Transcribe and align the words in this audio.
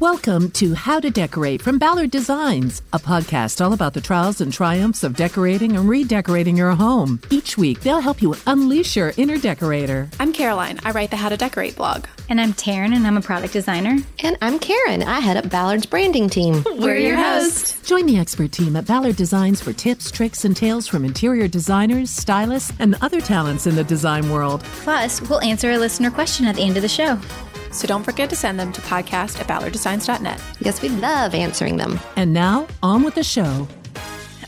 Welcome 0.00 0.52
to 0.52 0.74
How 0.74 1.00
to 1.00 1.10
Decorate 1.10 1.60
from 1.60 1.80
Ballard 1.80 2.12
Designs, 2.12 2.82
a 2.92 3.00
podcast 3.00 3.60
all 3.60 3.72
about 3.72 3.94
the 3.94 4.00
trials 4.00 4.40
and 4.40 4.52
triumphs 4.52 5.02
of 5.02 5.16
decorating 5.16 5.76
and 5.76 5.88
redecorating 5.88 6.56
your 6.56 6.70
home. 6.70 7.20
Each 7.30 7.58
week, 7.58 7.80
they'll 7.80 7.98
help 7.98 8.22
you 8.22 8.36
unleash 8.46 8.94
your 8.94 9.12
inner 9.16 9.38
decorator. 9.38 10.08
I'm 10.20 10.32
Caroline. 10.32 10.78
I 10.84 10.92
write 10.92 11.10
the 11.10 11.16
How 11.16 11.28
to 11.30 11.36
Decorate 11.36 11.74
blog. 11.74 12.04
And 12.28 12.40
I'm 12.40 12.52
Taryn, 12.52 12.94
and 12.94 13.08
I'm 13.08 13.16
a 13.16 13.20
product 13.20 13.52
designer. 13.52 13.96
And 14.20 14.38
I'm 14.40 14.60
Karen. 14.60 15.02
I 15.02 15.18
head 15.18 15.36
up 15.36 15.50
Ballard's 15.50 15.86
branding 15.86 16.30
team. 16.30 16.62
We're 16.76 16.98
your 16.98 17.16
hosts. 17.16 17.82
Join 17.82 18.06
the 18.06 18.18
expert 18.18 18.52
team 18.52 18.76
at 18.76 18.86
Ballard 18.86 19.16
Designs 19.16 19.60
for 19.60 19.72
tips, 19.72 20.12
tricks, 20.12 20.44
and 20.44 20.56
tales 20.56 20.86
from 20.86 21.04
interior 21.04 21.48
designers, 21.48 22.08
stylists, 22.10 22.72
and 22.78 22.94
other 23.00 23.20
talents 23.20 23.66
in 23.66 23.74
the 23.74 23.82
design 23.82 24.30
world. 24.30 24.62
Plus, 24.84 25.20
we'll 25.22 25.40
answer 25.40 25.72
a 25.72 25.78
listener 25.78 26.12
question 26.12 26.46
at 26.46 26.54
the 26.54 26.62
end 26.62 26.76
of 26.76 26.82
the 26.82 26.88
show. 26.88 27.18
So 27.72 27.86
don't 27.86 28.04
forget 28.04 28.30
to 28.30 28.36
send 28.36 28.58
them 28.58 28.72
to 28.72 28.80
podcast 28.82 29.40
at 29.40 29.46
ballarddesigns.net. 29.46 30.42
Yes, 30.60 30.82
we 30.82 30.88
love 30.88 31.34
answering 31.34 31.76
them. 31.76 32.00
And 32.16 32.32
now, 32.32 32.66
on 32.82 33.02
with 33.02 33.14
the 33.14 33.24
show. 33.24 33.68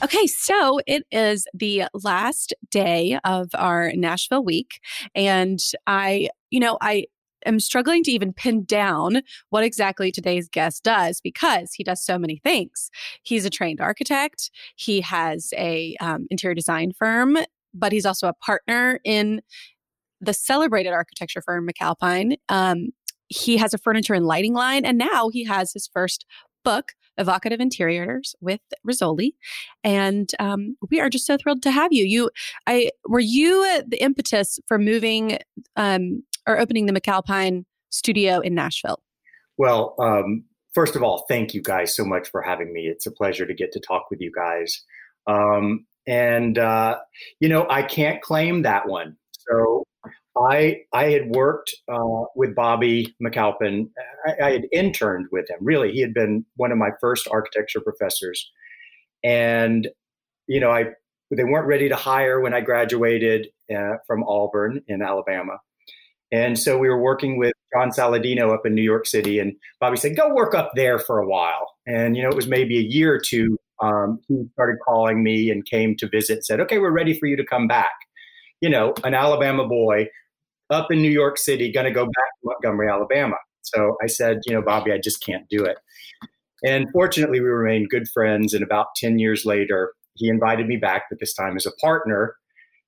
Okay, 0.03 0.27
so 0.27 0.81
it 0.87 1.05
is 1.11 1.47
the 1.53 1.85
last 1.93 2.55
day 2.71 3.19
of 3.25 3.51
our 3.55 3.93
Nashville 3.93 4.43
week. 4.43 4.81
And 5.15 5.59
I, 5.87 6.31
you 6.49 6.59
know, 6.59 6.79
I 6.81 7.05
am 7.45 7.61
struggling 7.61 8.03
to 8.05 8.11
even 8.11 8.33
pin 8.33 8.65
down 8.65 9.21
what 9.51 9.65
exactly 9.65 10.11
today's 10.11 10.49
guest 10.49 10.85
does 10.85 11.21
because 11.21 11.73
he 11.75 11.85
does 11.85 12.03
so 12.03 12.19
many 12.19 12.41
things. 12.43 12.91
He's 13.23 13.45
a 13.45 13.51
trained 13.51 13.81
architect. 13.81 14.51
He 14.77 15.03
has 15.03 15.53
a 15.57 15.97
um, 16.01 16.27
interior 16.31 16.55
design 16.55 16.93
firm, 16.99 17.37
but 17.75 17.93
he's 17.93 18.07
also 18.07 18.29
a 18.29 18.35
partner 18.35 19.01
in 19.05 19.43
the 20.21 20.35
celebrated 20.35 20.93
architecture 20.93 21.43
firm 21.43 21.67
McAlpine. 21.67 22.37
Um, 22.49 22.89
he 23.31 23.57
has 23.57 23.73
a 23.73 23.79
furniture 23.79 24.13
and 24.13 24.27
lighting 24.27 24.53
line, 24.53 24.85
and 24.85 24.99
now 24.99 25.31
he 25.31 25.45
has 25.45 25.73
his 25.73 25.89
first 25.93 26.27
book, 26.65 26.93
Evocative 27.17 27.61
Interiors 27.61 28.35
with 28.41 28.61
Rizzoli. 28.87 29.33
And 29.85 30.31
um, 30.39 30.77
we 30.91 31.01
are 31.01 31.09
just 31.09 31.27
so 31.27 31.37
thrilled 31.37 31.63
to 31.63 31.71
have 31.71 31.93
you. 31.93 32.05
You, 32.05 32.31
I 32.67 32.91
were 33.09 33.21
you 33.21 33.83
the 33.87 34.03
impetus 34.03 34.59
for 34.67 34.79
moving 34.79 35.39
um, 35.77 36.25
or 36.47 36.59
opening 36.59 36.87
the 36.87 36.99
McAlpine 36.99 37.65
studio 37.91 38.41
in 38.41 38.55
Nashville? 38.55 39.01
Well, 39.57 39.95
um, 39.99 40.45
first 40.75 40.97
of 40.97 41.03
all, 41.03 41.25
thank 41.29 41.55
you 41.55 41.63
guys 41.63 41.95
so 41.95 42.05
much 42.05 42.29
for 42.29 42.43
having 42.43 42.73
me. 42.73 42.87
It's 42.87 43.07
a 43.07 43.13
pleasure 43.13 43.47
to 43.47 43.55
get 43.55 43.73
to 43.73 43.81
talk 43.81 44.11
with 44.11 44.21
you 44.21 44.33
guys. 44.35 44.83
Um, 45.27 45.87
and 46.07 46.59
uh, 46.59 46.99
you 47.39 47.49
know, 47.49 47.67
I 47.69 47.83
can't 47.83 48.23
claim 48.23 48.63
that 48.63 48.89
one. 48.89 49.17
So 49.49 49.85
I 50.37 50.83
I 50.93 51.11
had 51.11 51.35
worked 51.35 51.75
uh, 51.93 52.25
with 52.37 52.55
Bobby 52.55 53.15
McAlpine. 53.23 53.89
I, 54.27 54.47
I, 54.47 54.53
had 54.53 54.67
interned 54.73 55.27
with 55.33 55.51
him. 55.51 55.59
Really, 55.61 55.91
he 55.93 56.01
had 56.01 56.15
been 56.15 56.45
one 56.57 56.71
of 56.71 56.79
my 56.79 56.91
first 57.01 57.27
architecture 57.29 57.81
professors, 57.81 58.51
and 59.25 59.89
you 60.47 60.61
know, 60.61 60.71
I 60.71 60.87
they 61.31 61.45
weren't 61.45 61.67
ready 61.67 61.89
to 61.89 61.97
hire 61.97 62.41
when 62.41 62.55
I 62.55 62.61
graduated 62.61 63.49
uh, 63.75 63.97
from 64.07 64.23
Auburn 64.25 64.83
in 64.87 65.03
Alabama, 65.03 65.59
and 66.31 66.57
so 66.59 66.79
we 66.79 66.89
were 66.89 67.01
working 67.01 67.37
with 67.37 67.53
John 67.75 67.91
Saladino 67.91 68.55
up 68.55 68.65
in 68.65 68.75
New 68.75 68.83
York 68.83 69.07
City, 69.07 69.41
and 69.41 69.55
Bobby 69.81 69.97
said, 69.97 70.17
"Go 70.17 70.33
work 70.33 70.55
up 70.55 70.73
there 70.77 71.01
for 71.01 71.19
a 71.19 71.27
while." 71.27 71.75
And 71.87 72.17
you 72.17 72.23
know, 72.23 72.29
it 72.29 72.37
was 72.37 72.47
maybe 72.47 72.79
a 72.79 72.83
year 72.83 73.13
or 73.15 73.21
two. 73.21 73.59
Um, 73.83 74.21
he 74.29 74.45
started 74.53 74.77
calling 74.85 75.25
me 75.25 75.51
and 75.51 75.67
came 75.67 75.97
to 75.97 76.09
visit. 76.09 76.45
Said, 76.45 76.61
"Okay, 76.61 76.79
we're 76.79 76.93
ready 76.93 77.19
for 77.19 77.27
you 77.27 77.37
to 77.37 77.45
come 77.45 77.67
back." 77.67 77.91
You 78.61 78.71
know, 78.71 78.95
an 79.05 79.15
Alabama 79.15 79.67
boy 79.67 80.09
up 80.71 80.93
in 80.93 81.03
New 81.03 81.11
York 81.11 81.39
City, 81.39 81.73
going 81.73 81.87
to 81.87 81.93
go 81.93 82.05
back 82.05 82.13
to 82.15 82.45
Montgomery, 82.45 82.89
Alabama. 82.89 83.37
So 83.63 83.97
I 84.03 84.07
said, 84.07 84.41
you 84.47 84.55
know, 84.55 84.63
Bobby, 84.63 84.93
I 84.93 84.99
just 84.99 85.25
can't 85.25 85.49
do 85.49 85.65
it. 85.65 85.79
And 86.65 86.91
fortunately, 86.93 87.41
we 87.41 87.47
remained 87.47 87.89
good 87.89 88.09
friends. 88.09 88.55
And 88.55 88.63
about 88.63 88.89
10 88.97 89.19
years 89.19 89.45
later, 89.45 89.93
he 90.15 90.29
invited 90.29 90.67
me 90.67 90.77
back, 90.77 91.05
but 91.11 91.19
this 91.21 91.35
time 91.35 91.57
as 91.57 91.67
a 91.67 91.73
partner. 91.81 92.37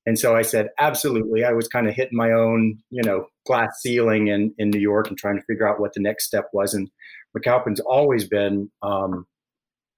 And 0.04 0.18
so 0.18 0.34
I 0.34 0.42
said, 0.42 0.68
absolutely. 0.80 1.44
I 1.44 1.52
was 1.52 1.68
kind 1.68 1.88
of 1.88 1.94
hitting 1.94 2.16
my 2.16 2.32
own, 2.32 2.78
you 2.90 3.02
know, 3.02 3.26
glass 3.46 3.70
ceiling 3.80 4.28
in, 4.28 4.52
in 4.58 4.70
New 4.70 4.80
York 4.80 5.08
and 5.08 5.16
trying 5.16 5.36
to 5.36 5.44
figure 5.44 5.68
out 5.68 5.80
what 5.80 5.94
the 5.94 6.00
next 6.00 6.26
step 6.26 6.48
was. 6.52 6.74
And 6.74 6.90
McAlpine's 7.36 7.80
always 7.80 8.28
been 8.28 8.70
um, 8.82 9.26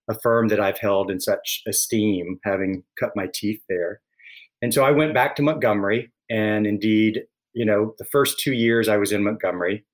a 0.09 0.15
firm 0.15 0.49
that 0.49 0.61
I've 0.61 0.79
held 0.79 1.11
in 1.11 1.21
such 1.21 1.63
esteem, 1.67 2.39
having 2.45 2.85
cut 3.01 3.11
my 3.17 3.29
teeth 3.33 3.63
there. 3.69 4.01
And 4.65 4.73
so 4.73 4.83
I 4.83 4.93
went 4.93 5.13
back 5.13 5.37
to 5.37 5.43
Montgomery. 5.43 6.11
And 6.31 6.67
indeed, 6.67 7.25
you 7.53 7.67
know, 7.67 7.95
the 7.99 8.07
first 8.07 8.41
two 8.41 8.55
years 8.55 8.89
I 8.89 8.97
was 8.97 9.13
in 9.13 9.23
Montgomery, 9.23 9.85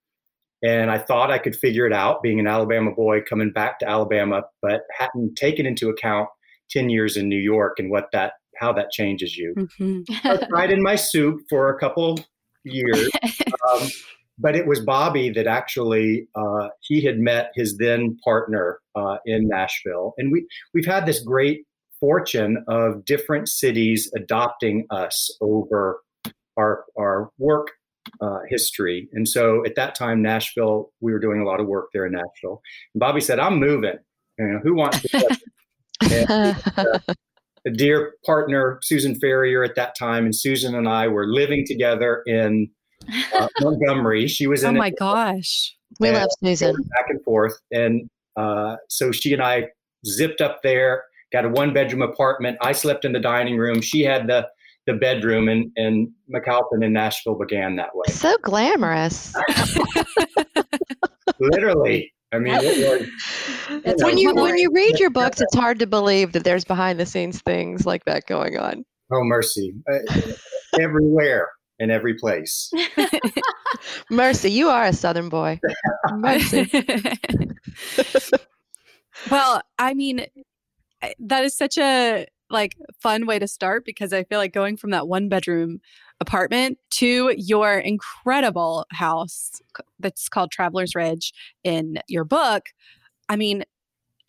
and 0.62 0.92
I 0.92 0.98
thought 0.98 1.32
I 1.32 1.38
could 1.38 1.56
figure 1.56 1.86
it 1.86 1.92
out 1.92 2.22
being 2.22 2.38
an 2.38 2.46
Alabama 2.46 2.92
boy 2.92 3.22
coming 3.22 3.50
back 3.50 3.80
to 3.80 3.88
Alabama, 3.88 4.44
but 4.62 4.82
hadn't 4.96 5.34
taken 5.34 5.66
into 5.66 5.88
account 5.88 6.28
10 6.70 6.88
years 6.88 7.16
in 7.16 7.28
New 7.28 7.40
York 7.40 7.80
and 7.80 7.90
what 7.90 8.10
that 8.12 8.34
how 8.58 8.72
that 8.74 8.92
changes 8.92 9.36
you. 9.36 9.54
Mm-hmm. 9.56 10.02
I 10.28 10.36
tried 10.46 10.70
in 10.70 10.84
my 10.84 10.94
soup 10.94 11.40
for 11.50 11.70
a 11.70 11.78
couple 11.80 12.20
years. 12.62 13.10
Um, 13.72 13.88
but 14.38 14.54
it 14.54 14.68
was 14.68 14.78
Bobby 14.78 15.30
that 15.30 15.48
actually 15.48 16.28
uh, 16.36 16.68
he 16.82 17.02
had 17.02 17.18
met 17.18 17.50
his 17.56 17.76
then 17.76 18.16
partner 18.22 18.78
uh, 18.94 19.16
in 19.26 19.48
Nashville, 19.48 20.14
and 20.16 20.30
we 20.30 20.46
we've 20.72 20.86
had 20.86 21.06
this 21.06 21.24
great 21.24 21.64
fortune 22.00 22.64
of 22.66 23.04
different 23.04 23.48
cities 23.48 24.10
adopting 24.16 24.86
us 24.90 25.30
over 25.40 26.00
our 26.56 26.84
our 26.98 27.30
work 27.38 27.68
uh, 28.20 28.38
history. 28.48 29.08
And 29.12 29.28
so 29.28 29.64
at 29.64 29.74
that 29.76 29.94
time, 29.94 30.22
Nashville, 30.22 30.90
we 31.00 31.12
were 31.12 31.18
doing 31.18 31.40
a 31.40 31.44
lot 31.44 31.60
of 31.60 31.66
work 31.66 31.90
there 31.92 32.06
in 32.06 32.12
Nashville. 32.12 32.60
And 32.94 33.00
Bobby 33.00 33.20
said, 33.20 33.38
"I'm 33.38 33.58
moving. 33.58 33.98
You 34.38 34.46
know, 34.46 34.60
who 34.62 34.74
wants 34.74 35.02
to?" 35.02 35.38
and, 36.10 36.56
uh, 36.76 36.98
a 37.66 37.70
dear 37.70 38.14
partner, 38.24 38.78
Susan 38.82 39.14
Ferrier, 39.18 39.62
at 39.62 39.74
that 39.74 39.94
time, 39.98 40.24
and 40.24 40.34
Susan 40.34 40.74
and 40.74 40.88
I 40.88 41.08
were 41.08 41.26
living 41.26 41.64
together 41.66 42.22
in 42.26 42.70
uh, 43.34 43.48
Montgomery. 43.60 44.28
She 44.28 44.46
was 44.46 44.64
in. 44.64 44.76
Oh 44.76 44.78
my 44.78 44.90
gosh, 44.90 45.76
we 45.98 46.10
love 46.10 46.28
Susan. 46.42 46.74
Back 46.74 47.06
and 47.08 47.22
forth, 47.22 47.54
and 47.70 48.08
uh, 48.36 48.76
so 48.88 49.12
she 49.12 49.32
and 49.32 49.42
I 49.42 49.68
zipped 50.06 50.40
up 50.40 50.60
there. 50.62 51.04
Got 51.32 51.44
a 51.44 51.48
one 51.48 51.72
bedroom 51.72 52.02
apartment. 52.02 52.58
I 52.60 52.72
slept 52.72 53.04
in 53.04 53.12
the 53.12 53.20
dining 53.20 53.56
room. 53.56 53.80
She 53.80 54.02
had 54.02 54.26
the 54.26 54.48
the 54.86 54.94
bedroom, 54.94 55.48
and, 55.48 55.70
and 55.76 56.08
McAlpine 56.34 56.84
in 56.84 56.92
Nashville 56.92 57.34
began 57.34 57.76
that 57.76 57.90
way. 57.94 58.12
So 58.12 58.36
glamorous. 58.42 59.34
Literally. 61.38 62.12
I 62.32 62.38
mean, 62.38 62.54
was, 62.54 62.64
you 62.64 63.94
when 63.98 64.16
you 64.16 64.32
when 64.34 64.56
you 64.56 64.70
read 64.72 65.00
your 65.00 65.10
books, 65.10 65.40
it's 65.40 65.54
hard 65.54 65.80
to 65.80 65.86
believe 65.86 66.32
that 66.32 66.44
there's 66.44 66.64
behind 66.64 67.00
the 67.00 67.06
scenes 67.06 67.40
things 67.40 67.86
like 67.86 68.04
that 68.04 68.26
going 68.26 68.56
on. 68.56 68.84
Oh 69.12 69.24
mercy! 69.24 69.74
Uh, 69.90 69.98
everywhere 70.80 71.48
in 71.80 71.90
every 71.90 72.14
place. 72.14 72.70
mercy, 74.10 74.52
you 74.52 74.68
are 74.68 74.84
a 74.84 74.92
Southern 74.92 75.28
boy. 75.28 75.58
mercy. 76.12 76.70
well, 79.30 79.62
I 79.78 79.94
mean, 79.94 80.26
that 81.18 81.44
is 81.44 81.56
such 81.56 81.78
a 81.78 82.26
like 82.50 82.76
fun 83.00 83.26
way 83.26 83.38
to 83.38 83.46
start 83.46 83.84
because 83.84 84.12
I 84.12 84.24
feel 84.24 84.38
like 84.38 84.52
going 84.52 84.76
from 84.76 84.90
that 84.90 85.06
one 85.06 85.28
bedroom 85.28 85.80
apartment 86.20 86.78
to 86.90 87.32
your 87.36 87.78
incredible 87.78 88.86
house 88.92 89.52
that's 89.98 90.28
called 90.28 90.50
Traveler's 90.50 90.94
Ridge 90.94 91.32
in 91.64 91.98
your 92.08 92.24
book. 92.24 92.66
I 93.28 93.36
mean, 93.36 93.64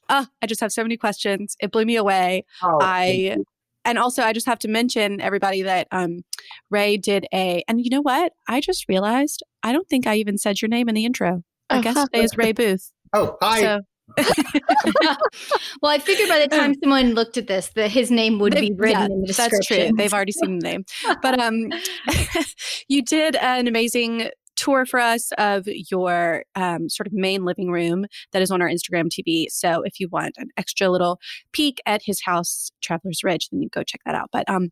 uh, 0.07 0.25
I 0.41 0.45
just 0.45 0.61
have 0.61 0.71
so 0.71 0.83
many 0.83 0.97
questions. 0.97 1.55
It 1.59 1.71
blew 1.71 1.85
me 1.85 1.95
away. 1.95 2.45
Oh, 2.61 2.77
I 2.81 3.38
and 3.83 3.97
also 3.97 4.21
I 4.21 4.33
just 4.33 4.45
have 4.45 4.59
to 4.59 4.67
mention 4.67 5.19
everybody 5.19 5.63
that 5.63 5.88
um, 5.91 6.23
Ray 6.69 6.97
did 6.97 7.25
a 7.33 7.63
and 7.67 7.83
you 7.83 7.89
know 7.89 8.01
what? 8.01 8.33
I 8.47 8.61
just 8.61 8.88
realized 8.88 9.43
I 9.63 9.73
don't 9.73 9.88
think 9.89 10.05
I 10.05 10.15
even 10.15 10.38
said 10.38 10.61
your 10.61 10.69
name 10.69 10.88
in 10.88 10.95
the 10.95 11.05
intro. 11.05 11.43
Our 11.69 11.81
guest 11.81 12.07
today 12.11 12.23
is 12.23 12.38
Ray 12.38 12.51
Booth. 12.51 12.91
Oh, 13.13 13.38
hi. 13.41 13.61
So, 13.61 13.81
well, 15.81 15.92
I 15.92 16.00
figured 16.00 16.30
by 16.30 16.40
the 16.40 16.48
time 16.48 16.75
someone 16.81 17.13
looked 17.13 17.38
at 17.38 17.48
this, 17.48 17.69
that 17.75 17.92
his 17.92 18.12
name 18.12 18.40
would 18.40 18.54
they, 18.54 18.69
be 18.69 18.74
written 18.74 19.00
yeah, 19.00 19.06
in 19.06 19.22
the 19.22 19.28
description. 19.28 19.60
That's 19.60 19.68
true. 19.68 19.98
They've 19.98 20.13
already 20.13 20.31
seen 20.31 20.60
the 20.60 20.63
name. 20.63 20.86
But 21.22 21.40
um, 21.40 21.69
you 22.88 23.02
did 23.04 23.36
an 23.38 23.68
amazing 23.68 24.30
tour 24.56 24.86
for 24.86 25.00
us 25.00 25.31
of 25.38 25.68
your 25.68 26.44
um, 26.56 26.88
sort 26.88 27.08
of 27.08 27.13
main 27.13 27.46
living 27.46 27.72
room 27.72 28.06
that 28.31 28.42
is 28.42 28.52
on 28.52 28.62
our 28.62 28.69
Instagram 28.69 29.08
TV. 29.08 29.46
So 29.50 29.81
if 29.84 30.00
you 30.00 30.08
want 30.12 30.36
an 30.38 30.50
extra 30.58 30.90
little 30.90 31.19
peek 31.52 31.81
at 31.86 32.02
his 32.06 32.22
house, 32.24 32.69
Traveler's 32.81 33.24
Ridge, 33.24 33.50
then 33.50 33.62
you 33.62 33.69
go 33.69 33.84
check 33.84 34.02
that 34.06 34.16
out. 34.16 34.30
But 34.31 34.48
um, 34.50 34.69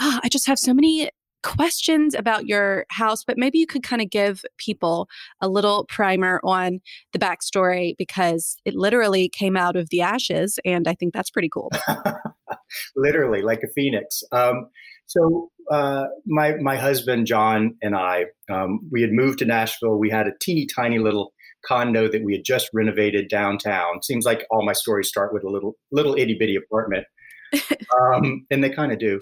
oh, 0.00 0.18
I 0.22 0.28
just 0.28 0.46
have 0.46 0.58
so 0.58 0.72
many 0.72 1.10
questions 1.48 2.14
about 2.14 2.46
your 2.46 2.84
house, 2.90 3.24
but 3.24 3.38
maybe 3.38 3.58
you 3.58 3.66
could 3.66 3.82
kind 3.82 4.02
of 4.02 4.10
give 4.10 4.44
people 4.58 5.08
a 5.40 5.48
little 5.48 5.86
primer 5.88 6.40
on 6.44 6.80
the 7.12 7.18
backstory 7.18 7.94
because 7.96 8.58
it 8.66 8.74
literally 8.74 9.30
came 9.30 9.56
out 9.56 9.74
of 9.74 9.88
the 9.88 10.02
ashes. 10.02 10.58
And 10.64 10.86
I 10.86 10.94
think 10.94 11.14
that's 11.14 11.30
pretty 11.30 11.48
cool. 11.48 11.70
literally, 12.96 13.40
like 13.40 13.62
a 13.62 13.68
phoenix. 13.74 14.22
Um, 14.30 14.68
so 15.06 15.50
uh, 15.70 16.04
my 16.26 16.56
my 16.56 16.76
husband 16.76 17.26
John 17.26 17.76
and 17.80 17.96
I, 17.96 18.26
um, 18.50 18.80
we 18.92 19.00
had 19.00 19.10
moved 19.10 19.38
to 19.38 19.46
Nashville. 19.46 19.98
We 19.98 20.10
had 20.10 20.26
a 20.26 20.32
teeny 20.40 20.66
tiny 20.66 20.98
little 20.98 21.32
condo 21.66 22.08
that 22.08 22.22
we 22.22 22.34
had 22.34 22.44
just 22.44 22.68
renovated 22.74 23.28
downtown. 23.28 24.02
Seems 24.02 24.26
like 24.26 24.44
all 24.50 24.64
my 24.64 24.74
stories 24.74 25.08
start 25.08 25.32
with 25.32 25.44
a 25.44 25.50
little 25.50 25.76
little 25.92 26.14
itty 26.14 26.36
bitty 26.38 26.56
apartment, 26.56 27.06
um, 27.98 28.46
and 28.50 28.62
they 28.62 28.68
kind 28.68 28.92
of 28.92 28.98
do. 28.98 29.20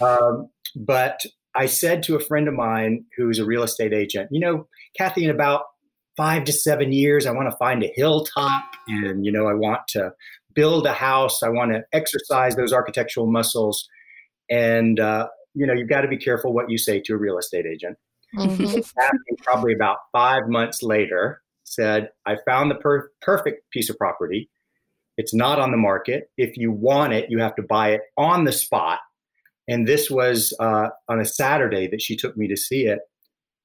Um, 0.00 0.48
but 0.76 1.20
I 1.56 1.66
said 1.66 2.02
to 2.04 2.16
a 2.16 2.20
friend 2.20 2.48
of 2.48 2.54
mine 2.54 3.04
who's 3.16 3.38
a 3.38 3.44
real 3.44 3.62
estate 3.62 3.92
agent, 3.92 4.28
you 4.30 4.40
know, 4.40 4.68
Kathy, 4.98 5.24
in 5.24 5.30
about 5.30 5.62
five 6.16 6.44
to 6.44 6.52
seven 6.52 6.92
years, 6.92 7.26
I 7.26 7.32
want 7.32 7.50
to 7.50 7.56
find 7.56 7.82
a 7.82 7.92
hilltop, 7.94 8.64
and 8.88 9.24
you 9.24 9.32
know, 9.32 9.46
I 9.46 9.54
want 9.54 9.80
to 9.88 10.12
build 10.54 10.86
a 10.86 10.92
house. 10.92 11.42
I 11.42 11.48
want 11.48 11.72
to 11.72 11.84
exercise 11.92 12.56
those 12.56 12.72
architectural 12.72 13.26
muscles, 13.26 13.88
and 14.50 15.00
uh, 15.00 15.28
you 15.54 15.66
know, 15.66 15.72
you've 15.72 15.88
got 15.88 16.02
to 16.02 16.08
be 16.08 16.18
careful 16.18 16.52
what 16.52 16.70
you 16.70 16.78
say 16.78 17.00
to 17.04 17.14
a 17.14 17.16
real 17.16 17.38
estate 17.38 17.66
agent. 17.66 17.96
Mm-hmm. 18.36 18.80
probably 19.42 19.72
about 19.72 19.98
five 20.12 20.42
months 20.48 20.82
later, 20.82 21.40
said, 21.64 22.10
I 22.26 22.36
found 22.46 22.70
the 22.70 22.76
per- 22.76 23.10
perfect 23.22 23.70
piece 23.70 23.90
of 23.90 23.96
property. 23.96 24.50
It's 25.16 25.34
not 25.34 25.58
on 25.58 25.70
the 25.70 25.76
market. 25.76 26.30
If 26.36 26.56
you 26.56 26.70
want 26.70 27.14
it, 27.14 27.30
you 27.30 27.38
have 27.38 27.56
to 27.56 27.62
buy 27.62 27.92
it 27.92 28.02
on 28.18 28.44
the 28.44 28.52
spot. 28.52 28.98
And 29.68 29.86
this 29.86 30.10
was 30.10 30.54
uh, 30.60 30.88
on 31.08 31.20
a 31.20 31.24
Saturday 31.24 31.88
that 31.88 32.02
she 32.02 32.16
took 32.16 32.36
me 32.36 32.48
to 32.48 32.56
see 32.56 32.86
it. 32.86 33.00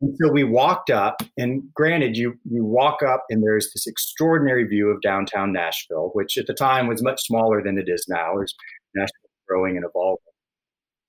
And 0.02 0.18
so 0.20 0.32
we 0.32 0.44
walked 0.44 0.90
up, 0.90 1.22
and 1.38 1.62
granted, 1.76 2.18
you 2.18 2.34
you 2.50 2.66
walk 2.66 3.04
up, 3.04 3.24
and 3.30 3.44
there's 3.44 3.72
this 3.72 3.86
extraordinary 3.86 4.64
view 4.64 4.90
of 4.90 5.00
downtown 5.02 5.54
Nashville, 5.54 6.10
which 6.14 6.40
at 6.40 6.48
the 6.48 6.56
time 6.56 6.88
was 6.88 7.04
much 7.04 7.22
smaller 7.22 7.62
than 7.64 7.78
it 7.78 7.88
is 7.88 8.08
now. 8.10 8.40
As 8.42 8.52
Nashville 8.96 9.30
growing 9.48 9.78
and 9.78 9.86
evolving. 9.86 10.24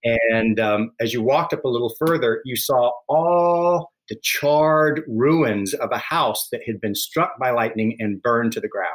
And 0.05 0.59
um, 0.59 0.91
as 1.00 1.12
you 1.12 1.23
walked 1.23 1.53
up 1.53 1.65
a 1.65 1.69
little 1.69 1.95
further, 1.99 2.43
you 2.45 2.56
saw 2.56 2.91
all 3.09 3.93
the 4.09 4.17
charred 4.23 5.03
ruins 5.06 5.75
of 5.75 5.91
a 5.93 5.99
house 5.99 6.49
that 6.50 6.62
had 6.67 6.81
been 6.81 6.95
struck 6.95 7.38
by 7.38 7.50
lightning 7.50 7.97
and 8.00 8.21
burned 8.21 8.53
to 8.53 8.61
the 8.61 8.69
ground. 8.69 8.91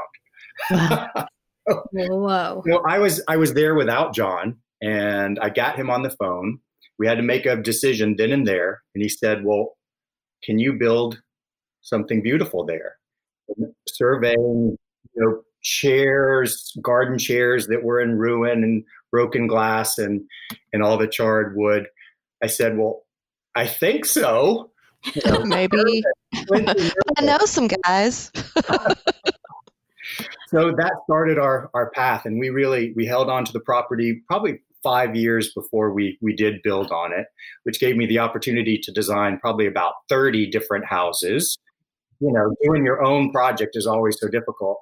Whoa! 1.66 2.62
You 2.66 2.72
know, 2.72 2.84
I 2.88 3.00
was 3.00 3.22
I 3.28 3.38
was 3.38 3.54
there 3.54 3.76
without 3.76 4.14
John, 4.14 4.58
and 4.82 5.40
I 5.40 5.50
got 5.50 5.78
him 5.78 5.90
on 5.90 6.04
the 6.04 6.10
phone. 6.10 6.60
We 7.00 7.08
had 7.08 7.16
to 7.16 7.24
make 7.24 7.46
a 7.46 7.56
decision 7.56 8.16
then 8.18 8.32
and 8.32 8.48
there, 8.48 8.82
and 8.96 9.02
he 9.02 9.10
said, 9.10 9.44
"Well, 9.44 9.78
can 10.44 10.60
you 10.60 10.74
build 10.74 11.22
something 11.82 12.22
beautiful 12.22 12.66
there?" 12.66 12.98
Surveying, 13.88 14.78
you 15.16 15.22
know, 15.22 15.42
chairs, 15.62 16.76
garden 16.82 17.18
chairs 17.18 17.68
that 17.68 17.84
were 17.84 18.00
in 18.02 18.18
ruin 18.18 18.64
and 18.64 18.84
broken 19.12 19.48
glass 19.48 19.98
and 19.98 20.22
and 20.74 20.84
all 20.84 20.98
the 20.98 21.08
charred 21.08 21.56
wood. 21.56 21.88
I 22.44 22.48
said, 22.48 22.78
"Well, 22.78 23.04
I 23.56 23.68
think 23.68 24.06
so." 24.06 24.72
You 25.14 25.22
know, 25.26 25.46
Maybe 25.46 26.04
I 26.52 27.22
know 27.22 27.38
some 27.46 27.68
guys. 27.68 28.32
So 30.48 30.72
that 30.72 30.94
started 31.04 31.38
our 31.38 31.70
our 31.74 31.90
path, 31.92 32.26
and 32.26 32.40
we 32.40 32.50
really 32.50 32.94
we 32.96 33.06
held 33.06 33.30
on 33.30 33.46
to 33.46 33.54
the 33.54 33.60
property 33.60 34.22
probably 34.28 34.62
five 34.84 35.16
years 35.16 35.52
before 35.54 35.94
we 35.94 36.18
we 36.22 36.36
did 36.36 36.62
build 36.64 36.92
on 36.92 37.12
it, 37.12 37.28
which 37.64 37.80
gave 37.80 37.98
me 37.98 38.06
the 38.06 38.20
opportunity 38.20 38.78
to 38.78 38.92
design 38.92 39.40
probably 39.40 39.68
about 39.68 39.94
thirty 40.10 40.50
different 40.50 40.86
houses. 40.86 41.58
You 42.20 42.32
know, 42.32 42.56
doing 42.64 42.84
your 42.84 43.04
own 43.04 43.32
project 43.32 43.76
is 43.76 43.86
always 43.86 44.20
so 44.20 44.28
difficult. 44.28 44.80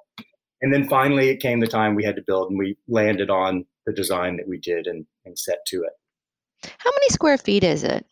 And 0.62 0.72
then 0.72 0.88
finally, 0.88 1.28
it 1.28 1.40
came 1.40 1.60
the 1.60 1.66
time 1.66 1.94
we 1.94 2.04
had 2.04 2.16
to 2.16 2.22
build, 2.26 2.50
and 2.50 2.58
we 2.58 2.76
landed 2.88 3.28
on 3.28 3.66
the 3.84 3.92
design 3.92 4.36
that 4.36 4.48
we 4.48 4.58
did 4.58 4.86
and, 4.86 5.06
and 5.24 5.38
set 5.38 5.58
to 5.66 5.82
it. 5.82 6.70
How 6.78 6.90
many 6.90 7.08
square 7.10 7.36
feet 7.36 7.62
is 7.62 7.84
it? 7.84 8.06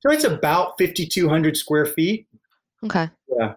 So 0.00 0.10
it's 0.10 0.24
about 0.24 0.78
5,200 0.78 1.56
square 1.56 1.86
feet. 1.86 2.26
Okay. 2.84 3.08
Yeah. 3.38 3.54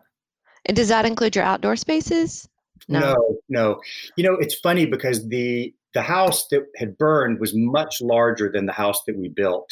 And 0.66 0.76
does 0.76 0.90
that 0.90 1.06
include 1.06 1.36
your 1.36 1.46
outdoor 1.46 1.76
spaces? 1.76 2.48
No. 2.88 3.00
no, 3.00 3.38
no. 3.50 3.82
You 4.18 4.24
know, 4.24 4.36
it's 4.40 4.56
funny 4.56 4.86
because 4.86 5.28
the 5.30 5.74
the 5.94 6.02
house 6.02 6.48
that 6.48 6.66
had 6.76 6.98
burned 6.98 7.40
was 7.40 7.54
much 7.56 8.02
larger 8.02 8.52
than 8.52 8.66
the 8.66 8.74
house 8.74 9.04
that 9.06 9.18
we 9.18 9.30
built, 9.30 9.70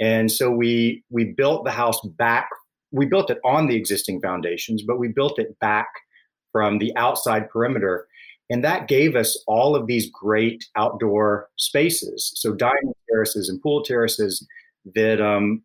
and 0.00 0.30
so 0.30 0.50
we 0.50 1.04
we 1.10 1.24
built 1.24 1.64
the 1.64 1.70
house 1.70 2.00
back. 2.16 2.48
We 2.90 3.06
built 3.06 3.30
it 3.30 3.38
on 3.44 3.66
the 3.66 3.76
existing 3.76 4.20
foundations, 4.22 4.82
but 4.82 4.98
we 4.98 5.08
built 5.08 5.38
it 5.38 5.58
back 5.58 5.88
from 6.52 6.78
the 6.78 6.96
outside 6.96 7.50
perimeter. 7.50 8.06
And 8.50 8.64
that 8.64 8.88
gave 8.88 9.14
us 9.14 9.42
all 9.46 9.76
of 9.76 9.86
these 9.86 10.10
great 10.10 10.64
outdoor 10.74 11.48
spaces. 11.56 12.32
So 12.36 12.54
dining 12.54 12.94
terraces 13.10 13.50
and 13.50 13.60
pool 13.60 13.82
terraces 13.82 14.46
that 14.94 15.20
um, 15.20 15.62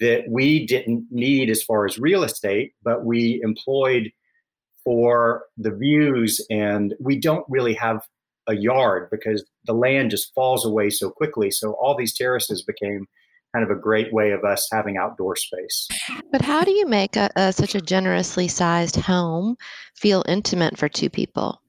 that 0.00 0.24
we 0.28 0.66
didn't 0.66 1.06
need 1.10 1.50
as 1.50 1.62
far 1.62 1.86
as 1.86 1.98
real 1.98 2.24
estate, 2.24 2.72
but 2.82 3.04
we 3.04 3.40
employed 3.42 4.10
for 4.84 5.44
the 5.56 5.70
views. 5.70 6.44
And 6.50 6.94
we 7.00 7.18
don't 7.18 7.44
really 7.48 7.74
have 7.74 8.02
a 8.48 8.56
yard 8.56 9.08
because 9.10 9.44
the 9.64 9.74
land 9.74 10.10
just 10.10 10.32
falls 10.34 10.64
away 10.64 10.90
so 10.90 11.10
quickly. 11.10 11.50
So 11.50 11.72
all 11.80 11.96
these 11.96 12.16
terraces 12.16 12.62
became 12.62 13.06
kind 13.54 13.64
of 13.64 13.76
a 13.76 13.80
great 13.80 14.12
way 14.12 14.32
of 14.32 14.44
us 14.44 14.68
having 14.72 14.96
outdoor 14.96 15.36
space. 15.36 15.88
But 16.32 16.42
how 16.42 16.64
do 16.64 16.70
you 16.70 16.86
make 16.86 17.16
a, 17.16 17.30
a, 17.36 17.52
such 17.52 17.74
a 17.74 17.80
generously 17.80 18.48
sized 18.48 18.96
home 18.96 19.56
feel 19.96 20.24
intimate 20.28 20.76
for 20.78 20.88
two 20.88 21.10
people? 21.10 21.60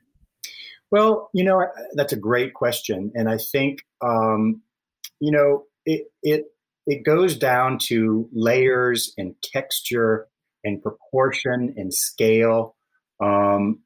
Well, 0.91 1.29
you 1.33 1.44
know, 1.44 1.65
that's 1.94 2.13
a 2.13 2.17
great 2.17 2.53
question, 2.53 3.12
and 3.13 3.29
I 3.29 3.38
think 3.38 3.79
um, 4.03 4.62
you 5.19 5.31
know 5.31 5.65
it 5.85 6.07
it 6.23 6.45
it 6.89 7.06
goes 7.06 7.38
down 7.38 7.77
to 7.77 8.27
layers 8.33 9.13
and 9.18 9.36
texture 9.44 10.27
and 10.63 10.81
proportion 10.81 11.75
and 11.77 11.94
scale. 11.94 12.75
Um, 13.24 13.80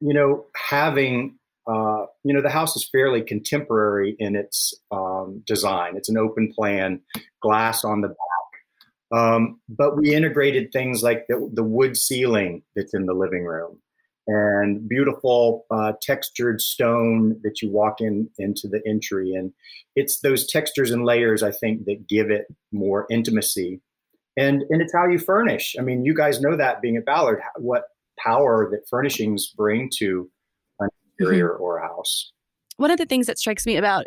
you 0.00 0.12
know, 0.12 0.46
having 0.54 1.38
uh, 1.66 2.04
you 2.24 2.34
know, 2.34 2.42
the 2.42 2.50
house 2.50 2.76
is 2.76 2.86
fairly 2.92 3.22
contemporary 3.22 4.14
in 4.18 4.36
its 4.36 4.74
um, 4.90 5.42
design. 5.46 5.96
It's 5.96 6.10
an 6.10 6.18
open 6.18 6.52
plan, 6.54 7.00
glass 7.40 7.84
on 7.84 8.02
the 8.02 8.08
back. 8.08 9.18
Um, 9.18 9.60
but 9.68 9.96
we 9.96 10.14
integrated 10.14 10.72
things 10.72 11.02
like 11.02 11.24
the, 11.28 11.50
the, 11.54 11.62
wood 11.62 11.96
ceiling 11.96 12.62
that's 12.74 12.92
in 12.94 13.06
the 13.06 13.14
living 13.14 13.44
room 13.44 13.78
and 14.26 14.88
beautiful 14.88 15.66
uh, 15.70 15.92
textured 16.00 16.60
stone 16.60 17.38
that 17.42 17.60
you 17.60 17.70
walk 17.70 18.00
in 18.00 18.28
into 18.38 18.68
the 18.68 18.80
entry. 18.86 19.34
And 19.34 19.52
it's 19.96 20.20
those 20.20 20.46
textures 20.46 20.90
and 20.90 21.04
layers, 21.04 21.42
I 21.42 21.50
think, 21.50 21.84
that 21.86 22.08
give 22.08 22.30
it 22.30 22.46
more 22.72 23.06
intimacy. 23.10 23.80
And, 24.36 24.62
and 24.70 24.82
it's 24.82 24.92
how 24.92 25.06
you 25.06 25.18
furnish. 25.18 25.76
I 25.78 25.82
mean, 25.82 26.04
you 26.04 26.14
guys 26.14 26.40
know 26.40 26.56
that 26.56 26.80
being 26.80 26.96
at 26.96 27.04
Ballard, 27.04 27.40
what 27.56 27.84
power 28.18 28.68
that 28.70 28.88
furnishings 28.88 29.52
bring 29.56 29.90
to 29.98 30.30
an 30.80 30.88
interior 31.18 31.50
mm-hmm. 31.50 31.62
or 31.62 31.80
house. 31.80 32.32
One 32.76 32.90
of 32.90 32.98
the 32.98 33.06
things 33.06 33.26
that 33.26 33.38
strikes 33.38 33.66
me 33.66 33.76
about 33.76 34.06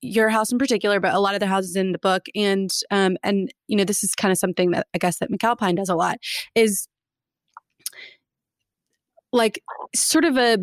your 0.00 0.28
house 0.28 0.52
in 0.52 0.58
particular, 0.58 1.00
but 1.00 1.14
a 1.14 1.20
lot 1.20 1.34
of 1.34 1.40
the 1.40 1.46
houses 1.46 1.76
in 1.76 1.92
the 1.92 1.98
book, 1.98 2.26
and 2.34 2.70
um, 2.90 3.16
and 3.22 3.52
you 3.66 3.76
know, 3.76 3.84
this 3.84 4.04
is 4.04 4.14
kind 4.14 4.32
of 4.32 4.38
something 4.38 4.70
that 4.70 4.86
I 4.94 4.98
guess 4.98 5.18
that 5.18 5.30
McAlpine 5.30 5.76
does 5.76 5.88
a 5.88 5.94
lot, 5.94 6.18
is 6.54 6.86
like 9.32 9.62
sort 9.94 10.24
of 10.24 10.36
a 10.36 10.58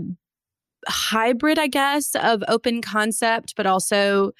hybrid, 0.87 1.59
I 1.59 1.67
guess, 1.67 2.15
of 2.15 2.43
open 2.47 2.81
concept, 2.81 3.53
but 3.55 3.65
also 3.65 4.31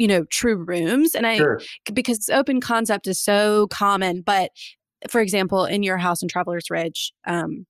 you 0.00 0.08
know 0.08 0.24
true 0.30 0.56
rooms 0.56 1.14
and 1.14 1.26
i 1.26 1.36
sure. 1.36 1.60
because 1.92 2.30
open 2.30 2.58
concept 2.58 3.06
is 3.06 3.22
so 3.22 3.66
common 3.66 4.22
but 4.22 4.50
for 5.10 5.20
example 5.20 5.66
in 5.66 5.82
your 5.82 5.98
house 5.98 6.22
in 6.22 6.28
travelers 6.28 6.70
ridge 6.70 7.12
um, 7.26 7.66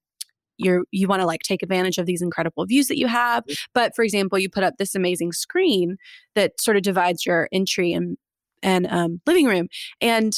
you're 0.56 0.84
you 0.92 1.08
want 1.08 1.20
to 1.20 1.26
like 1.26 1.40
take 1.42 1.60
advantage 1.60 1.98
of 1.98 2.06
these 2.06 2.22
incredible 2.22 2.64
views 2.66 2.86
that 2.86 2.98
you 2.98 3.08
have 3.08 3.42
mm-hmm. 3.44 3.54
but 3.74 3.96
for 3.96 4.04
example 4.04 4.38
you 4.38 4.48
put 4.48 4.62
up 4.62 4.74
this 4.78 4.94
amazing 4.94 5.32
screen 5.32 5.96
that 6.36 6.60
sort 6.60 6.76
of 6.76 6.84
divides 6.84 7.26
your 7.26 7.48
entry 7.52 7.92
and 7.92 8.16
and 8.62 8.86
um, 8.86 9.20
living 9.26 9.46
room 9.46 9.66
and 10.00 10.34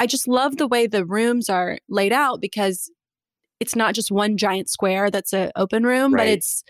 i 0.00 0.06
just 0.06 0.26
love 0.26 0.56
the 0.56 0.66
way 0.66 0.88
the 0.88 1.06
rooms 1.06 1.48
are 1.48 1.78
laid 1.88 2.12
out 2.12 2.40
because 2.40 2.90
it's 3.60 3.76
not 3.76 3.94
just 3.94 4.10
one 4.10 4.36
giant 4.36 4.68
square 4.68 5.10
that's 5.10 5.32
an 5.32 5.50
open 5.56 5.84
room 5.84 6.12
right. 6.12 6.22
but 6.22 6.28
it's 6.28 6.62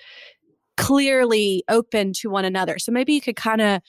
clearly 0.77 1.65
open 1.69 2.13
to 2.13 2.29
one 2.29 2.45
another 2.45 2.79
so 2.79 2.93
maybe 2.93 3.13
you 3.13 3.21
could 3.21 3.37
kind 3.37 3.61
of 3.61 3.81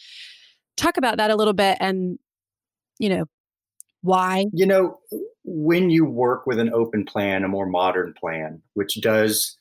talk 0.77 0.97
about 0.97 1.17
that 1.17 1.31
a 1.31 1.35
little 1.35 1.53
bit 1.53 1.77
and 1.79 2.17
you 2.99 3.09
know 3.09 3.25
why 4.01 4.45
you 4.53 4.65
know 4.65 4.97
when 5.47 5.89
you 5.89 6.05
work 6.05 6.45
with 6.45 6.59
an 6.59 6.73
open 6.73 7.05
plan, 7.05 7.45
a 7.45 7.47
more 7.47 7.65
modern 7.65 8.13
plan, 8.19 8.61
which 8.73 8.99
does, 9.01 9.57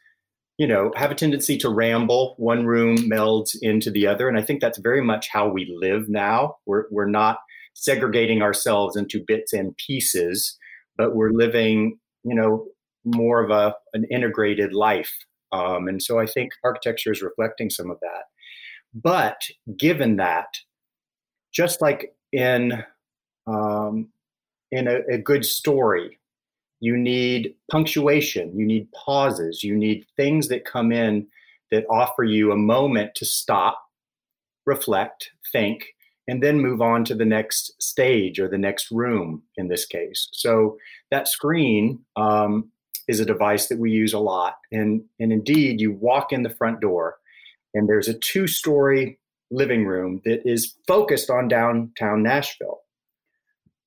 you 0.59 0.67
know, 0.67 0.93
have 0.97 1.13
a 1.13 1.15
tendency 1.15 1.57
to 1.59 1.69
ramble, 1.71 2.35
one 2.39 2.67
room 2.67 2.97
melds 2.97 3.57
into 3.63 3.89
the 3.89 4.09
other. 4.09 4.29
And 4.29 4.37
I 4.37 4.43
think 4.43 4.61
that's 4.61 4.79
very 4.79 5.01
much 5.01 5.29
how 5.29 5.49
we 5.49 5.73
live 5.81 6.09
now. 6.09 6.57
We're, 6.67 6.87
we're 6.91 7.09
not 7.09 7.39
segregating 7.75 8.43
ourselves 8.43 8.97
into 8.97 9.23
bits 9.25 9.53
and 9.53 9.77
pieces, 9.77 10.59
but 10.97 11.15
we're 11.15 11.31
living, 11.31 12.01
you 12.25 12.35
know, 12.35 12.67
more 13.07 13.43
of 13.43 13.51
a, 13.51 13.75
an 13.95 14.05
integrated 14.11 14.73
life. 14.73 15.13
Um, 15.53 15.89
and 15.89 16.03
so 16.03 16.19
I 16.19 16.27
think 16.27 16.53
architecture 16.65 17.13
is 17.13 17.23
reflecting 17.23 17.71
some 17.71 17.91
of 17.91 17.99
that. 18.01 18.25
But 18.93 19.41
given 19.79 20.17
that, 20.17 20.49
just 21.53 21.81
like 21.81 22.15
in 22.33 22.85
um, 23.47 24.09
in 24.73 24.89
a, 24.89 24.99
a 25.11 25.19
good 25.19 25.45
story, 25.45 26.19
you 26.81 26.97
need 26.97 27.55
punctuation, 27.71 28.59
you 28.59 28.67
need 28.67 28.91
pauses, 28.93 29.63
you 29.63 29.77
need 29.77 30.05
things 30.17 30.49
that 30.49 30.65
come 30.65 30.93
in 30.93 31.27
that 31.71 31.87
offer 31.89 32.25
you 32.25 32.53
a 32.53 32.57
moment 32.57 33.15
to 33.15 33.25
stop, 33.25 33.81
reflect, 34.67 35.31
think, 35.53 35.95
and 36.29 36.43
then 36.43 36.61
move 36.61 36.83
on 36.83 37.05
to 37.05 37.15
the 37.15 37.25
next 37.25 37.81
stage 37.81 38.41
or 38.41 38.49
the 38.49 38.59
next 38.59 38.91
room 38.91 39.43
in 39.57 39.69
this 39.69 39.87
case. 39.87 40.29
So 40.33 40.77
that 41.11 41.29
screen 41.29 42.01
um, 42.17 42.71
is 43.09 43.21
a 43.21 43.25
device 43.25 43.69
that 43.69 43.79
we 43.79 43.91
use 43.91 44.13
a 44.13 44.19
lot. 44.19 44.57
And, 44.73 45.03
and 45.21 45.33
indeed, 45.33 45.81
you 45.81 45.93
walk 45.93 46.33
in 46.33 46.43
the 46.43 46.51
front 46.51 46.81
door 46.81 47.17
and 47.75 47.89
there's 47.89 48.09
a 48.09 48.19
two 48.19 48.47
story 48.47 49.19
living 49.51 49.87
room 49.87 50.21
that 50.25 50.43
is 50.45 50.75
focused 50.87 51.31
on 51.31 51.49
downtown 51.49 52.23
Nashville. 52.23 52.81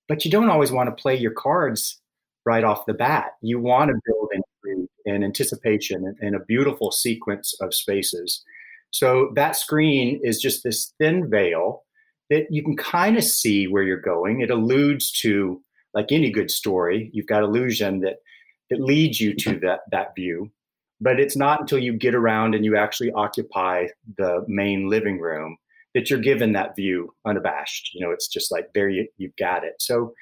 But 0.08 0.26
you 0.26 0.32
don't 0.32 0.50
always 0.50 0.72
want 0.72 0.90
to 0.90 1.02
play 1.02 1.16
your 1.16 1.34
cards 1.34 2.00
right 2.46 2.64
off 2.64 2.86
the 2.86 2.94
bat. 2.94 3.32
You 3.42 3.60
want 3.60 3.90
to 3.90 4.00
build 4.06 4.30
in, 4.34 4.88
in 5.06 5.24
anticipation 5.24 6.06
and, 6.06 6.18
and 6.22 6.36
a 6.36 6.46
beautiful 6.46 6.92
sequence 6.92 7.54
of 7.62 7.74
spaces. 7.74 8.44
So 8.92 9.32
that 9.36 9.56
screen 9.56 10.20
is 10.24 10.40
just 10.40 10.64
this 10.64 10.94
thin 10.98 11.30
veil 11.30 11.84
that 12.30 12.48
you 12.50 12.64
can 12.64 12.78
kind 12.78 13.18
of 13.18 13.24
see 13.24 13.68
where 13.68 13.84
you're 13.84 14.00
going. 14.00 14.42
It 14.42 14.52
alludes 14.52 15.12
to, 15.22 15.62
like 15.94 16.12
any 16.12 16.32
good 16.32 16.52
story, 16.52 17.10
you've 17.14 17.28
got 17.28 17.44
illusion 17.44 18.02
that 18.02 18.18
that 18.70 18.82
leads 18.82 19.20
you 19.20 19.34
to 19.36 19.60
that 19.60 19.82
that 19.92 20.16
view. 20.16 20.52
But 21.02 21.20
it's 21.20 21.38
not 21.38 21.62
until 21.62 21.80
you 21.80 21.94
get 21.94 22.14
around 22.14 22.56
and 22.56 22.66
you 22.66 22.76
actually 22.76 23.12
occupy 23.14 23.88
the 24.18 24.44
main 24.48 24.90
living 24.90 25.20
room 25.20 25.58
that 25.96 26.10
you're 26.10 26.20
given 26.20 26.52
that 26.54 26.76
view 26.76 27.14
unabashed. 27.26 27.92
You 27.94 28.06
know, 28.06 28.12
it's 28.12 28.28
just 28.28 28.52
like 28.52 28.70
there 28.74 28.90
you, 28.90 29.08
you've 29.18 29.36
got 29.38 29.64
it. 29.64 29.76
So 29.80 30.14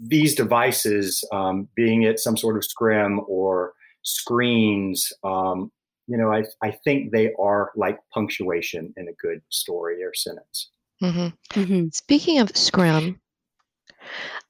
these 0.00 0.34
devices, 0.34 1.26
um, 1.32 1.68
being 1.74 2.02
it 2.02 2.18
some 2.18 2.36
sort 2.36 2.56
of 2.56 2.64
scrim 2.64 3.20
or 3.26 3.72
screens, 4.02 5.12
um, 5.24 5.72
you 6.06 6.18
know, 6.18 6.32
I, 6.32 6.44
I 6.62 6.70
think 6.70 7.12
they 7.12 7.32
are 7.38 7.72
like 7.76 7.98
punctuation 8.12 8.92
in 8.96 9.08
a 9.08 9.12
good 9.12 9.40
story 9.48 10.02
or 10.02 10.12
sentence. 10.14 10.70
Mm-hmm. 11.02 11.60
Mm-hmm. 11.60 11.88
Speaking 11.92 12.38
of 12.38 12.56
scrim, 12.56 13.20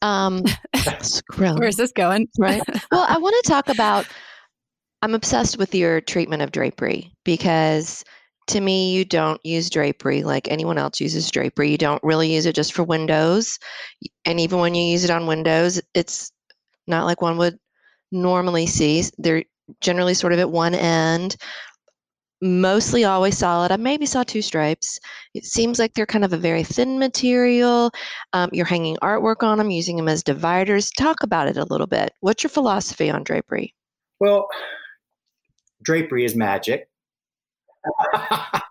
um. 0.02 0.42
Where's 1.58 1.76
this 1.76 1.92
going? 1.92 2.28
right. 2.38 2.62
Well, 2.90 3.06
I 3.08 3.18
want 3.18 3.34
to 3.44 3.50
talk 3.50 3.68
about. 3.68 4.06
I'm 5.02 5.14
obsessed 5.14 5.58
with 5.58 5.75
your 5.75 6.00
treatment 6.00 6.42
of 6.42 6.50
drapery 6.50 7.12
because 7.25 8.04
to 8.49 8.61
me, 8.61 8.92
you 8.92 9.04
don't 9.04 9.40
use 9.44 9.70
drapery 9.70 10.23
like 10.23 10.50
anyone 10.50 10.78
else 10.78 11.00
uses 11.00 11.30
drapery. 11.30 11.70
You 11.70 11.78
don't 11.78 12.02
really 12.02 12.32
use 12.34 12.46
it 12.46 12.54
just 12.54 12.73
for 12.73 12.82
windows. 12.82 13.58
And 14.25 14.40
even 14.40 14.61
when 14.61 14.75
you 14.75 14.82
use 14.82 15.04
it 15.04 15.11
on 15.11 15.26
windows, 15.26 15.80
it's 15.94 16.30
not 16.87 17.06
like 17.06 17.23
one 17.23 17.38
would 17.38 17.58
normally 18.12 18.66
see. 18.66 19.02
They're 19.18 19.44
generally 19.80 20.14
sort 20.14 20.32
of 20.32 20.38
at 20.38 20.50
one 20.50 20.75
end, 20.75 21.37
mostly 22.44 23.04
always 23.04 23.38
solid. 23.38 23.72
I 23.72 23.76
maybe 23.76 24.06
saw 24.06 24.22
two 24.22 24.42
stripes. 24.42 25.00
It 25.34 25.44
seems 25.44 25.78
like 25.78 25.94
they're 25.94 26.06
kind 26.06 26.24
of 26.24 26.32
a 26.32 26.38
very 26.38 26.62
thin 26.62 26.98
material. 26.98 27.90
Um, 28.32 28.50
you're 28.52 28.66
hanging 28.66 28.96
artwork 29.02 29.42
on 29.42 29.58
them, 29.58 29.70
using 29.70 29.96
them 29.96 30.08
as 30.08 30.22
dividers. 30.22 30.90
Talk 30.90 31.22
about 31.22 31.48
it 31.48 31.56
a 31.56 31.64
little 31.64 31.86
bit. 31.86 32.12
What's 32.20 32.42
your 32.42 32.50
philosophy 32.50 33.10
on 33.10 33.24
drapery? 33.24 33.74
Well, 34.20 34.48
drapery 35.82 36.24
is 36.24 36.36
magic 36.36 36.88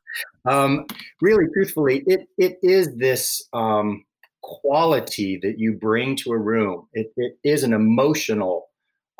um, 0.49 0.85
really, 1.21 1.45
truthfully, 1.53 2.03
it 2.07 2.27
it 2.37 2.57
is 2.61 2.95
this 2.95 3.47
um, 3.53 4.03
quality 4.41 5.39
that 5.41 5.59
you 5.59 5.73
bring 5.73 6.15
to 6.17 6.31
a 6.31 6.37
room. 6.37 6.87
It, 6.93 7.11
it 7.17 7.37
is 7.43 7.63
an 7.63 7.73
emotional 7.73 8.67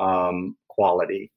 um, 0.00 0.56
quality, 0.68 1.30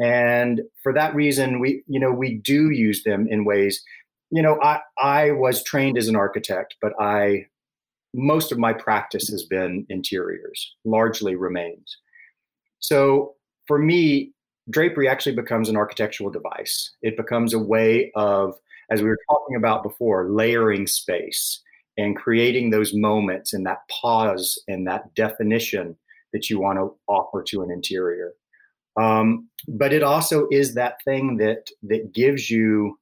and 0.00 0.62
for 0.82 0.92
that 0.92 1.14
reason, 1.14 1.60
we 1.60 1.82
you 1.86 2.00
know 2.00 2.12
we 2.12 2.36
do 2.36 2.70
use 2.70 3.04
them 3.04 3.26
in 3.28 3.44
ways. 3.44 3.82
You 4.30 4.42
know, 4.42 4.58
I 4.62 4.80
I 4.98 5.30
was 5.32 5.62
trained 5.62 5.98
as 5.98 6.08
an 6.08 6.16
architect, 6.16 6.76
but 6.80 6.92
I 7.00 7.46
most 8.14 8.52
of 8.52 8.58
my 8.58 8.72
practice 8.72 9.28
has 9.28 9.44
been 9.44 9.86
interiors, 9.88 10.74
largely 10.84 11.34
remains. 11.34 11.98
So 12.78 13.34
for 13.66 13.78
me, 13.78 14.32
drapery 14.70 15.08
actually 15.08 15.34
becomes 15.34 15.68
an 15.68 15.76
architectural 15.76 16.30
device. 16.30 16.92
It 17.02 17.16
becomes 17.16 17.52
a 17.52 17.58
way 17.58 18.12
of, 18.14 18.54
as 18.90 19.02
we 19.02 19.08
were 19.08 19.18
talking 19.28 19.56
about 19.56 19.82
before, 19.82 20.30
layering 20.30 20.86
space 20.86 21.60
and 21.98 22.16
creating 22.16 22.70
those 22.70 22.94
moments 22.94 23.52
and 23.52 23.66
that 23.66 23.80
pause 23.88 24.60
and 24.68 24.86
that 24.86 25.14
definition 25.14 25.96
that 26.32 26.48
you 26.48 26.60
want 26.60 26.78
to 26.78 26.94
offer 27.08 27.42
to 27.42 27.62
an 27.62 27.70
interior. 27.70 28.32
Um, 28.96 29.48
but 29.66 29.92
it 29.92 30.02
also 30.02 30.46
is 30.50 30.74
that 30.74 31.02
thing 31.04 31.38
that 31.38 31.70
that 31.82 32.12
gives 32.12 32.50
you 32.50 32.98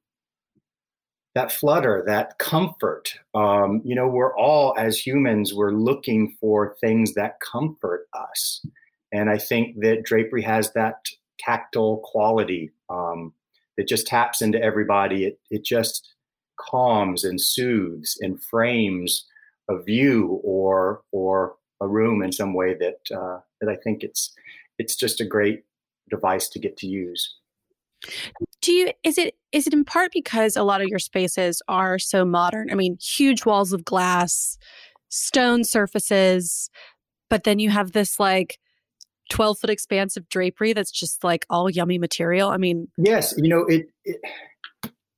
that 1.35 1.51
flutter, 1.51 2.03
that 2.05 2.37
comfort. 2.37 3.15
Um, 3.33 3.81
you 3.83 3.95
know, 3.95 4.07
we're 4.07 4.37
all 4.37 4.75
as 4.77 4.97
humans, 4.97 5.53
we're 5.53 5.73
looking 5.73 6.35
for 6.39 6.75
things 6.79 7.15
that 7.15 7.39
comfort 7.39 8.07
us. 8.13 8.63
And 9.11 9.29
I 9.29 9.37
think 9.37 9.79
that 9.79 10.03
drapery 10.03 10.43
has 10.43 10.71
that 10.73 11.05
tactile 11.39 12.01
quality 12.03 12.71
um, 12.89 13.33
that 13.77 13.87
just 13.87 14.07
taps 14.07 14.41
into 14.41 14.61
everybody. 14.61 15.25
It, 15.25 15.39
it 15.49 15.63
just 15.63 16.13
calms 16.59 17.23
and 17.23 17.41
soothes 17.41 18.17
and 18.21 18.41
frames 18.43 19.25
a 19.69 19.81
view 19.81 20.41
or 20.43 21.01
or 21.11 21.55
a 21.81 21.87
room 21.87 22.21
in 22.21 22.31
some 22.31 22.53
way 22.53 22.75
that 22.75 23.15
uh, 23.15 23.39
that 23.59 23.69
I 23.69 23.75
think 23.75 24.03
it's 24.03 24.33
it's 24.77 24.95
just 24.95 25.21
a 25.21 25.25
great 25.25 25.63
device 26.09 26.49
to 26.49 26.59
get 26.59 26.77
to 26.77 26.87
use. 26.87 27.37
Do 28.61 28.73
you 28.73 28.91
is 29.03 29.17
it 29.17 29.35
is 29.51 29.65
it 29.67 29.73
in 29.73 29.85
part 29.85 30.11
because 30.11 30.55
a 30.55 30.63
lot 30.63 30.81
of 30.81 30.87
your 30.87 30.99
spaces 30.99 31.61
are 31.67 31.97
so 31.97 32.25
modern? 32.25 32.69
I 32.71 32.75
mean, 32.75 32.97
huge 33.01 33.45
walls 33.45 33.71
of 33.71 33.85
glass, 33.85 34.57
stone 35.09 35.63
surfaces, 35.63 36.69
but 37.29 37.43
then 37.45 37.59
you 37.59 37.69
have 37.69 37.93
this 37.93 38.19
like 38.19 38.59
12 39.29 39.59
foot 39.59 39.69
expanse 39.69 40.17
of 40.17 40.27
drapery 40.27 40.73
that's 40.73 40.91
just 40.91 41.23
like 41.23 41.45
all 41.49 41.69
yummy 41.69 41.97
material. 41.97 42.49
I 42.49 42.57
mean, 42.57 42.89
yes, 42.97 43.33
you 43.37 43.49
know, 43.49 43.65
it, 43.65 43.87
it 44.03 44.19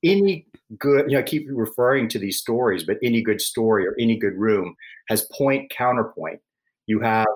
any 0.04 0.46
good, 0.78 1.10
you 1.10 1.16
know, 1.16 1.20
I 1.20 1.24
keep 1.24 1.48
referring 1.50 2.08
to 2.10 2.20
these 2.20 2.38
stories, 2.38 2.84
but 2.84 2.98
any 3.04 3.22
good 3.22 3.42
story 3.42 3.88
or 3.88 3.96
any 4.00 4.18
good 4.18 4.36
room 4.36 4.76
has 5.10 5.28
point 5.32 5.72
counterpoint. 5.72 6.40
You 6.88 7.00
have 7.00 7.28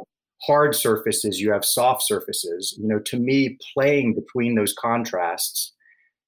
hard 0.41 0.75
surfaces, 0.75 1.39
you 1.39 1.51
have 1.51 1.65
soft 1.65 2.03
surfaces. 2.03 2.77
You 2.79 2.87
know, 2.87 2.99
to 2.99 3.17
me, 3.17 3.57
playing 3.73 4.15
between 4.15 4.55
those 4.55 4.73
contrasts 4.73 5.73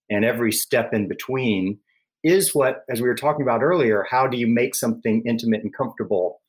and 0.10 0.26
every 0.26 0.52
step 0.52 0.94
in 0.94 1.08
between 1.08 1.80
is 2.24 2.54
what, 2.54 2.84
as 2.90 3.02
we 3.02 3.08
were 3.08 3.16
talking 3.16 3.42
about 3.42 3.64
earlier, 3.64 4.06
how 4.10 4.28
do 4.28 4.38
you 4.38 4.48
make 4.48 4.76
something 4.76 5.24
intimate 5.26 5.64
and 5.64 5.76
comfortable 5.76 6.42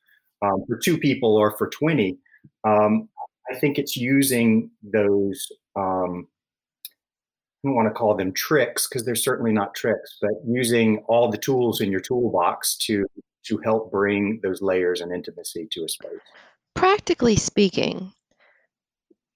um, 0.43 0.65
for 0.69 0.77
two 0.77 0.99
people 0.99 1.37
or 1.37 1.57
for 1.57 1.69
20? 1.69 2.19
Um, 2.65 3.09
I 3.51 3.59
think 3.59 3.79
it's 3.79 3.97
using 3.97 4.71
those. 4.83 5.47
Um, 5.77 6.27
I 7.65 7.69
don't 7.69 7.77
want 7.77 7.89
to 7.89 7.95
call 7.95 8.17
them 8.17 8.33
tricks 8.33 8.89
because 8.89 9.05
they're 9.05 9.15
certainly 9.15 9.53
not 9.53 9.75
tricks, 9.75 10.19
but 10.21 10.33
using 10.45 10.99
all 11.07 11.31
the 11.31 11.39
tools 11.39 11.81
in 11.81 11.91
your 11.91 12.01
toolbox 12.01 12.77
to 12.79 13.07
to 13.45 13.59
help 13.59 13.91
bring 13.91 14.41
those 14.43 14.63
layers 14.63 15.01
and 15.01 15.13
intimacy 15.13 15.67
to 15.73 15.85
a 15.85 15.89
space. 15.89 16.11
Practically 16.75 17.37
speaking, 17.37 18.13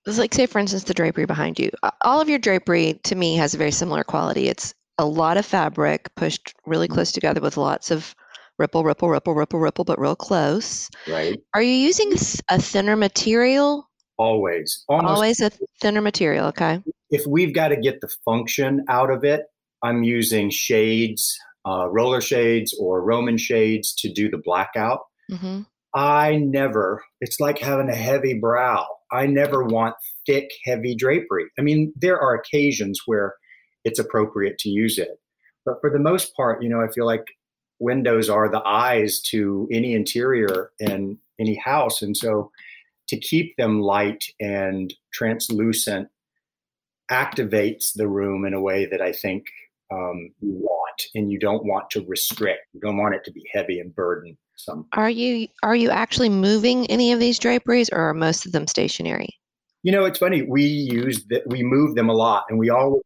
like 0.06 0.34
say 0.34 0.46
for 0.46 0.58
instance 0.58 0.84
the 0.84 0.94
drapery 0.94 1.26
behind 1.26 1.58
you. 1.58 1.70
All 2.02 2.20
of 2.20 2.28
your 2.28 2.38
drapery 2.38 3.00
to 3.04 3.14
me 3.14 3.36
has 3.36 3.54
a 3.54 3.58
very 3.58 3.72
similar 3.72 4.04
quality. 4.04 4.48
It's 4.48 4.74
a 4.98 5.04
lot 5.04 5.36
of 5.36 5.44
fabric 5.44 6.14
pushed 6.14 6.54
really 6.64 6.88
close 6.88 7.12
together 7.12 7.40
with 7.40 7.56
lots 7.56 7.90
of 7.90 8.14
ripple, 8.58 8.84
ripple, 8.84 9.10
ripple, 9.10 9.34
ripple, 9.34 9.60
ripple, 9.60 9.84
but 9.84 10.00
real 10.00 10.16
close. 10.16 10.88
Right. 11.06 11.38
Are 11.52 11.62
you 11.62 11.72
using 11.72 12.12
a 12.48 12.60
thinner 12.60 12.96
material 12.96 13.86
Always. 14.18 14.84
Almost, 14.88 15.14
Always 15.14 15.40
a 15.40 15.50
thinner 15.80 16.00
material, 16.00 16.46
okay. 16.46 16.80
If 17.10 17.26
we've 17.26 17.54
got 17.54 17.68
to 17.68 17.76
get 17.76 18.00
the 18.00 18.08
function 18.24 18.84
out 18.88 19.10
of 19.10 19.24
it, 19.24 19.42
I'm 19.82 20.02
using 20.02 20.48
shades, 20.50 21.36
uh, 21.66 21.88
roller 21.90 22.20
shades 22.20 22.74
or 22.80 23.02
Roman 23.02 23.36
shades 23.36 23.94
to 23.96 24.12
do 24.12 24.30
the 24.30 24.40
blackout. 24.42 25.00
Mm-hmm. 25.30 25.62
I 25.96 26.36
never, 26.36 27.02
it's 27.22 27.40
like 27.40 27.58
having 27.58 27.88
a 27.88 27.94
heavy 27.94 28.34
brow. 28.34 28.86
I 29.10 29.26
never 29.26 29.64
want 29.64 29.94
thick, 30.26 30.50
heavy 30.66 30.94
drapery. 30.94 31.46
I 31.58 31.62
mean, 31.62 31.94
there 31.96 32.20
are 32.20 32.34
occasions 32.34 33.00
where 33.06 33.34
it's 33.82 33.98
appropriate 33.98 34.58
to 34.58 34.68
use 34.68 34.98
it. 34.98 35.18
But 35.64 35.76
for 35.80 35.90
the 35.90 35.98
most 35.98 36.36
part, 36.36 36.62
you 36.62 36.68
know, 36.68 36.82
I 36.82 36.92
feel 36.92 37.06
like 37.06 37.24
windows 37.78 38.28
are 38.28 38.50
the 38.50 38.62
eyes 38.66 39.22
to 39.30 39.66
any 39.72 39.94
interior 39.94 40.70
in 40.78 41.18
any 41.40 41.56
house. 41.64 42.02
And 42.02 42.14
so 42.14 42.50
to 43.08 43.18
keep 43.18 43.56
them 43.56 43.80
light 43.80 44.22
and 44.38 44.92
translucent 45.14 46.08
activates 47.10 47.92
the 47.94 48.08
room 48.08 48.44
in 48.44 48.52
a 48.52 48.60
way 48.60 48.84
that 48.84 49.00
I 49.00 49.12
think 49.12 49.46
um, 49.90 50.30
you 50.40 50.52
want, 50.52 51.02
and 51.14 51.30
you 51.30 51.38
don't 51.38 51.64
want 51.64 51.88
to 51.90 52.04
restrict. 52.06 52.66
You 52.74 52.80
don't 52.80 52.98
want 52.98 53.14
it 53.14 53.24
to 53.24 53.32
be 53.32 53.48
heavy 53.54 53.78
and 53.78 53.94
burden. 53.94 54.36
Some 54.56 54.86
are 54.92 55.10
you 55.10 55.48
are 55.62 55.76
you 55.76 55.90
actually 55.90 56.30
moving 56.30 56.86
any 56.86 57.12
of 57.12 57.20
these 57.20 57.38
draperies, 57.38 57.90
or 57.90 57.98
are 57.98 58.14
most 58.14 58.46
of 58.46 58.52
them 58.52 58.66
stationary? 58.66 59.28
You 59.82 59.92
know, 59.92 60.04
it's 60.04 60.18
funny. 60.18 60.42
We 60.42 60.62
use 60.64 61.24
that. 61.28 61.42
We 61.46 61.62
move 61.62 61.94
them 61.94 62.08
a 62.08 62.14
lot, 62.14 62.44
and 62.48 62.58
we 62.58 62.70
all 62.70 63.02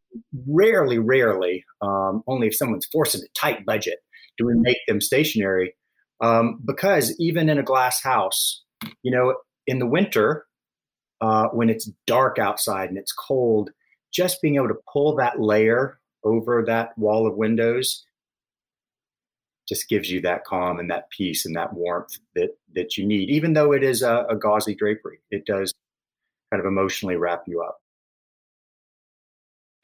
rarely, 0.47 0.99
rarely, 0.99 1.65
um, 1.83 2.23
only 2.27 2.47
if 2.47 2.57
someone's 2.57 2.87
forcing 2.87 3.21
a 3.23 3.29
tight 3.39 3.67
budget, 3.67 3.99
do 4.39 4.47
we 4.47 4.55
make 4.55 4.79
them 4.89 5.01
stationary. 5.01 5.75
Um, 6.23 6.61
because 6.65 7.17
even 7.19 7.49
in 7.49 7.59
a 7.59 7.63
glass 7.63 8.03
house, 8.03 8.63
you 9.03 9.11
know, 9.11 9.35
in 9.67 9.79
the 9.79 9.87
winter, 9.87 10.47
uh, 11.21 11.49
when 11.49 11.69
it's 11.69 11.91
dark 12.07 12.39
outside 12.39 12.89
and 12.89 12.99
it's 12.99 13.13
cold, 13.13 13.71
just 14.13 14.41
being 14.41 14.57
able 14.57 14.69
to 14.69 14.79
pull 14.93 15.17
that 15.17 15.41
layer 15.41 15.99
over 16.25 16.63
that 16.67 16.97
wall 16.97 17.27
of 17.27 17.37
windows 17.37 18.05
just 19.71 19.89
gives 19.89 20.11
you 20.11 20.21
that 20.21 20.45
calm 20.45 20.81
and 20.81 20.91
that 20.91 21.09
peace 21.11 21.47
and 21.47 21.55
that 21.57 21.73
warmth 21.73 22.19
that 22.35 22.51
that 22.75 22.99
you 22.99 23.07
need. 23.07 23.31
Even 23.31 23.55
though 23.55 23.73
it 23.73 23.83
is 23.83 24.03
a, 24.03 24.27
a 24.29 24.37
gauzy 24.37 24.75
drapery, 24.75 25.21
it 25.31 25.47
does 25.47 25.73
kind 26.53 26.61
of 26.61 26.67
emotionally 26.67 27.17
wrap 27.17 27.45
you 27.47 27.63
up. 27.63 27.81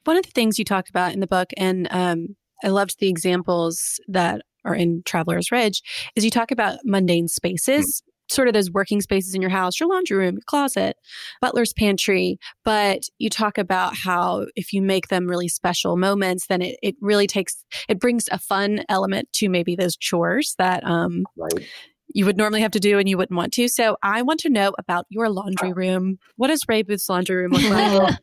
One 0.03 0.17
of 0.17 0.25
the 0.25 0.31
things 0.31 0.59
you 0.59 0.65
talked 0.65 0.89
about 0.89 1.13
in 1.13 1.21
the 1.21 1.27
book, 1.27 1.51
and 1.57 1.87
um, 1.89 2.35
I 2.63 2.67
loved 2.67 2.99
the 2.99 3.09
examples 3.09 3.99
that 4.07 4.41
are 4.65 4.75
in 4.75 5.03
Traveler's 5.05 5.51
Ridge, 5.51 5.81
is 6.15 6.25
you 6.25 6.31
talk 6.31 6.51
about 6.51 6.79
mundane 6.83 7.29
spaces 7.29 8.03
sort 8.29 8.47
of 8.47 8.53
those 8.53 8.71
working 8.71 9.01
spaces 9.01 9.33
in 9.33 9.41
your 9.41 9.49
house, 9.49 9.79
your 9.79 9.89
laundry 9.89 10.17
room, 10.17 10.35
your 10.35 10.41
closet, 10.45 10.97
butler's 11.41 11.73
pantry. 11.73 12.39
But 12.63 13.03
you 13.17 13.29
talk 13.29 13.57
about 13.57 13.95
how 13.95 14.47
if 14.55 14.73
you 14.73 14.81
make 14.81 15.07
them 15.07 15.27
really 15.27 15.47
special 15.47 15.97
moments, 15.97 16.47
then 16.47 16.61
it, 16.61 16.77
it 16.81 16.95
really 17.01 17.27
takes, 17.27 17.63
it 17.87 17.99
brings 17.99 18.27
a 18.31 18.37
fun 18.37 18.83
element 18.89 19.31
to 19.33 19.49
maybe 19.49 19.75
those 19.75 19.95
chores 19.97 20.55
that, 20.57 20.83
um, 20.85 21.25
right. 21.37 21.67
You 22.13 22.25
would 22.25 22.37
normally 22.37 22.61
have 22.61 22.71
to 22.71 22.79
do 22.79 22.97
and 22.97 23.07
you 23.07 23.17
wouldn't 23.17 23.35
want 23.35 23.51
to. 23.53 23.67
So 23.67 23.97
I 24.01 24.21
want 24.21 24.39
to 24.39 24.49
know 24.49 24.71
about 24.79 25.05
your 25.09 25.29
laundry 25.29 25.73
room. 25.73 26.19
What 26.37 26.47
does 26.47 26.61
Ray 26.67 26.81
Booth's 26.81 27.09
laundry 27.09 27.35
room 27.35 27.51
look 27.51 27.69
like? 27.69 28.17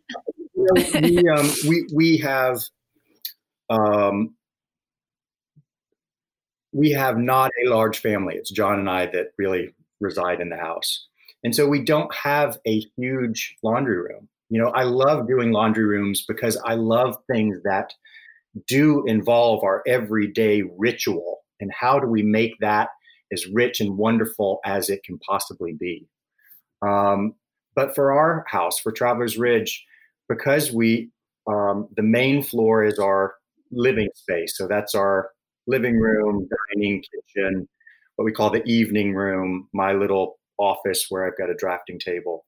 we, 1.02 1.28
um, 1.28 1.50
we, 1.68 1.86
we 1.92 2.18
have 2.18 2.60
um, 3.68 4.34
we 6.74 6.90
have 6.90 7.16
not 7.16 7.50
a 7.64 7.70
large 7.70 7.98
family. 7.98 8.34
It's 8.34 8.50
John 8.50 8.80
and 8.80 8.90
I 8.90 9.06
that 9.06 9.28
really 9.38 9.74
reside 10.04 10.40
in 10.40 10.50
the 10.50 10.56
house. 10.56 11.06
And 11.42 11.54
so 11.54 11.66
we 11.66 11.82
don't 11.82 12.14
have 12.14 12.58
a 12.66 12.80
huge 12.96 13.56
laundry 13.62 13.96
room. 13.98 14.28
You 14.48 14.60
know, 14.60 14.68
I 14.68 14.84
love 14.84 15.26
doing 15.26 15.50
laundry 15.50 15.84
rooms 15.84 16.24
because 16.26 16.56
I 16.64 16.74
love 16.74 17.16
things 17.30 17.58
that 17.64 17.92
do 18.68 19.04
involve 19.06 19.64
our 19.64 19.82
everyday 19.86 20.62
ritual. 20.78 21.40
And 21.60 21.72
how 21.72 21.98
do 21.98 22.06
we 22.06 22.22
make 22.22 22.52
that 22.60 22.88
as 23.32 23.46
rich 23.46 23.80
and 23.80 23.98
wonderful 23.98 24.60
as 24.64 24.90
it 24.90 25.02
can 25.02 25.18
possibly 25.18 25.72
be? 25.72 26.06
Um, 26.82 27.34
but 27.74 27.94
for 27.94 28.12
our 28.12 28.44
house, 28.48 28.78
for 28.78 28.92
Travelers 28.92 29.36
Ridge, 29.36 29.84
because 30.28 30.72
we, 30.72 31.10
um, 31.46 31.88
the 31.96 32.02
main 32.02 32.42
floor 32.42 32.84
is 32.84 32.98
our 32.98 33.34
living 33.72 34.08
space. 34.14 34.56
So 34.56 34.68
that's 34.68 34.94
our 34.94 35.30
living 35.66 35.98
room, 35.98 36.48
dining, 36.74 37.02
kitchen, 37.02 37.68
what 38.16 38.24
we 38.24 38.32
call 38.32 38.50
the 38.50 38.64
evening 38.64 39.14
room, 39.14 39.68
my 39.72 39.92
little 39.92 40.38
office 40.58 41.06
where 41.08 41.26
I've 41.26 41.38
got 41.38 41.50
a 41.50 41.54
drafting 41.54 41.98
table. 41.98 42.44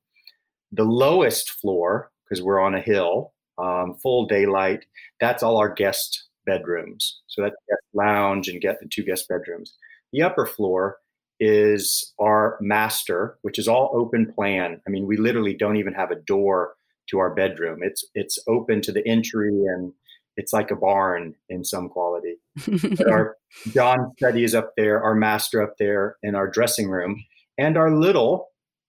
The 0.72 0.84
lowest 0.84 1.50
floor, 1.50 2.10
because 2.24 2.42
we're 2.42 2.60
on 2.60 2.74
a 2.74 2.80
hill, 2.80 3.32
um, 3.58 3.96
full 4.02 4.26
daylight, 4.26 4.84
that's 5.20 5.42
all 5.42 5.56
our 5.56 5.72
guest 5.72 6.24
bedrooms. 6.44 7.20
So 7.26 7.42
that's 7.42 7.56
guest 7.68 7.82
lounge 7.94 8.48
and 8.48 8.60
get 8.60 8.80
the 8.80 8.88
two 8.88 9.02
guest 9.02 9.28
bedrooms. 9.28 9.74
The 10.12 10.22
upper 10.22 10.46
floor 10.46 10.98
is 11.40 12.12
our 12.18 12.56
master, 12.60 13.38
which 13.42 13.58
is 13.58 13.68
all 13.68 13.90
open 13.92 14.32
plan. 14.32 14.80
I 14.86 14.90
mean, 14.90 15.06
we 15.06 15.16
literally 15.16 15.54
don't 15.54 15.76
even 15.76 15.94
have 15.94 16.10
a 16.10 16.20
door 16.26 16.74
to 17.10 17.18
our 17.18 17.34
bedroom. 17.34 17.80
It's 17.82 18.04
it's 18.14 18.38
open 18.48 18.80
to 18.82 18.92
the 18.92 19.06
entry 19.06 19.50
and 19.50 19.92
it's 20.36 20.52
like 20.52 20.70
a 20.70 20.76
barn 20.76 21.34
in 21.48 21.64
some 21.64 21.88
quality. 21.88 22.36
our 23.08 23.36
John 23.72 24.12
study 24.18 24.44
is 24.44 24.54
up 24.54 24.72
there, 24.76 25.02
our 25.02 25.14
master 25.14 25.62
up 25.62 25.74
there, 25.78 26.16
in 26.22 26.34
our 26.34 26.48
dressing 26.48 26.88
room, 26.88 27.24
and 27.58 27.76
our 27.76 27.90
little 27.90 28.48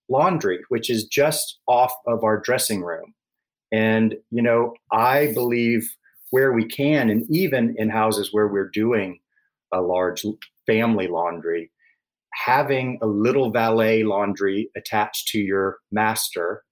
laundry, 0.10 0.60
which 0.70 0.90
is 0.90 1.06
just 1.06 1.60
off 1.68 1.94
of 2.06 2.24
our 2.24 2.40
dressing 2.40 2.82
room. 2.82 3.14
And 3.72 4.16
you 4.32 4.42
know, 4.42 4.74
I 4.92 5.34
believe 5.34 5.90
where 6.32 6.52
we 6.54 6.66
can, 6.66 7.10
and 7.10 7.26
even 7.30 7.76
in 7.78 7.90
houses 7.90 8.30
where 8.32 8.48
we're 8.48 8.70
doing 8.70 9.20
a 9.72 9.82
large 9.82 10.26
family 10.66 11.08
laundry, 11.08 11.72
having 12.34 13.00
a 13.02 13.08
little 13.08 13.52
valet 13.52 14.04
laundry 14.04 14.70
attached 14.76 15.30
to 15.30 15.40
your 15.40 15.78
master, 15.92 16.64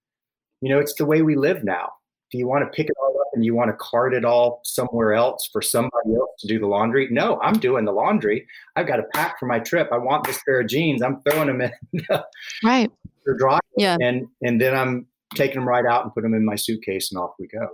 you 0.60 0.68
know, 0.68 0.78
it's 0.78 0.94
the 0.94 1.06
way 1.06 1.22
we 1.22 1.36
live 1.36 1.64
now 1.64 1.90
do 2.30 2.38
you 2.38 2.46
want 2.46 2.64
to 2.64 2.76
pick 2.76 2.86
it 2.86 2.96
all 3.02 3.18
up 3.20 3.25
and 3.36 3.44
you 3.44 3.54
want 3.54 3.70
to 3.70 3.76
cart 3.76 4.14
it 4.14 4.24
all 4.24 4.60
somewhere 4.64 5.12
else 5.12 5.48
for 5.52 5.60
somebody 5.60 6.14
else 6.14 6.30
to 6.40 6.48
do 6.48 6.58
the 6.58 6.66
laundry? 6.66 7.06
No, 7.10 7.38
I'm 7.42 7.58
doing 7.58 7.84
the 7.84 7.92
laundry. 7.92 8.46
I've 8.74 8.88
got 8.88 8.98
a 8.98 9.04
pack 9.14 9.38
for 9.38 9.44
my 9.44 9.60
trip. 9.60 9.88
I 9.92 9.98
want 9.98 10.24
this 10.24 10.40
pair 10.44 10.60
of 10.60 10.68
jeans. 10.68 11.02
I'm 11.02 11.20
throwing 11.22 11.46
them 11.46 11.60
in 11.60 11.70
the, 11.92 12.24
right. 12.64 12.90
the 13.26 13.36
dryer. 13.38 13.60
Yeah. 13.76 13.98
And 14.00 14.26
and 14.42 14.60
then 14.60 14.74
I'm 14.74 15.06
taking 15.34 15.56
them 15.56 15.68
right 15.68 15.84
out 15.84 16.04
and 16.04 16.14
put 16.14 16.22
them 16.22 16.34
in 16.34 16.44
my 16.44 16.56
suitcase 16.56 17.12
and 17.12 17.20
off 17.20 17.32
we 17.38 17.46
go. 17.46 17.68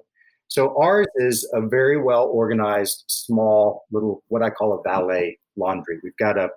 So 0.48 0.76
ours 0.76 1.06
is 1.16 1.48
a 1.54 1.66
very 1.66 2.02
well 2.02 2.26
organized, 2.26 3.04
small 3.06 3.84
little 3.92 4.22
what 4.28 4.42
I 4.42 4.50
call 4.50 4.74
a 4.74 4.82
valet 4.82 5.38
laundry. 5.56 6.00
We've 6.02 6.16
got 6.18 6.36
a, 6.36 6.50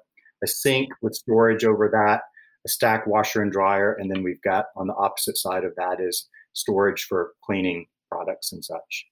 a 0.44 0.48
sink 0.48 0.90
with 1.04 1.14
storage 1.14 1.64
over 1.64 1.90
that, 1.90 2.22
a 2.66 2.70
stack 2.70 3.06
washer 3.06 3.44
and 3.44 3.52
dryer, 3.52 3.94
and 3.94 4.10
then 4.10 4.24
we've 4.24 4.42
got 4.42 4.66
on 4.76 4.88
the 4.88 4.96
opposite 4.96 5.38
side 5.38 5.64
of 5.64 5.76
that 5.78 6.02
is 6.02 6.28
storage 6.54 7.04
for 7.04 7.34
cleaning 7.46 7.86
products 8.16 8.52
and 8.52 8.64
such. 8.64 9.06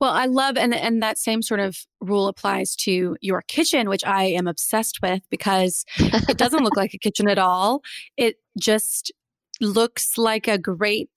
Well, 0.00 0.12
I 0.12 0.26
love 0.26 0.56
and 0.56 0.74
and 0.74 1.02
that 1.02 1.18
same 1.18 1.42
sort 1.42 1.60
of 1.60 1.76
rule 2.00 2.28
applies 2.28 2.76
to 2.76 3.16
your 3.20 3.42
kitchen, 3.42 3.88
which 3.88 4.04
I 4.04 4.24
am 4.24 4.46
obsessed 4.46 5.00
with 5.02 5.22
because 5.30 5.84
it 5.98 6.36
doesn't 6.36 6.62
look 6.62 6.76
like 6.76 6.94
a 6.94 6.98
kitchen 7.02 7.28
at 7.28 7.38
all. 7.38 7.82
It 8.16 8.36
just 8.60 9.12
looks 9.60 10.18
like 10.18 10.46
a 10.46 10.58
great 10.58 11.10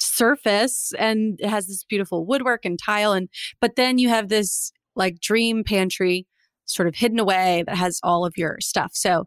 surface 0.00 0.92
and 0.98 1.38
it 1.40 1.48
has 1.48 1.68
this 1.68 1.84
beautiful 1.84 2.26
woodwork 2.26 2.64
and 2.64 2.76
tile 2.76 3.12
and 3.12 3.28
but 3.60 3.76
then 3.76 3.98
you 3.98 4.08
have 4.08 4.28
this 4.28 4.72
like 4.96 5.20
dream 5.20 5.62
pantry 5.62 6.26
sort 6.64 6.88
of 6.88 6.96
hidden 6.96 7.20
away 7.20 7.62
that 7.68 7.76
has 7.76 8.00
all 8.02 8.26
of 8.26 8.34
your 8.36 8.56
stuff. 8.60 8.90
So 8.94 9.26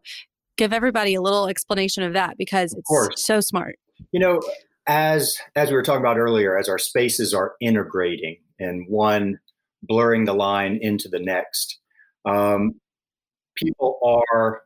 give 0.57 0.73
everybody 0.73 1.15
a 1.15 1.21
little 1.21 1.47
explanation 1.47 2.03
of 2.03 2.13
that 2.13 2.37
because 2.37 2.75
it's 2.77 3.23
so 3.23 3.39
smart. 3.39 3.79
You 4.11 4.19
know, 4.19 4.41
as 4.89 5.37
as 5.55 5.69
we 5.69 5.75
were 5.75 5.83
talking 5.83 6.01
about 6.01 6.17
earlier, 6.17 6.57
as 6.57 6.67
our 6.67 6.79
spaces 6.79 7.33
are 7.33 7.53
integrating 7.61 8.37
and 8.59 8.87
one 8.89 9.39
blurring 9.83 10.25
the 10.25 10.33
line 10.33 10.79
into 10.81 11.07
the 11.07 11.19
next, 11.19 11.77
um, 12.25 12.73
people 13.55 13.99
are 14.03 14.63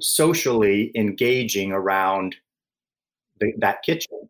socially 0.00 0.92
engaging 0.94 1.72
around 1.72 2.36
the, 3.40 3.52
that 3.58 3.82
kitchen. 3.82 4.28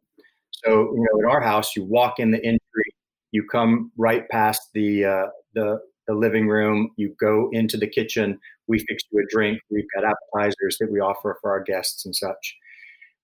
So 0.52 0.92
you 0.94 1.06
know, 1.12 1.20
in 1.20 1.26
our 1.28 1.40
house, 1.40 1.74
you 1.74 1.84
walk 1.84 2.20
in 2.20 2.30
the 2.30 2.44
entry, 2.44 2.94
you 3.32 3.44
come 3.50 3.90
right 3.96 4.28
past 4.30 4.62
the 4.74 5.04
uh, 5.04 5.26
the 5.54 5.80
the 6.06 6.14
living 6.14 6.46
room, 6.46 6.90
you 6.96 7.16
go 7.20 7.48
into 7.52 7.76
the 7.76 7.88
kitchen. 7.88 8.38
We 8.68 8.78
fix 8.78 9.02
you 9.10 9.20
a 9.20 9.26
drink. 9.28 9.60
We've 9.70 9.86
got 9.94 10.04
appetizers 10.04 10.76
that 10.78 10.90
we 10.90 11.00
offer 11.00 11.36
for 11.40 11.50
our 11.50 11.62
guests 11.62 12.06
and 12.06 12.14
such. 12.14 12.56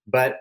But 0.08 0.38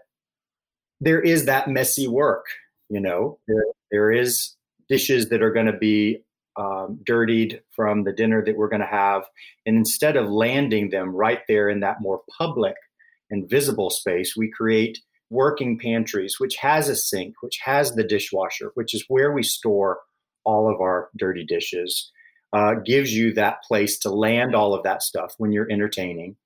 there 0.99 1.21
is 1.21 1.45
that 1.45 1.67
messy 1.67 2.07
work. 2.07 2.45
You 2.89 3.01
know, 3.01 3.39
there, 3.47 3.65
there 3.91 4.11
is 4.11 4.55
dishes 4.89 5.29
that 5.29 5.41
are 5.41 5.51
going 5.51 5.65
to 5.65 5.77
be 5.77 6.23
um, 6.57 6.99
dirtied 7.05 7.61
from 7.71 8.03
the 8.03 8.13
dinner 8.13 8.43
that 8.43 8.57
we're 8.57 8.69
going 8.69 8.81
to 8.81 8.87
have. 8.87 9.23
And 9.65 9.77
instead 9.77 10.15
of 10.15 10.29
landing 10.29 10.89
them 10.89 11.15
right 11.15 11.41
there 11.47 11.69
in 11.69 11.81
that 11.81 12.01
more 12.01 12.21
public 12.37 12.75
and 13.29 13.49
visible 13.49 13.89
space, 13.89 14.35
we 14.35 14.49
create 14.49 14.99
working 15.29 15.77
pantries, 15.77 16.39
which 16.39 16.55
has 16.55 16.89
a 16.89 16.95
sink, 16.95 17.35
which 17.41 17.59
has 17.63 17.91
the 17.91 18.03
dishwasher, 18.03 18.71
which 18.75 18.93
is 18.93 19.05
where 19.07 19.31
we 19.31 19.43
store 19.43 19.99
all 20.45 20.73
of 20.73 20.79
our 20.81 21.09
dirty 21.17 21.45
dishes. 21.45 22.11
Uh, 22.53 22.75
gives 22.75 23.13
you 23.13 23.33
that 23.33 23.61
place 23.63 23.99
to 23.99 24.09
land 24.09 24.55
all 24.55 24.73
of 24.73 24.81
that 24.81 25.03
stuff 25.03 25.35
when 25.37 25.51
you're 25.51 25.69
entertaining, 25.69 26.37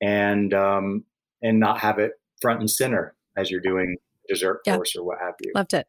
and 0.00 0.54
um, 0.54 1.04
and 1.42 1.58
not 1.58 1.80
have 1.80 1.98
it 1.98 2.12
front 2.40 2.60
and 2.60 2.70
center 2.70 3.16
as 3.38 3.50
you're 3.50 3.60
doing 3.60 3.96
dessert 4.28 4.60
yeah. 4.66 4.76
course 4.76 4.94
or 4.96 5.04
what 5.04 5.18
have 5.20 5.34
you. 5.40 5.52
Loved 5.54 5.74
it. 5.74 5.86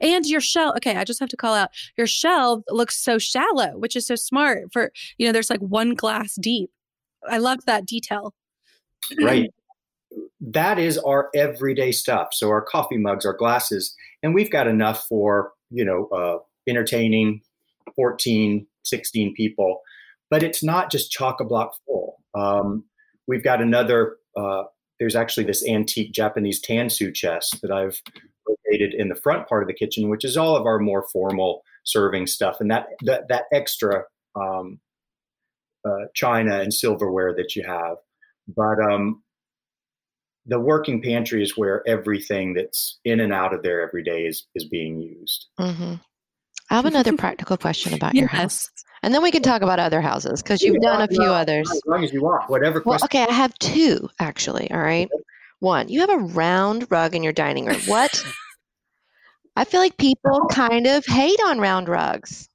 And 0.00 0.24
your 0.26 0.40
shell, 0.40 0.74
okay, 0.76 0.96
I 0.96 1.04
just 1.04 1.20
have 1.20 1.28
to 1.30 1.36
call 1.36 1.54
out 1.54 1.70
your 1.96 2.06
shelf 2.06 2.62
looks 2.68 3.02
so 3.02 3.18
shallow, 3.18 3.76
which 3.78 3.96
is 3.96 4.06
so 4.06 4.14
smart 4.14 4.72
for, 4.72 4.92
you 5.18 5.26
know, 5.26 5.32
there's 5.32 5.50
like 5.50 5.60
one 5.60 5.94
glass 5.94 6.36
deep. 6.40 6.70
I 7.28 7.38
loved 7.38 7.66
that 7.66 7.86
detail. 7.86 8.34
right. 9.20 9.52
That 10.40 10.78
is 10.78 10.98
our 10.98 11.30
everyday 11.34 11.92
stuff. 11.92 12.28
So 12.32 12.50
our 12.50 12.62
coffee 12.62 12.98
mugs, 12.98 13.24
our 13.24 13.32
glasses, 13.32 13.94
and 14.22 14.34
we've 14.34 14.50
got 14.50 14.66
enough 14.66 15.06
for, 15.08 15.52
you 15.70 15.84
know, 15.84 16.06
uh, 16.08 16.38
entertaining 16.68 17.40
14, 17.96 18.66
16 18.82 19.34
people. 19.34 19.80
But 20.30 20.42
it's 20.42 20.62
not 20.62 20.90
just 20.90 21.10
chock 21.10 21.40
a 21.40 21.44
block 21.44 21.74
full. 21.86 22.18
Um, 22.34 22.84
we've 23.26 23.44
got 23.44 23.62
another 23.62 24.16
uh, 24.36 24.64
there's 25.02 25.16
actually 25.16 25.42
this 25.42 25.66
antique 25.66 26.12
Japanese 26.12 26.62
tansu 26.62 27.12
chest 27.12 27.58
that 27.60 27.72
I've 27.72 28.00
located 28.48 28.94
in 28.94 29.08
the 29.08 29.16
front 29.16 29.48
part 29.48 29.64
of 29.64 29.66
the 29.66 29.74
kitchen, 29.74 30.08
which 30.08 30.24
is 30.24 30.36
all 30.36 30.54
of 30.54 30.64
our 30.64 30.78
more 30.78 31.04
formal 31.12 31.64
serving 31.82 32.28
stuff, 32.28 32.60
and 32.60 32.70
that 32.70 32.86
that 33.02 33.26
that 33.28 33.46
extra 33.52 34.04
um, 34.36 34.78
uh, 35.84 36.06
china 36.14 36.60
and 36.60 36.72
silverware 36.72 37.34
that 37.34 37.56
you 37.56 37.64
have. 37.66 37.96
But 38.46 38.78
um, 38.80 39.24
the 40.46 40.60
working 40.60 41.02
pantry 41.02 41.42
is 41.42 41.56
where 41.56 41.82
everything 41.84 42.54
that's 42.54 43.00
in 43.04 43.18
and 43.18 43.32
out 43.32 43.52
of 43.52 43.64
there 43.64 43.82
every 43.82 44.04
day 44.04 44.26
is 44.26 44.46
is 44.54 44.68
being 44.68 45.00
used. 45.00 45.46
Mm-hmm. 45.58 45.94
I 46.70 46.76
have 46.76 46.86
another 46.86 47.16
practical 47.16 47.56
question 47.56 47.92
about 47.92 48.14
yes. 48.14 48.20
your 48.20 48.28
house, 48.28 48.70
and 49.02 49.12
then 49.12 49.22
we 49.22 49.30
can 49.30 49.42
talk 49.42 49.62
about 49.62 49.78
other 49.78 50.00
houses 50.00 50.42
because 50.42 50.62
you've 50.62 50.80
done 50.80 51.02
a 51.02 51.08
few 51.08 51.22
others. 51.22 51.70
As 51.70 51.82
long 51.86 52.04
as 52.04 52.12
you 52.12 52.22
want, 52.22 52.48
whatever. 52.48 52.82
Well, 52.84 52.98
okay, 53.04 53.26
I 53.28 53.32
have 53.32 53.54
two 53.58 54.08
actually. 54.18 54.70
All 54.70 54.80
right, 54.80 55.08
one, 55.60 55.88
you 55.88 56.00
have 56.00 56.10
a 56.10 56.18
round 56.18 56.86
rug 56.90 57.14
in 57.14 57.22
your 57.22 57.32
dining 57.32 57.66
room. 57.66 57.80
What? 57.86 58.22
I 59.56 59.64
feel 59.64 59.80
like 59.80 59.96
people 59.98 60.40
oh. 60.42 60.46
kind 60.46 60.86
of 60.86 61.04
hate 61.06 61.38
on 61.46 61.58
round 61.58 61.88
rugs. 61.88 62.48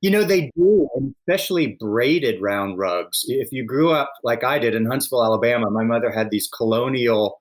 You 0.00 0.10
know, 0.10 0.24
they 0.24 0.52
do, 0.56 0.88
especially 1.20 1.76
braided 1.80 2.40
round 2.40 2.78
rugs. 2.78 3.24
If 3.26 3.50
you 3.50 3.64
grew 3.64 3.90
up 3.90 4.12
like 4.22 4.44
I 4.44 4.58
did 4.58 4.74
in 4.74 4.86
Huntsville, 4.86 5.24
Alabama, 5.24 5.70
my 5.70 5.82
mother 5.82 6.12
had 6.12 6.30
these 6.30 6.48
colonial 6.54 7.40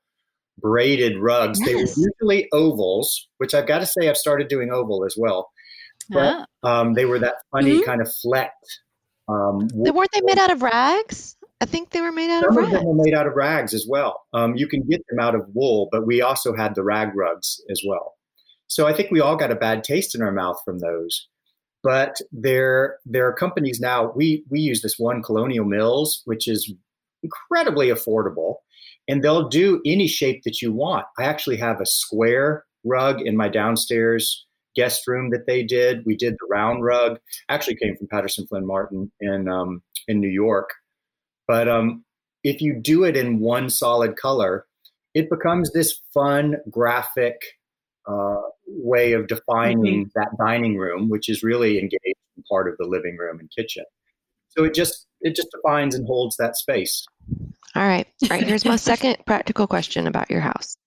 braided 0.60 1.20
rugs. 1.20 1.60
Yes. 1.60 1.68
They 1.68 1.76
were 1.76 2.08
usually 2.10 2.50
ovals, 2.52 3.28
which 3.38 3.54
I've 3.54 3.68
got 3.68 3.80
to 3.80 3.86
say 3.86 4.10
I've 4.10 4.18
started 4.18 4.48
doing 4.48 4.72
oval 4.72 5.06
as 5.06 5.16
well. 5.18 5.50
But 6.10 6.48
um, 6.64 6.94
they 6.94 7.06
were 7.06 7.20
that 7.20 7.36
funny 7.52 7.76
mm-hmm. 7.76 7.86
kind 7.86 8.02
of 8.02 8.12
flecked. 8.22 8.80
Um, 9.28 9.68
weren't 9.74 10.12
they 10.12 10.22
made 10.22 10.38
out 10.38 10.52
of 10.52 10.62
rags? 10.62 11.36
I 11.62 11.66
think 11.66 11.92
they 11.92 12.02
were 12.02 12.12
made 12.12 12.30
out 12.30 12.44
Some 12.44 12.52
of 12.52 12.56
rags. 12.58 12.68
Some 12.68 12.76
of 12.76 12.82
them 12.82 12.98
were 12.98 13.04
made 13.04 13.14
out 13.14 13.28
of 13.28 13.36
rags 13.36 13.74
as 13.74 13.86
well. 13.90 14.24
Um, 14.34 14.56
you 14.56 14.68
can 14.68 14.84
get 14.88 15.02
them 15.10 15.20
out 15.20 15.36
of 15.36 15.48
wool, 15.54 15.90
but 15.92 16.06
we 16.06 16.22
also 16.22 16.56
had 16.56 16.76
the 16.76 16.84
rag 16.84 17.16
rugs 17.16 17.62
as 17.72 17.82
well. 17.88 18.14
So 18.68 18.88
I 18.88 18.94
think 18.94 19.12
we 19.12 19.22
all 19.22 19.36
got 19.36 19.52
a 19.52 19.56
bad 19.56 19.84
taste 19.84 20.16
in 20.16 20.22
our 20.22 20.32
mouth 20.32 20.60
from 20.66 20.80
those. 20.80 21.28
But 21.84 22.18
there, 22.32 22.98
there 23.06 23.28
are 23.28 23.34
companies 23.34 23.80
now. 23.80 24.12
We 24.16 24.44
we 24.50 24.60
use 24.60 24.82
this 24.82 24.98
one 24.98 25.22
Colonial 25.22 25.66
Mills, 25.66 26.24
which 26.26 26.48
is 26.48 26.74
incredibly 27.22 27.90
affordable, 27.90 28.56
and 29.08 29.24
they'll 29.24 29.50
do 29.50 29.82
any 29.86 30.08
shape 30.08 30.44
that 30.44 30.62
you 30.62 30.74
want. 30.74 31.06
I 31.20 31.26
actually 31.26 31.58
have 31.58 31.80
a 31.80 31.86
square 31.86 32.66
rug 32.84 33.22
in 33.22 33.38
my 33.38 33.50
downstairs 33.50 34.45
guest 34.76 35.08
room 35.08 35.30
that 35.32 35.48
they 35.48 35.64
did. 35.64 36.06
We 36.06 36.16
did 36.16 36.34
the 36.34 36.48
round 36.50 36.84
rug. 36.84 37.20
Actually, 37.50 37.76
came 37.76 37.96
from 37.96 38.08
Patterson 38.08 38.48
Flynn 38.48 38.66
Martin 38.66 39.12
in 39.20 39.48
um, 39.48 39.82
in 40.08 40.20
New 40.20 40.30
York. 40.30 40.72
But 41.48 41.68
um, 41.68 42.04
if 42.44 42.62
you 42.62 42.76
do 42.76 43.04
it 43.04 43.16
in 43.16 43.40
one 43.40 43.70
solid 43.70 44.16
color, 44.16 44.66
it 45.14 45.30
becomes 45.30 45.72
this 45.72 46.02
fun 46.14 46.58
graphic 46.70 47.40
uh, 48.08 48.42
way 48.68 49.14
of 49.14 49.28
defining 49.28 50.06
mm-hmm. 50.06 50.20
that 50.20 50.30
dining 50.38 50.78
room, 50.78 51.10
which 51.10 51.30
is 51.30 51.44
really 51.44 51.80
engaged 51.80 52.02
in 52.38 52.44
part 52.50 52.68
of 52.68 52.76
the 52.78 52.86
living 52.86 53.18
room 53.18 53.40
and 53.40 53.50
kitchen. 53.56 53.86
So 54.50 54.64
it 54.64 54.74
just 54.74 55.08
it 55.22 55.36
just 55.36 55.50
defines 55.52 55.96
and 55.96 56.06
holds 56.06 56.38
that 56.38 56.56
space. 56.56 57.06
All 57.76 57.88
right. 57.88 58.08
All 58.24 58.30
right. 58.30 58.46
Here's 58.46 58.64
my 58.66 58.78
second 58.78 59.18
practical 59.26 59.68
question 59.68 60.08
about 60.08 60.32
your 60.32 60.40
house. 60.40 60.78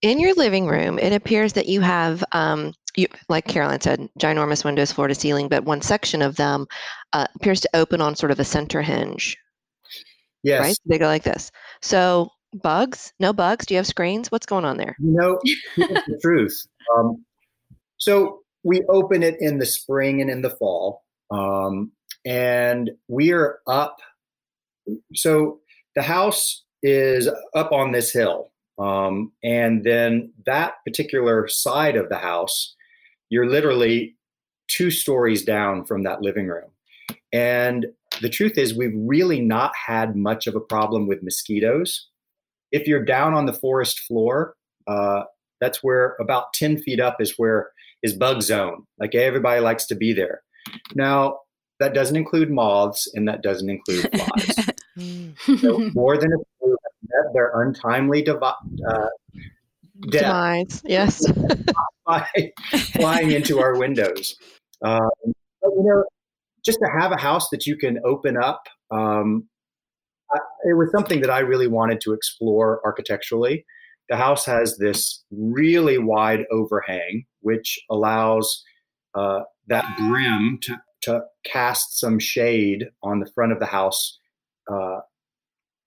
In 0.00 0.20
your 0.20 0.32
living 0.34 0.68
room, 0.68 0.98
it 0.98 1.12
appears 1.12 1.54
that 1.54 1.66
you 1.66 1.80
have, 1.80 2.22
um, 2.30 2.72
you, 2.98 3.06
like 3.28 3.46
Carolyn 3.46 3.80
said, 3.80 4.08
ginormous 4.18 4.64
windows 4.64 4.92
floor 4.92 5.08
to 5.08 5.14
ceiling, 5.14 5.48
but 5.48 5.64
one 5.64 5.80
section 5.80 6.20
of 6.20 6.36
them 6.36 6.66
uh, 7.12 7.26
appears 7.36 7.60
to 7.60 7.70
open 7.74 8.00
on 8.00 8.16
sort 8.16 8.32
of 8.32 8.40
a 8.40 8.44
center 8.44 8.82
hinge. 8.82 9.36
Yes. 10.42 10.60
Right? 10.60 10.76
They 10.86 10.98
go 10.98 11.06
like 11.06 11.22
this. 11.22 11.50
So 11.80 12.30
bugs? 12.52 13.12
No 13.20 13.32
bugs? 13.32 13.66
Do 13.66 13.74
you 13.74 13.78
have 13.78 13.86
screens? 13.86 14.30
What's 14.30 14.46
going 14.46 14.64
on 14.64 14.76
there? 14.76 14.96
No, 14.98 15.38
the 15.76 16.18
truth. 16.22 16.66
Um, 16.96 17.24
so 17.96 18.40
we 18.62 18.82
open 18.88 19.22
it 19.22 19.36
in 19.40 19.58
the 19.58 19.66
spring 19.66 20.20
and 20.20 20.30
in 20.30 20.42
the 20.42 20.50
fall, 20.50 21.02
um, 21.30 21.92
and 22.24 22.90
we 23.08 23.32
are 23.32 23.58
up. 23.66 23.96
So 25.14 25.60
the 25.94 26.02
house 26.02 26.64
is 26.82 27.28
up 27.54 27.72
on 27.72 27.92
this 27.92 28.12
hill, 28.12 28.52
um, 28.78 29.32
and 29.42 29.84
then 29.84 30.32
that 30.46 30.74
particular 30.86 31.48
side 31.48 31.96
of 31.96 32.08
the 32.08 32.18
house, 32.18 32.74
you're 33.30 33.48
literally 33.48 34.16
two 34.68 34.90
stories 34.90 35.44
down 35.44 35.84
from 35.84 36.02
that 36.02 36.22
living 36.22 36.46
room. 36.46 36.70
And 37.32 37.86
the 38.20 38.28
truth 38.28 38.58
is, 38.58 38.76
we've 38.76 38.94
really 38.96 39.40
not 39.40 39.72
had 39.74 40.16
much 40.16 40.46
of 40.46 40.54
a 40.54 40.60
problem 40.60 41.06
with 41.06 41.22
mosquitoes 41.22 42.08
if 42.72 42.86
you're 42.86 43.04
down 43.04 43.34
on 43.34 43.46
the 43.46 43.52
forest 43.52 44.00
floor, 44.00 44.54
uh, 44.86 45.22
that's 45.60 45.82
where 45.82 46.16
about 46.20 46.52
10 46.54 46.78
feet 46.78 47.00
up 47.00 47.20
is 47.20 47.34
where 47.36 47.70
is 48.02 48.12
bug 48.14 48.42
zone. 48.42 48.84
Like 48.98 49.14
everybody 49.14 49.60
likes 49.60 49.86
to 49.86 49.94
be 49.94 50.12
there. 50.12 50.42
Now, 50.94 51.40
that 51.80 51.94
doesn't 51.94 52.16
include 52.16 52.50
moths 52.50 53.08
and 53.14 53.26
that 53.28 53.42
doesn't 53.42 53.68
include 53.68 54.08
flies. 54.14 55.60
so 55.60 55.78
more 55.94 56.16
than 56.16 56.32
a 56.32 56.36
few 56.60 56.76
have 57.24 57.32
their 57.32 57.62
untimely 57.62 58.22
devi- 58.22 58.40
uh, 58.88 59.06
death. 60.10 60.22
Demise, 60.22 60.82
yes. 60.84 61.32
flying 62.92 63.30
into 63.30 63.60
our 63.60 63.78
windows. 63.78 64.36
Um, 64.82 65.10
but, 65.60 65.70
you 65.70 65.82
know, 65.84 66.04
just 66.64 66.78
to 66.78 66.88
have 67.00 67.12
a 67.12 67.20
house 67.20 67.48
that 67.50 67.66
you 67.66 67.76
can 67.76 67.98
open 68.04 68.36
up 68.36 68.62
um, 68.90 69.48
it 70.64 70.76
was 70.76 70.90
something 70.90 71.20
that 71.20 71.30
I 71.30 71.40
really 71.40 71.68
wanted 71.68 72.00
to 72.02 72.12
explore 72.12 72.80
architecturally. 72.84 73.64
The 74.08 74.16
house 74.16 74.44
has 74.46 74.76
this 74.78 75.24
really 75.30 75.98
wide 75.98 76.44
overhang, 76.50 77.24
which 77.40 77.78
allows 77.90 78.62
uh, 79.14 79.40
that 79.68 79.84
brim 79.98 80.58
to, 80.62 80.80
to 81.02 81.20
cast 81.44 81.98
some 81.98 82.18
shade 82.18 82.86
on 83.02 83.20
the 83.20 83.30
front 83.34 83.52
of 83.52 83.60
the 83.60 83.66
house, 83.66 84.18
uh, 84.70 85.00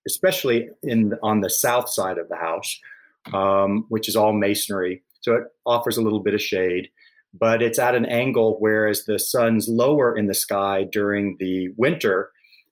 especially 0.07 0.69
in 0.83 1.13
on 1.23 1.41
the 1.41 1.49
south 1.49 1.89
side 1.89 2.17
of 2.17 2.29
the 2.29 2.35
house, 2.35 2.79
um, 3.33 3.85
which 3.89 4.07
is 4.07 4.15
all 4.15 4.33
masonry. 4.33 5.03
So 5.21 5.35
it 5.35 5.43
offers 5.65 5.97
a 5.97 6.01
little 6.01 6.21
bit 6.21 6.33
of 6.33 6.41
shade, 6.41 6.89
but 7.33 7.61
it's 7.61 7.79
at 7.79 7.95
an 7.95 8.05
angle 8.05 8.57
whereas 8.59 9.05
the 9.05 9.19
sun's 9.19 9.67
lower 9.67 10.17
in 10.17 10.27
the 10.27 10.33
sky 10.33 10.85
during 10.91 11.37
the 11.39 11.69
winter 11.77 12.31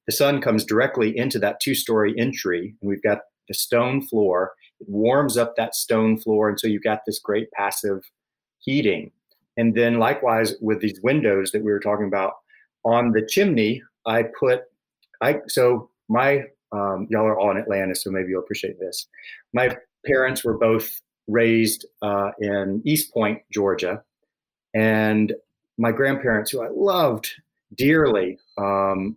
the 0.10 0.16
sun 0.16 0.42
comes 0.42 0.66
directly 0.66 1.16
into 1.16 1.38
that 1.38 1.60
two 1.60 1.76
story 1.76 2.16
entry, 2.18 2.74
and 2.82 2.90
we've 2.90 3.04
got 3.04 3.20
the 3.48 3.54
stone 3.54 4.02
floor. 4.02 4.54
It 4.80 4.90
warms 4.90 5.38
up 5.38 5.56
that 5.56 5.76
stone 5.76 6.18
floor, 6.18 6.50
and 6.50 6.60
so 6.60 6.66
you've 6.66 6.82
got 6.82 7.02
this 7.06 7.20
great 7.20 7.52
passive 7.52 8.00
heating. 8.58 9.12
And 9.56 9.76
then, 9.76 10.00
likewise, 10.00 10.56
with 10.62 10.82
these 10.82 11.00
windows 11.04 11.52
that 11.52 11.64
we 11.64 11.72
were 11.72 11.80
talking 11.80 12.08
about 12.08 12.34
on 12.84 13.12
the 13.12 13.24
chimney, 13.24 13.84
I 14.08 14.24
put, 14.40 14.62
I 15.22 15.42
so 15.48 15.92
my 16.08 16.46
um, 16.72 17.06
y'all 17.12 17.28
are 17.28 17.40
all 17.40 17.52
in 17.52 17.58
Atlanta, 17.58 17.94
so 17.94 18.10
maybe 18.10 18.30
you'll 18.30 18.42
appreciate 18.42 18.80
this. 18.80 19.06
My 19.54 19.78
parents 20.08 20.44
were 20.44 20.58
both 20.58 20.90
raised 21.30 21.86
uh, 22.02 22.32
in 22.40 22.82
East 22.86 23.14
Point, 23.14 23.42
Georgia, 23.52 24.04
and 24.74 25.34
my 25.78 25.92
grandparents, 25.92 26.52
who 26.52 26.62
I 26.62 26.70
loved 26.72 27.30
dearly, 27.76 28.38
um, 28.58 29.16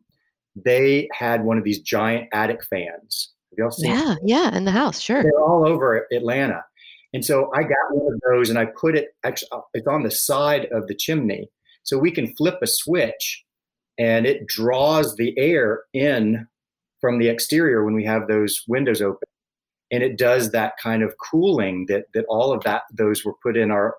they 0.55 1.09
had 1.13 1.45
one 1.45 1.59
of 1.59 1.65
these 1.65 1.81
giant 1.81 2.29
attic 2.33 2.63
fans. 2.65 3.31
Have 3.51 3.59
y'all 3.59 3.71
seen? 3.71 3.91
Yeah, 3.91 4.15
yeah, 4.23 4.57
in 4.57 4.65
the 4.65 4.71
house, 4.71 5.01
sure. 5.01 5.23
They're 5.23 5.41
all 5.41 5.67
over 5.67 6.07
Atlanta, 6.13 6.65
and 7.13 7.25
so 7.25 7.51
I 7.55 7.63
got 7.63 7.91
one 7.91 8.15
of 8.15 8.21
those, 8.31 8.51
and 8.51 8.59
I 8.59 8.67
put 8.67 8.97
it. 8.97 9.09
Actually, 9.25 9.49
uh, 9.53 9.61
it's 9.75 9.87
on 9.87 10.03
the 10.03 10.11
side 10.11 10.67
of 10.73 10.87
the 10.87 10.95
chimney, 10.95 11.49
so 11.83 11.99
we 11.99 12.11
can 12.11 12.35
flip 12.35 12.59
a 12.63 12.67
switch, 12.67 13.45
and 13.99 14.27
it 14.27 14.47
draws 14.47 15.17
the 15.17 15.37
air 15.39 15.83
in 15.93 16.47
from 17.01 17.19
the 17.19 17.29
exterior 17.29 17.85
when 17.85 17.95
we 17.95 18.05
have 18.05 18.29
those 18.29 18.63
windows 18.69 19.03
open, 19.03 19.29
and 19.93 20.03
it 20.03 20.17
does 20.17 20.51
that 20.51 20.73
kind 20.83 21.03
of 21.03 21.15
cooling 21.19 21.87
that 21.89 22.07
that 22.15 22.25
all 22.29 22.53
of 22.53 22.65
that 22.65 22.83
those 22.93 23.25
were 23.25 23.35
put 23.43 23.57
in 23.57 23.71
our 23.71 23.97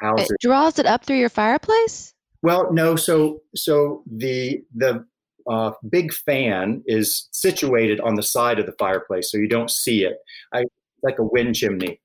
houses. 0.00 0.30
It 0.30 0.36
draws 0.40 0.78
it 0.78 0.86
up 0.86 1.04
through 1.04 1.18
your 1.18 1.28
fireplace. 1.28 2.12
Well, 2.42 2.72
no. 2.72 2.96
So 2.96 3.40
so 3.54 4.02
the 4.10 4.62
the 4.74 5.06
uh, 5.48 5.70
big 5.88 6.12
fan 6.12 6.82
is 6.86 7.28
situated 7.32 8.00
on 8.00 8.16
the 8.16 8.22
side 8.22 8.58
of 8.58 8.66
the 8.66 8.74
fireplace, 8.78 9.30
so 9.30 9.38
you 9.38 9.48
don't 9.48 9.70
see 9.70 10.04
it. 10.04 10.16
I, 10.52 10.64
like 11.02 11.18
a 11.18 11.24
wind 11.24 11.54
chimney, 11.54 12.00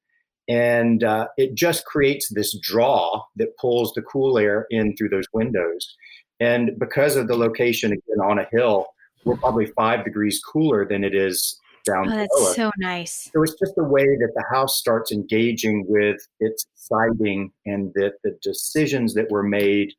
and 0.47 1.03
uh, 1.03 1.27
it 1.37 1.55
just 1.55 1.85
creates 1.85 2.29
this 2.29 2.57
draw 2.59 3.23
that 3.37 3.57
pulls 3.57 3.93
the 3.93 4.01
cool 4.01 4.37
air 4.37 4.67
in 4.69 4.95
through 4.95 5.09
those 5.09 5.27
windows. 5.33 5.95
And 6.41 6.71
because 6.79 7.17
of 7.17 7.27
the 7.27 7.35
location 7.35 7.91
again 7.91 8.21
on 8.23 8.39
a 8.39 8.47
hill, 8.51 8.87
we're 9.25 9.35
probably 9.35 9.65
five 9.67 10.05
degrees 10.05 10.41
cooler 10.41 10.87
than 10.87 11.03
it 11.03 11.13
is 11.13 11.59
down 11.89 12.11
oh, 12.11 12.15
that's 12.15 12.39
below. 12.39 12.53
so 12.53 12.71
nice. 12.77 13.29
So 13.33 13.43
it's 13.43 13.55
just 13.59 13.75
the 13.75 13.83
way 13.83 14.05
that 14.05 14.31
the 14.35 14.43
house 14.51 14.77
starts 14.77 15.11
engaging 15.11 15.85
with 15.87 16.17
its 16.39 16.65
siding 16.75 17.51
and 17.65 17.91
that 17.95 18.13
the 18.23 18.37
decisions 18.41 19.13
that 19.15 19.29
were 19.29 19.43
made 19.43 19.93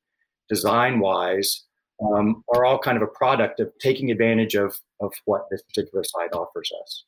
design 0.48 1.00
wise 1.00 1.64
um, 2.02 2.42
are 2.54 2.64
all 2.64 2.78
kind 2.78 2.96
of 2.96 3.02
a 3.02 3.06
product 3.06 3.60
of 3.60 3.70
taking 3.80 4.10
advantage 4.10 4.54
of, 4.54 4.78
of 5.00 5.12
what 5.24 5.42
this 5.50 5.62
particular 5.62 6.02
site 6.04 6.32
offers 6.32 6.70
us. 6.82 7.04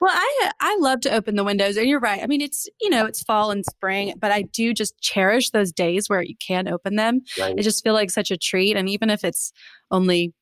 Well, 0.00 0.12
I 0.14 0.50
I 0.60 0.76
love 0.80 1.00
to 1.00 1.12
open 1.12 1.36
the 1.36 1.44
windows, 1.44 1.76
and 1.76 1.88
you're 1.88 2.00
right. 2.00 2.22
I 2.22 2.26
mean, 2.26 2.40
it's 2.40 2.68
you 2.80 2.90
know 2.90 3.06
it's 3.06 3.22
fall 3.22 3.50
and 3.50 3.64
spring, 3.64 4.14
but 4.18 4.30
I 4.30 4.42
do 4.42 4.72
just 4.72 4.98
cherish 5.00 5.50
those 5.50 5.72
days 5.72 6.08
where 6.08 6.22
you 6.22 6.36
can 6.36 6.68
open 6.68 6.96
them. 6.96 7.22
Right. 7.38 7.54
I 7.58 7.62
just 7.62 7.82
feel 7.82 7.94
like 7.94 8.10
such 8.10 8.30
a 8.30 8.36
treat, 8.36 8.76
and 8.76 8.88
even 8.88 9.10
if 9.10 9.24
it's 9.24 9.52
only 9.90 10.32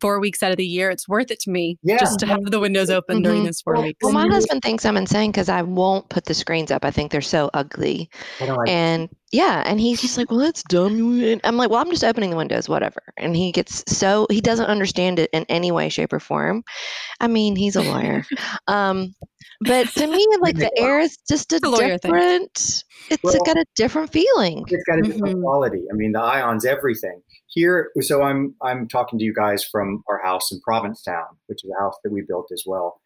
four 0.00 0.20
weeks 0.20 0.42
out 0.42 0.50
of 0.50 0.56
the 0.56 0.66
year, 0.66 0.90
it's 0.90 1.08
worth 1.08 1.30
it 1.30 1.40
to 1.40 1.50
me 1.50 1.78
Yeah. 1.82 1.98
just 1.98 2.18
to 2.20 2.26
have 2.26 2.44
the 2.44 2.60
windows 2.60 2.90
open 2.90 3.22
during 3.22 3.42
Mhm. 3.42 3.46
those 3.46 3.60
four 3.60 3.74
Well, 3.74 3.82
weeks. 3.84 3.98
Well, 4.02 4.12
my 4.12 4.26
husband 4.28 4.62
thinks 4.62 4.84
I'm 4.84 4.96
insane 4.96 5.30
because 5.30 5.48
I 5.48 5.62
won't 5.62 6.08
put 6.08 6.24
the 6.26 6.34
screens 6.34 6.70
up. 6.70 6.84
I 6.84 6.90
think 6.90 7.10
they're 7.12 7.20
so 7.20 7.50
ugly. 7.54 8.08
Like- 8.40 8.68
And 8.68 9.08
yeah, 9.32 9.62
and 9.66 9.80
he's 9.80 10.00
just 10.00 10.16
like, 10.16 10.30
well, 10.30 10.40
that's 10.40 10.62
dumb. 10.64 11.22
And 11.22 11.40
I'm 11.44 11.56
like, 11.56 11.70
well, 11.70 11.80
I'm 11.80 11.90
just 11.90 12.04
opening 12.04 12.30
the 12.30 12.36
windows, 12.36 12.68
whatever. 12.68 13.02
And 13.18 13.36
he 13.36 13.52
gets 13.52 13.84
so, 13.86 14.26
he 14.30 14.40
doesn't 14.40 14.66
understand 14.66 15.18
it 15.18 15.30
in 15.32 15.44
any 15.48 15.70
way, 15.70 15.88
shape, 15.88 16.12
or 16.12 16.20
form. 16.20 16.62
I 17.20 17.26
mean, 17.28 17.54
he's 17.56 17.76
a 17.76 17.82
lawyer. 17.82 18.24
um, 18.68 19.14
but 19.60 19.88
to 19.88 20.06
me, 20.06 20.26
like 20.40 20.56
the 20.56 20.70
air 20.78 20.98
is 21.00 21.16
just 21.28 21.52
a 21.52 21.60
a 21.62 21.68
lawyer 21.68 21.98
thing. 21.98 22.12
different, 22.12 22.84
it's 23.10 23.22
Well- 23.22 23.34
got 23.44 23.56
a 23.56 23.64
different 23.76 24.12
feeling. 24.12 24.64
it's 24.68 24.84
got 24.84 24.98
a 24.98 25.02
different 25.02 25.36
Mhm. 25.36 25.42
quality. 25.42 25.82
I 25.92 25.94
mean, 25.96 26.12
the 26.12 26.20
ions, 26.20 26.64
everything. 26.64 27.20
Here, 27.58 27.90
so 28.02 28.22
I'm 28.22 28.54
I'm 28.62 28.86
talking 28.86 29.18
to 29.18 29.24
you 29.24 29.34
guys 29.34 29.64
from 29.64 30.04
our 30.08 30.22
house 30.22 30.52
in 30.52 30.60
Provincetown, 30.60 31.26
which 31.48 31.64
is 31.64 31.72
a 31.76 31.82
house 31.82 31.96
that 32.04 32.12
we 32.12 32.22
built 32.22 32.50
as 32.52 32.62
well. 32.64 33.00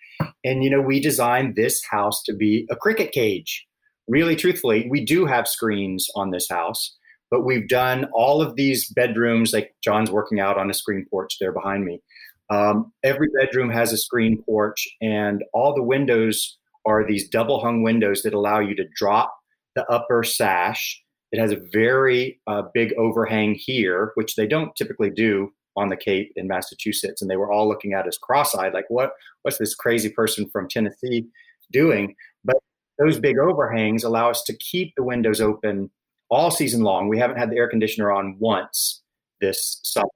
And 0.44 0.62
you 0.62 0.68
know, 0.68 0.82
we 0.82 1.00
designed 1.00 1.56
this 1.56 1.82
house 1.90 2.22
to 2.24 2.34
be 2.34 2.66
a 2.70 2.76
cricket 2.76 3.12
cage. 3.12 3.66
Really, 4.08 4.36
truthfully, 4.36 4.88
we 4.90 5.02
do 5.02 5.24
have 5.24 5.48
screens 5.48 6.06
on 6.16 6.32
this 6.32 6.50
house, 6.50 6.94
but 7.30 7.46
we've 7.46 7.66
done 7.66 8.10
all 8.12 8.42
of 8.42 8.56
these 8.56 8.92
bedrooms. 8.92 9.54
Like 9.54 9.74
John's 9.82 10.10
working 10.10 10.38
out 10.38 10.58
on 10.58 10.68
a 10.68 10.74
screen 10.74 11.06
porch 11.08 11.38
there 11.40 11.52
behind 11.52 11.86
me. 11.86 12.02
Um, 12.50 12.92
every 13.02 13.28
bedroom 13.40 13.70
has 13.70 13.90
a 13.90 13.96
screen 13.96 14.42
porch, 14.44 14.86
and 15.00 15.42
all 15.54 15.74
the 15.74 15.82
windows 15.82 16.58
are 16.84 17.06
these 17.06 17.26
double 17.26 17.62
hung 17.62 17.82
windows 17.82 18.22
that 18.24 18.34
allow 18.34 18.58
you 18.58 18.76
to 18.76 18.84
drop 18.94 19.34
the 19.76 19.86
upper 19.90 20.22
sash. 20.22 21.01
It 21.32 21.40
has 21.40 21.50
a 21.50 21.62
very 21.72 22.40
uh, 22.46 22.62
big 22.74 22.92
overhang 22.98 23.54
here, 23.54 24.12
which 24.14 24.36
they 24.36 24.46
don't 24.46 24.74
typically 24.76 25.10
do 25.10 25.52
on 25.76 25.88
the 25.88 25.96
Cape 25.96 26.32
in 26.36 26.46
Massachusetts. 26.46 27.22
And 27.22 27.30
they 27.30 27.36
were 27.36 27.50
all 27.50 27.66
looking 27.66 27.94
at 27.94 28.06
us 28.06 28.18
cross-eyed, 28.18 28.74
like, 28.74 28.84
"What? 28.88 29.12
What's 29.42 29.58
this 29.58 29.74
crazy 29.74 30.10
person 30.10 30.48
from 30.50 30.68
Tennessee 30.68 31.26
doing?" 31.70 32.14
But 32.44 32.56
those 32.98 33.18
big 33.18 33.38
overhangs 33.38 34.04
allow 34.04 34.30
us 34.30 34.42
to 34.44 34.56
keep 34.56 34.94
the 34.94 35.02
windows 35.02 35.40
open 35.40 35.90
all 36.30 36.50
season 36.50 36.82
long. 36.82 37.08
We 37.08 37.18
haven't 37.18 37.38
had 37.38 37.50
the 37.50 37.56
air 37.56 37.68
conditioner 37.68 38.12
on 38.12 38.36
once 38.38 39.02
this 39.40 39.80
summer, 39.82 40.08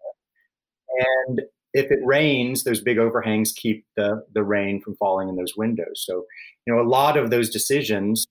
and 1.26 1.42
if 1.72 1.90
it 1.90 1.98
rains, 2.05 2.64
those 2.64 2.81
big 2.81 2.98
overhangs 2.98 3.52
keep 3.52 3.87
the 3.96 4.22
the 4.35 4.42
rain 4.42 4.81
from 4.83 4.96
falling 4.96 5.29
in 5.29 5.37
those 5.37 5.57
windows. 5.57 6.05
So, 6.07 6.24
you 6.66 6.74
know, 6.74 6.81
a 6.81 6.88
lot 6.88 7.16
of 7.16 7.31
those 7.31 7.50
decisions 7.50 8.26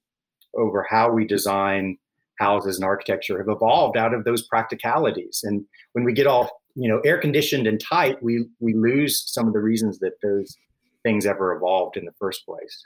over 0.55 0.85
how 0.89 1.11
we 1.11 1.25
design 1.25 1.97
houses 2.39 2.77
and 2.77 2.85
architecture 2.85 3.37
have 3.37 3.47
evolved 3.49 3.97
out 3.97 4.13
of 4.13 4.23
those 4.23 4.45
practicalities. 4.45 5.41
And 5.43 5.65
when 5.93 6.03
we 6.05 6.13
get 6.13 6.27
all 6.27 6.49
you 6.75 6.89
know 6.89 6.99
air 7.05 7.17
conditioned 7.17 7.67
and 7.67 7.79
tight, 7.79 8.21
we 8.21 8.45
we 8.59 8.73
lose 8.73 9.23
some 9.25 9.47
of 9.47 9.53
the 9.53 9.59
reasons 9.61 9.99
that 9.99 10.13
those 10.21 10.57
things 11.03 11.25
ever 11.25 11.53
evolved 11.55 11.97
in 11.97 12.05
the 12.05 12.11
first 12.19 12.45
place. 12.45 12.83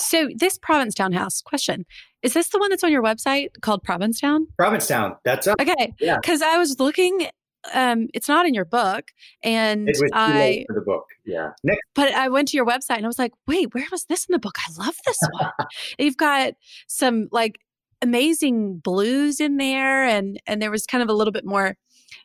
So 0.00 0.28
this 0.36 0.58
Provincetown 0.58 1.12
house 1.12 1.42
question 1.42 1.84
is 2.22 2.32
this 2.32 2.48
the 2.48 2.58
one 2.58 2.70
that's 2.70 2.84
on 2.84 2.92
your 2.92 3.02
website 3.02 3.48
called 3.62 3.82
Provincetown? 3.82 4.46
Provincetown, 4.56 5.16
that's 5.24 5.46
up. 5.46 5.60
Okay, 5.60 5.92
Yeah. 6.00 6.16
because 6.20 6.42
I 6.42 6.56
was 6.58 6.78
looking. 6.80 7.28
Um, 7.74 8.06
it's 8.14 8.28
not 8.28 8.46
in 8.46 8.54
your 8.54 8.64
book, 8.64 9.10
and 9.42 9.88
It 9.88 9.96
was 10.00 10.10
too 10.10 10.16
I 10.16 10.64
for 10.68 10.74
the 10.74 10.80
book. 10.80 11.04
Yeah. 11.26 11.50
Next, 11.64 11.80
but 11.94 12.14
I 12.14 12.28
went 12.28 12.48
to 12.48 12.56
your 12.56 12.64
website 12.64 12.96
and 12.96 13.04
I 13.04 13.08
was 13.08 13.18
like, 13.18 13.32
wait, 13.48 13.74
where 13.74 13.84
was 13.90 14.04
this 14.04 14.24
in 14.26 14.32
the 14.32 14.38
book? 14.38 14.54
I 14.58 14.84
love 14.84 14.94
this 15.04 15.18
one. 15.32 15.50
You've 15.98 16.16
got 16.16 16.54
some 16.86 17.28
like 17.32 17.58
amazing 18.02 18.78
blues 18.78 19.40
in 19.40 19.56
there 19.56 20.04
and 20.04 20.40
and 20.46 20.62
there 20.62 20.70
was 20.70 20.86
kind 20.86 21.02
of 21.02 21.08
a 21.08 21.12
little 21.12 21.32
bit 21.32 21.44
more 21.44 21.76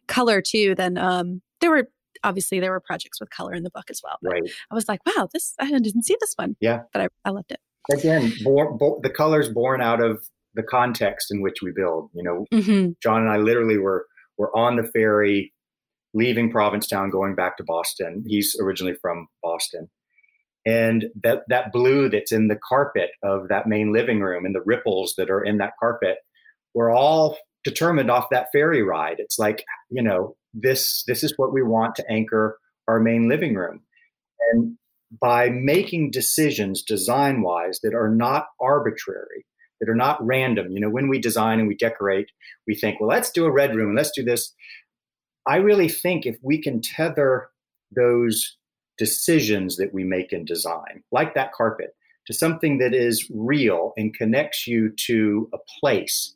color 0.07 0.41
too 0.41 0.75
than 0.75 0.97
um 0.97 1.41
there 1.61 1.71
were 1.71 1.89
obviously 2.23 2.59
there 2.59 2.71
were 2.71 2.79
projects 2.79 3.19
with 3.19 3.29
color 3.29 3.53
in 3.53 3.63
the 3.63 3.69
book 3.69 3.85
as 3.89 4.01
well. 4.03 4.17
Right. 4.23 4.43
I 4.71 4.75
was 4.75 4.87
like, 4.87 5.01
wow, 5.05 5.27
this 5.33 5.55
I 5.59 5.69
didn't 5.69 6.03
see 6.03 6.15
this 6.19 6.33
one. 6.35 6.55
Yeah. 6.59 6.83
But 6.93 7.01
I, 7.01 7.07
I 7.25 7.29
loved 7.31 7.51
it. 7.51 7.59
Again, 7.91 8.31
bor- 8.43 8.77
bo- 8.77 8.99
the 9.03 9.09
colors 9.09 9.49
born 9.49 9.81
out 9.81 10.01
of 10.01 10.23
the 10.53 10.63
context 10.63 11.31
in 11.31 11.41
which 11.41 11.61
we 11.61 11.71
build. 11.71 12.09
You 12.13 12.23
know, 12.23 12.45
hmm 12.61 12.91
John 13.01 13.21
and 13.21 13.31
I 13.31 13.37
literally 13.37 13.77
were 13.77 14.05
were 14.37 14.55
on 14.55 14.77
the 14.77 14.83
ferry, 14.83 15.53
leaving 16.13 16.49
Provincetown, 16.49 17.09
going 17.09 17.35
back 17.35 17.57
to 17.57 17.63
Boston. 17.63 18.23
He's 18.27 18.55
originally 18.61 18.95
from 19.01 19.27
Boston, 19.41 19.89
and 20.65 21.05
that 21.23 21.43
that 21.49 21.71
blue 21.71 22.09
that's 22.09 22.31
in 22.31 22.47
the 22.47 22.59
carpet 22.67 23.11
of 23.23 23.47
that 23.49 23.67
main 23.67 23.91
living 23.91 24.21
room 24.21 24.45
and 24.45 24.55
the 24.55 24.63
ripples 24.65 25.15
that 25.17 25.29
are 25.29 25.43
in 25.43 25.57
that 25.57 25.73
carpet 25.79 26.17
were 26.73 26.89
all 26.89 27.37
determined 27.63 28.09
off 28.09 28.29
that 28.31 28.47
ferry 28.51 28.81
ride. 28.81 29.17
It's 29.19 29.39
like 29.39 29.63
you 29.89 30.01
know 30.01 30.35
this 30.53 31.03
this 31.07 31.23
is 31.23 31.33
what 31.37 31.53
we 31.53 31.63
want 31.63 31.95
to 31.95 32.09
anchor 32.09 32.57
our 32.87 32.99
main 32.99 33.29
living 33.29 33.55
room, 33.55 33.81
and 34.51 34.77
by 35.21 35.49
making 35.49 36.11
decisions 36.11 36.81
design 36.81 37.41
wise 37.41 37.79
that 37.83 37.93
are 37.93 38.09
not 38.09 38.47
arbitrary 38.59 39.45
that 39.83 39.91
are 39.91 39.95
not 39.95 40.25
random. 40.25 40.71
You 40.71 40.79
know, 40.79 40.89
when 40.89 41.09
we 41.09 41.19
design 41.19 41.59
and 41.59 41.67
we 41.67 41.75
decorate, 41.75 42.31
we 42.65 42.73
think, 42.73 42.99
well, 42.99 43.09
let's 43.09 43.31
do 43.31 43.45
a 43.45 43.51
red 43.51 43.75
room, 43.75 43.95
let's 43.95 44.11
do 44.15 44.23
this. 44.23 44.53
I 45.45 45.57
really 45.57 45.89
think 45.89 46.25
if 46.25 46.37
we 46.41 46.61
can 46.61 46.81
tether 46.81 47.49
those 47.93 48.57
decisions 48.97 49.77
that 49.77 49.93
we 49.93 50.03
make 50.03 50.33
in 50.33 50.45
design, 50.45 51.03
like 51.11 51.33
that 51.33 51.53
carpet, 51.53 51.95
to 52.27 52.33
something 52.33 52.77
that 52.77 52.93
is 52.93 53.29
real 53.33 53.93
and 53.97 54.13
connects 54.13 54.67
you 54.67 54.89
to 54.91 55.49
a 55.53 55.57
place, 55.79 56.33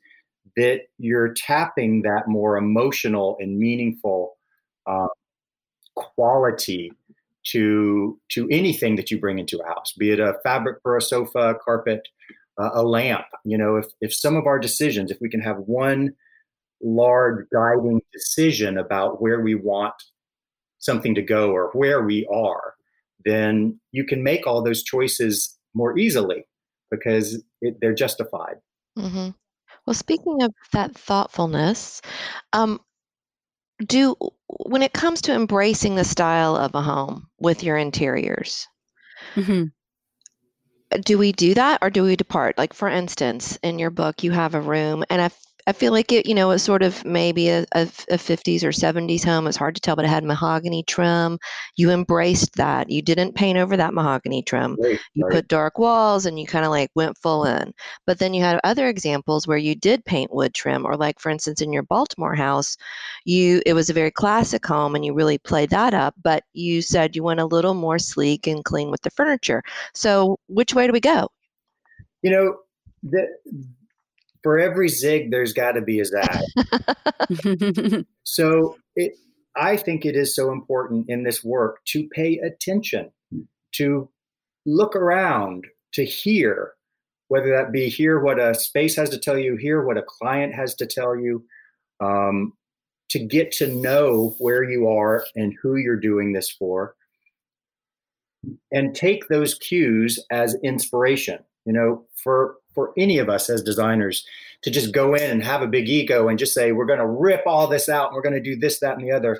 that 0.56 0.82
you're 0.98 1.34
tapping 1.34 2.02
that 2.02 2.28
more 2.28 2.58
emotional 2.58 3.38
and 3.40 3.60
meaningful 3.60 4.38
uh, 4.86 5.08
quality 5.96 6.92
to 7.44 8.20
to 8.30 8.48
anything 8.50 8.96
that 8.98 9.10
you 9.10 9.20
bring 9.20 9.40
into 9.40 9.60
a 9.60 9.68
house, 9.68 9.94
be 9.94 10.12
it 10.12 10.20
a 10.20 10.36
fabric 10.44 10.80
for 10.82 10.98
a 10.98 11.02
sofa, 11.02 11.52
a 11.52 11.56
carpet, 11.56 12.08
uh, 12.58 12.72
a 12.74 12.84
lamp. 12.84 13.26
You 13.46 13.58
know, 13.58 13.78
if 13.78 13.86
if 14.02 14.14
some 14.14 14.36
of 14.36 14.46
our 14.46 14.60
decisions, 14.60 15.12
if 15.12 15.22
we 15.22 15.30
can 15.30 15.42
have 15.42 15.58
one 15.60 16.14
large 16.82 17.46
guiding 17.52 18.02
decision 18.14 18.78
about 18.78 19.22
where 19.22 19.42
we 19.42 19.56
want 19.56 19.96
something 20.80 21.16
to 21.16 21.22
go 21.22 21.52
or 21.52 21.72
where 21.74 22.04
we 22.04 22.28
are, 22.32 22.76
then 23.26 23.80
you 23.92 24.06
can 24.06 24.24
make 24.24 24.46
all 24.48 24.62
those 24.62 24.84
choices 24.84 25.58
more 25.74 25.98
easily 25.98 26.46
because 26.92 27.44
it, 27.62 27.78
they're 27.82 27.94
justified. 27.94 28.56
hmm 28.98 29.30
Well, 29.86 29.94
speaking 29.94 30.44
of 30.44 30.54
that 30.74 30.96
thoughtfulness, 30.96 32.02
um, 32.54 32.80
do 33.86 34.16
when 34.68 34.82
it 34.82 34.94
comes 34.94 35.22
to 35.24 35.34
embracing 35.34 35.96
the 35.96 36.04
style 36.04 36.56
of 36.56 36.74
a 36.76 36.82
home 36.82 37.28
with 37.40 37.64
your 37.64 37.78
interiors, 37.78 38.68
hmm 39.36 39.72
do 41.02 41.18
we 41.18 41.32
do 41.32 41.54
that 41.54 41.80
or 41.82 41.90
do 41.90 42.04
we 42.04 42.16
depart? 42.16 42.58
Like, 42.58 42.74
for 42.74 42.88
instance, 42.88 43.58
in 43.64 43.80
your 43.80 43.90
book, 43.90 44.24
you 44.24 44.32
have 44.32 44.56
a 44.56 44.62
room, 44.62 45.04
and 45.10 45.22
I, 45.22 45.26
f- 45.26 45.46
I 45.68 45.74
feel 45.74 45.92
like 45.92 46.14
it, 46.14 46.26
you 46.26 46.34
know, 46.34 46.52
it's 46.52 46.64
sort 46.64 46.82
of 46.82 47.04
maybe 47.04 47.50
a 47.50 47.66
a 47.74 47.86
50s 47.86 48.64
or 48.64 48.70
70s 48.70 49.26
home. 49.26 49.48
It's 49.48 49.58
hard 49.58 49.76
to 49.76 49.82
tell, 49.82 49.98
but 49.98 50.06
it 50.06 50.08
had 50.08 50.24
mahogany 50.24 50.82
trim. 50.84 51.38
You 51.76 51.92
embraced 51.92 52.56
that. 52.56 52.90
You 52.90 53.02
didn't 53.02 53.36
paint 53.36 53.58
over 53.58 53.76
that 53.76 53.94
mahogany 53.94 54.44
trim. 54.44 54.78
Right, 54.80 54.98
You 55.14 55.26
right. 55.26 55.34
put 55.34 55.50
dark 55.50 55.78
walls 55.78 56.26
and 56.26 56.40
you 56.40 56.48
kind 56.48 56.64
of 56.64 56.72
like 56.72 56.90
went 56.96 57.18
full 57.18 57.44
in. 57.46 57.74
But 58.06 58.18
then 58.18 58.34
you 58.34 58.42
had 58.42 58.62
other 58.64 58.88
examples 58.88 59.46
where 59.46 59.58
you 59.58 59.76
did 59.76 60.06
paint 60.06 60.34
wood 60.34 60.54
trim, 60.54 60.86
or 60.86 60.96
like, 60.96 61.20
for 61.20 61.30
instance, 61.30 61.62
in 61.62 61.74
your 61.74 61.84
Baltimore 61.84 62.36
house, 62.36 62.78
you 63.26 63.62
it 63.66 63.74
was 63.74 63.90
a 63.90 63.94
very 63.94 64.12
classic 64.12 64.66
home 64.66 64.96
and 64.96 65.04
you 65.04 65.14
really 65.14 65.38
played 65.38 65.70
that 65.72 65.94
up, 65.94 66.16
but 66.24 66.44
you 66.54 66.82
said 66.82 67.14
you 67.14 67.24
went 67.24 67.42
a 67.42 67.46
little 67.46 67.74
more 67.74 68.00
sleek 68.00 68.48
and 68.48 68.64
clean 68.64 68.90
with 68.90 69.02
the 69.02 69.12
furniture. 69.12 69.62
So, 69.94 70.40
which 70.48 70.74
way 70.74 70.88
do 70.88 70.94
we 70.94 71.02
go? 71.02 71.28
You 72.22 72.32
know, 72.32 72.58
the, 73.04 73.28
for 74.48 74.58
every 74.58 74.88
zig, 74.88 75.30
there's 75.30 75.52
got 75.52 75.74
to 75.74 75.82
be 75.82 76.00
a 76.00 76.06
zag. 76.06 78.06
So 78.24 78.78
it, 78.96 79.12
I 79.58 79.76
think 79.76 80.06
it 80.06 80.16
is 80.16 80.34
so 80.34 80.54
important 80.54 81.10
in 81.10 81.24
this 81.24 81.44
work 81.44 81.84
to 81.88 82.08
pay 82.14 82.38
attention, 82.38 83.12
to 83.74 84.10
look 84.66 84.96
around, 84.96 85.66
to 85.96 86.06
hear, 86.06 86.72
whether 87.28 87.50
that 87.50 87.74
be 87.74 87.90
hear 87.90 88.22
what 88.22 88.40
a 88.40 88.56
space 88.56 88.96
has 88.96 89.10
to 89.10 89.20
tell 89.20 89.38
you, 89.38 89.58
hear 89.58 89.84
what 89.84 89.98
a 89.98 90.06
client 90.08 90.56
has 90.56 90.76
to 90.76 90.86
tell 90.86 91.14
you, 91.14 91.44
um, 92.00 92.54
to 93.10 93.20
get 93.20 93.52
to 93.54 93.68
know 93.68 94.34
where 94.38 94.64
you 94.64 94.88
are 94.88 95.26
and 95.36 95.54
who 95.62 95.76
you're 95.76 96.00
doing 96.00 96.32
this 96.32 96.50
for, 96.50 96.96
and 98.72 98.96
take 98.96 99.28
those 99.28 99.56
cues 99.56 100.26
as 100.32 100.56
inspiration. 100.64 101.40
You 101.68 101.74
know, 101.74 102.06
for 102.24 102.56
for 102.74 102.94
any 102.98 103.18
of 103.18 103.28
us 103.28 103.50
as 103.50 103.62
designers 103.62 104.26
to 104.62 104.72
just 104.72 104.94
go 104.94 105.14
in 105.16 105.30
and 105.30 105.44
have 105.44 105.62
a 105.62 105.68
big 105.68 105.90
ego 105.90 106.30
and 106.30 106.40
just 106.40 106.54
say 106.54 106.72
we're 106.72 106.86
going 106.86 107.00
to 107.00 107.06
rip 107.06 107.42
all 107.46 107.68
this 107.68 107.90
out 107.90 108.08
and 108.08 108.16
we're 108.16 108.22
going 108.22 108.42
to 108.42 108.42
do 108.42 108.56
this 108.56 108.80
that 108.80 108.98
and 108.98 109.06
the 109.06 109.12
other 109.12 109.40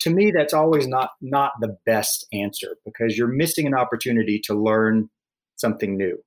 to 0.00 0.10
me 0.10 0.32
that's 0.34 0.52
always 0.52 0.88
not 0.88 1.10
not 1.20 1.52
the 1.60 1.76
best 1.86 2.26
answer 2.32 2.76
because 2.84 3.16
you're 3.16 3.28
missing 3.28 3.64
an 3.66 3.74
opportunity 3.74 4.40
to 4.40 4.54
learn 4.54 5.08
something 5.54 5.96
new. 5.96 6.18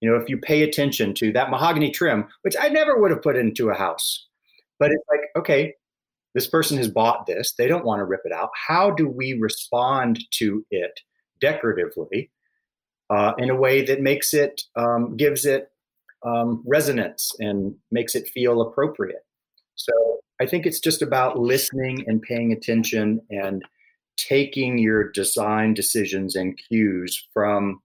You 0.00 0.10
know, 0.10 0.16
if 0.16 0.28
you 0.28 0.36
pay 0.36 0.62
attention 0.62 1.14
to 1.14 1.32
that 1.32 1.50
mahogany 1.50 1.90
trim, 1.90 2.26
which 2.42 2.56
I 2.60 2.68
never 2.68 3.00
would 3.00 3.12
have 3.12 3.22
put 3.22 3.36
into 3.36 3.70
a 3.70 3.74
house, 3.74 4.26
but 4.78 4.90
it's 4.90 5.04
like, 5.08 5.20
okay, 5.36 5.74
this 6.34 6.48
person 6.48 6.76
has 6.78 6.88
bought 6.88 7.26
this. 7.26 7.54
They 7.56 7.68
don't 7.68 7.84
want 7.84 8.00
to 8.00 8.04
rip 8.04 8.22
it 8.24 8.32
out. 8.32 8.50
How 8.66 8.90
do 8.90 9.08
we 9.08 9.34
respond 9.34 10.18
to 10.32 10.66
it 10.70 11.00
decoratively 11.40 12.30
uh, 13.12 13.32
in 13.38 13.50
a 13.50 13.56
way 13.56 13.84
that 13.84 14.00
makes 14.00 14.32
it, 14.32 14.62
um, 14.76 15.16
gives 15.16 15.44
it 15.44 15.68
um, 16.24 16.62
resonance 16.66 17.32
and 17.38 17.74
makes 17.90 18.14
it 18.14 18.28
feel 18.28 18.60
appropriate? 18.60 19.24
So 19.74 19.92
I 20.40 20.46
think 20.46 20.66
it's 20.66 20.80
just 20.80 21.02
about 21.02 21.38
listening 21.38 22.04
and 22.06 22.22
paying 22.22 22.52
attention 22.52 23.20
and 23.30 23.64
taking 24.16 24.78
your 24.78 25.10
design 25.10 25.74
decisions 25.74 26.36
and 26.36 26.58
cues 26.68 27.26
from 27.32 27.80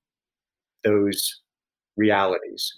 those 0.84 1.42
realities. 1.96 2.74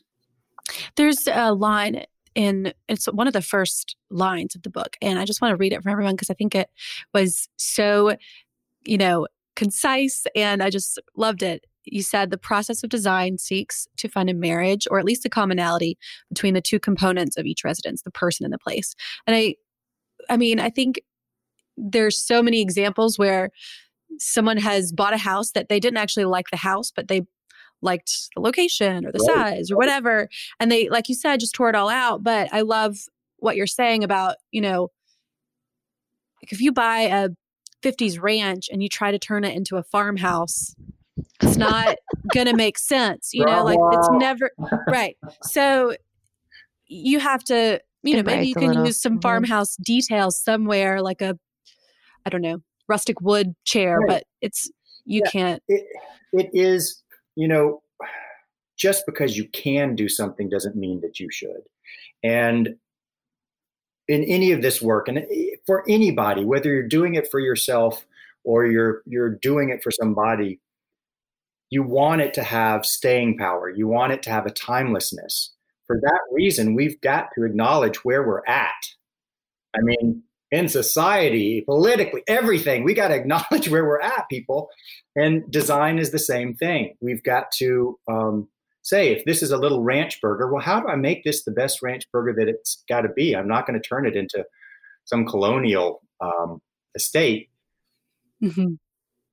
There's 0.95 1.27
a 1.27 1.53
line 1.53 2.05
in 2.35 2.73
it's 2.87 3.05
one 3.07 3.27
of 3.27 3.33
the 3.33 3.41
first 3.41 3.95
lines 4.11 4.55
of 4.55 4.61
the 4.61 4.69
book 4.69 4.95
and 5.01 5.17
I 5.17 5.25
just 5.25 5.41
want 5.41 5.51
to 5.51 5.57
read 5.57 5.73
it 5.73 5.81
for 5.81 5.89
everyone 5.89 6.13
because 6.13 6.29
I 6.29 6.35
think 6.35 6.53
it 6.53 6.69
was 7.11 7.49
so 7.57 8.15
you 8.85 8.97
know 8.97 9.27
concise 9.55 10.25
and 10.35 10.63
I 10.63 10.69
just 10.69 10.99
loved 11.17 11.43
it. 11.43 11.65
You 11.91 12.03
said 12.03 12.29
the 12.29 12.37
process 12.37 12.83
of 12.83 12.89
design 12.89 13.37
seeks 13.37 13.87
to 13.97 14.07
find 14.07 14.29
a 14.29 14.33
marriage 14.33 14.87
or 14.89 14.99
at 14.99 15.05
least 15.05 15.25
a 15.25 15.29
commonality 15.29 15.97
between 16.29 16.53
the 16.53 16.61
two 16.61 16.79
components 16.79 17.37
of 17.37 17.45
each 17.45 17.63
residence, 17.63 18.01
the 18.01 18.11
person 18.11 18.45
and 18.45 18.53
the 18.53 18.59
place. 18.59 18.95
And 19.27 19.35
I 19.35 19.55
I 20.29 20.37
mean, 20.37 20.59
I 20.59 20.69
think 20.69 21.01
there's 21.77 22.23
so 22.23 22.43
many 22.43 22.61
examples 22.61 23.17
where 23.17 23.51
someone 24.17 24.57
has 24.57 24.91
bought 24.91 25.13
a 25.13 25.17
house 25.17 25.51
that 25.51 25.69
they 25.69 25.79
didn't 25.79 25.97
actually 25.97 26.25
like 26.25 26.49
the 26.51 26.57
house, 26.57 26.91
but 26.93 27.07
they 27.07 27.21
liked 27.81 28.11
the 28.35 28.41
location 28.41 29.05
or 29.05 29.11
the 29.11 29.25
right. 29.27 29.35
size 29.35 29.71
or 29.71 29.77
whatever. 29.77 30.27
And 30.59 30.71
they, 30.71 30.89
like 30.89 31.07
you 31.07 31.15
said, 31.15 31.39
just 31.39 31.55
tore 31.55 31.69
it 31.69 31.75
all 31.75 31.89
out. 31.89 32.23
But 32.23 32.53
I 32.53 32.61
love 32.61 32.97
what 33.37 33.55
you're 33.55 33.67
saying 33.67 34.03
about, 34.03 34.35
you 34.51 34.61
know, 34.61 34.89
if 36.41 36.59
you 36.59 36.71
buy 36.71 37.01
a 37.01 37.29
50s 37.83 38.21
ranch 38.21 38.67
and 38.71 38.83
you 38.83 38.89
try 38.89 39.11
to 39.11 39.19
turn 39.19 39.43
it 39.43 39.55
into 39.55 39.77
a 39.77 39.83
farmhouse, 39.83 40.75
it's 41.41 41.57
not 41.57 41.95
going 42.33 42.47
to 42.47 42.55
make 42.55 42.77
sense. 42.77 43.31
You 43.33 43.45
know, 43.45 43.63
like 43.63 43.79
it's 43.93 44.09
never 44.11 44.51
right. 44.87 45.17
So 45.43 45.95
you 46.87 47.19
have 47.19 47.43
to, 47.45 47.79
you 48.03 48.15
know, 48.15 48.23
maybe 48.23 48.47
you 48.47 48.55
can 48.55 48.85
use 48.85 49.01
some 49.01 49.13
mm-hmm. 49.13 49.21
farmhouse 49.21 49.75
details 49.77 50.41
somewhere, 50.41 51.01
like 51.01 51.21
a 51.21 51.37
I 52.25 52.29
don't 52.29 52.41
know, 52.41 52.61
rustic 52.87 53.21
wood 53.21 53.55
chair, 53.65 53.97
right. 53.99 54.07
but 54.07 54.23
it's 54.41 54.69
you 55.05 55.21
yeah, 55.25 55.31
can't. 55.31 55.63
It, 55.67 55.85
it 56.33 56.49
is, 56.53 57.01
you 57.35 57.47
know, 57.47 57.81
just 58.77 59.05
because 59.05 59.37
you 59.37 59.47
can 59.49 59.95
do 59.95 60.07
something 60.07 60.49
doesn't 60.49 60.75
mean 60.75 61.01
that 61.01 61.19
you 61.19 61.29
should. 61.31 61.61
And 62.23 62.75
in 64.07 64.23
any 64.23 64.51
of 64.51 64.61
this 64.61 64.81
work, 64.81 65.07
and 65.07 65.25
for 65.65 65.83
anybody, 65.87 66.43
whether 66.43 66.71
you're 66.71 66.87
doing 66.87 67.15
it 67.15 67.29
for 67.29 67.39
yourself 67.39 68.05
or 68.43 68.65
you're 68.65 69.01
you're 69.05 69.35
doing 69.35 69.69
it 69.69 69.83
for 69.83 69.91
somebody, 69.91 70.59
you 71.69 71.83
want 71.83 72.21
it 72.21 72.33
to 72.35 72.43
have 72.43 72.85
staying 72.85 73.37
power. 73.37 73.69
You 73.69 73.87
want 73.87 74.13
it 74.13 74.23
to 74.23 74.31
have 74.31 74.45
a 74.45 74.51
timelessness. 74.51 75.51
For 75.87 75.99
that 76.01 76.19
reason, 76.31 76.75
we've 76.75 76.99
got 77.01 77.29
to 77.35 77.45
acknowledge 77.45 78.03
where 78.03 78.25
we're 78.25 78.45
at. 78.45 78.73
I 79.75 79.81
mean, 79.81 80.23
in 80.51 80.67
society, 80.67 81.61
politically, 81.61 82.23
everything. 82.27 82.83
We 82.83 82.93
got 82.93 83.09
to 83.09 83.15
acknowledge 83.15 83.69
where 83.69 83.85
we're 83.85 84.01
at, 84.01 84.29
people. 84.29 84.69
And 85.15 85.49
design 85.51 85.99
is 85.99 86.11
the 86.11 86.19
same 86.19 86.55
thing. 86.55 86.95
We've 87.01 87.23
got 87.23 87.51
to 87.57 87.99
um, 88.09 88.47
say, 88.81 89.09
if 89.09 89.25
this 89.25 89.43
is 89.43 89.51
a 89.51 89.57
little 89.57 89.83
ranch 89.83 90.21
burger, 90.21 90.51
well, 90.51 90.61
how 90.61 90.79
do 90.79 90.87
I 90.87 90.95
make 90.95 91.23
this 91.23 91.43
the 91.43 91.51
best 91.51 91.81
ranch 91.81 92.03
burger 92.11 92.33
that 92.37 92.49
it's 92.49 92.83
got 92.89 93.01
to 93.01 93.09
be? 93.09 93.35
I'm 93.35 93.47
not 93.47 93.67
going 93.67 93.79
to 93.79 93.87
turn 93.87 94.07
it 94.07 94.15
into 94.15 94.43
some 95.05 95.25
colonial 95.25 96.01
um, 96.21 96.61
estate. 96.95 97.49
Mm-hmm. 98.43 98.73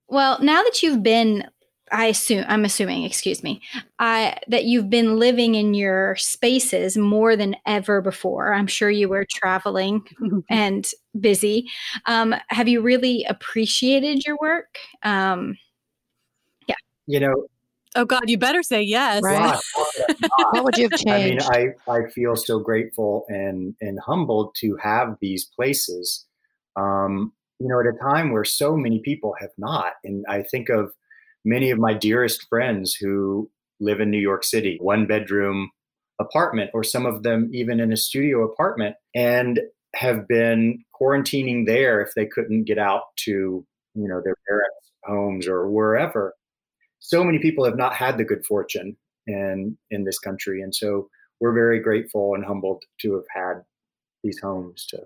Well, 0.09 0.39
now 0.41 0.63
that 0.63 0.83
you've 0.83 1.03
been 1.03 1.45
I 1.93 2.07
assume 2.07 2.45
I'm 2.49 2.65
assuming, 2.65 3.05
excuse 3.05 3.43
me, 3.43 3.63
I, 3.99 4.39
that 4.49 4.65
you've 4.65 4.91
been 4.91 5.19
living 5.19 5.55
in 5.55 5.75
your 5.75 6.17
spaces 6.17 6.97
more 6.97 7.37
than 7.37 7.57
ever 7.65 8.01
before. 8.01 8.53
I'm 8.53 8.67
sure 8.67 8.91
you 8.91 9.09
were 9.09 9.27
traveling 9.29 10.03
and 10.51 10.89
busy. 11.19 11.69
Um, 12.07 12.35
have 12.49 12.69
you 12.69 12.81
really 12.81 13.25
appreciated 13.29 14.25
your 14.25 14.37
work? 14.41 14.79
Um, 15.03 15.59
yeah. 16.67 16.75
You 17.07 17.21
know. 17.21 17.47
Oh 17.95 18.05
God, 18.05 18.29
you 18.29 18.37
better 18.37 18.63
say 18.63 18.83
yes. 18.83 19.23
Right. 19.23 19.59
what 20.51 20.65
would 20.65 20.77
you 20.77 20.89
have 20.91 21.01
changed? 21.01 21.49
I 21.49 21.57
mean, 21.57 21.75
I, 21.89 21.91
I 21.91 22.11
feel 22.11 22.37
so 22.37 22.59
grateful 22.59 23.25
and 23.29 23.75
and 23.81 23.99
humbled 24.01 24.55
to 24.57 24.77
have 24.83 25.17
these 25.23 25.47
places. 25.47 26.27
Um, 26.77 27.33
you 27.59 27.69
know, 27.69 27.81
at 27.81 27.87
a 27.87 27.97
time 27.99 28.33
where 28.33 28.45
so 28.45 28.77
many 28.77 28.99
people 28.99 29.35
have 29.41 29.49
not, 29.57 29.95
and 30.05 30.27
I 30.29 30.43
think 30.43 30.69
of 30.69 30.93
many 31.47 31.71
of 31.71 31.79
my 31.79 31.95
dearest 31.95 32.47
friends 32.49 32.95
who 32.95 33.49
live 33.81 34.01
in 34.01 34.11
New 34.11 34.21
York 34.21 34.45
City, 34.45 34.77
one 34.81 35.07
bedroom 35.07 35.71
apartment, 36.21 36.71
or 36.75 36.83
some 36.83 37.07
of 37.07 37.23
them 37.23 37.51
even 37.55 37.79
in 37.79 37.93
a 37.93 37.97
studio 37.97 38.43
apartment, 38.43 38.97
and 39.15 39.61
have 39.95 40.27
been 40.29 40.85
quarantining 41.01 41.65
there 41.65 42.03
if 42.03 42.11
they 42.15 42.27
couldn't 42.27 42.65
get 42.65 42.79
out 42.79 43.03
to, 43.17 43.65
you 43.95 44.09
know, 44.09 44.21
their 44.23 44.37
parents' 44.49 44.91
homes 45.05 45.47
or 45.47 45.71
wherever. 45.71 46.35
So 46.99 47.23
many 47.23 47.39
people 47.39 47.65
have 47.65 47.77
not 47.77 47.95
had 47.95 48.19
the 48.19 48.25
good 48.25 48.45
fortune 48.45 48.97
in 49.27 49.79
in 49.91 50.05
this 50.05 50.19
country. 50.19 50.61
And 50.61 50.75
so 50.75 51.09
we're 51.41 51.55
very 51.55 51.81
grateful 51.81 52.35
and 52.35 52.45
humbled 52.45 52.83
to 53.03 53.15
have 53.15 53.25
had 53.35 53.63
these 54.25 54.41
homes 54.41 54.87
to 54.91 54.99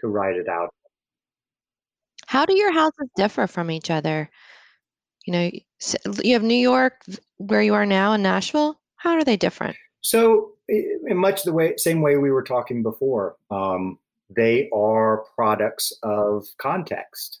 to 0.00 0.08
ride 0.08 0.36
it 0.36 0.48
out. 0.48 0.70
How 2.26 2.44
do 2.44 2.54
your 2.54 2.72
houses 2.72 3.08
differ 3.16 3.46
from 3.46 3.70
each 3.70 3.90
other? 3.90 4.30
You 5.26 5.32
know, 5.32 5.50
you 6.22 6.32
have 6.32 6.42
New 6.42 6.54
York 6.54 7.04
where 7.38 7.62
you 7.62 7.74
are 7.74 7.86
now 7.86 8.12
in 8.12 8.22
Nashville. 8.22 8.78
How 8.96 9.12
are 9.12 9.24
they 9.24 9.36
different? 9.36 9.76
So, 10.02 10.52
in 10.68 11.16
much 11.16 11.42
the 11.42 11.52
way 11.52 11.74
same 11.76 12.00
way 12.00 12.16
we 12.16 12.30
were 12.30 12.42
talking 12.42 12.82
before, 12.82 13.36
um, 13.50 13.98
they 14.34 14.70
are 14.72 15.24
products 15.34 15.92
of 16.02 16.46
context. 16.58 17.40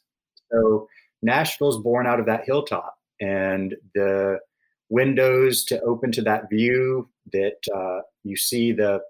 So, 0.52 0.88
Nashville's 1.22 1.78
born 1.78 2.06
out 2.06 2.20
of 2.20 2.26
that 2.26 2.44
hilltop, 2.44 2.98
and 3.20 3.76
the 3.94 4.40
windows 4.88 5.64
to 5.64 5.80
open 5.82 6.12
to 6.12 6.22
that 6.22 6.50
view 6.50 7.08
that 7.32 7.58
uh, 7.74 8.00
you 8.24 8.36
see 8.36 8.72
the 8.72 9.00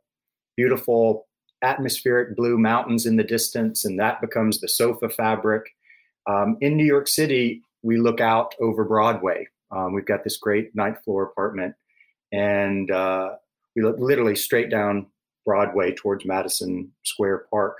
beautiful 0.57 1.27
atmospheric 1.63 2.37
blue 2.37 2.59
mountains 2.59 3.07
in 3.07 3.17
the 3.17 3.25
distance, 3.25 3.85
and 3.85 3.99
that 3.99 4.21
becomes 4.21 4.61
the 4.61 4.69
sofa 4.69 5.09
fabric. 5.09 5.65
Um, 6.29 6.59
in 6.61 6.77
New 6.77 6.85
York 6.85 7.09
City, 7.09 7.63
we 7.83 7.99
look 7.99 8.21
out 8.21 8.55
over 8.61 8.85
Broadway. 8.85 9.47
Um, 9.71 9.95
we've 9.95 10.07
got 10.07 10.25
this 10.25 10.37
great 10.37 10.75
ninth 10.75 11.03
floor 11.05 11.23
apartment, 11.25 11.75
and 12.33 12.91
uh, 12.91 13.31
we 13.77 13.83
look 13.83 13.97
literally 13.99 14.37
straight 14.37 14.71
down 14.71 15.07
Broadway 15.47 15.95
towards 15.95 16.25
Madison 16.25 16.93
Square 17.05 17.47
Park. 17.51 17.77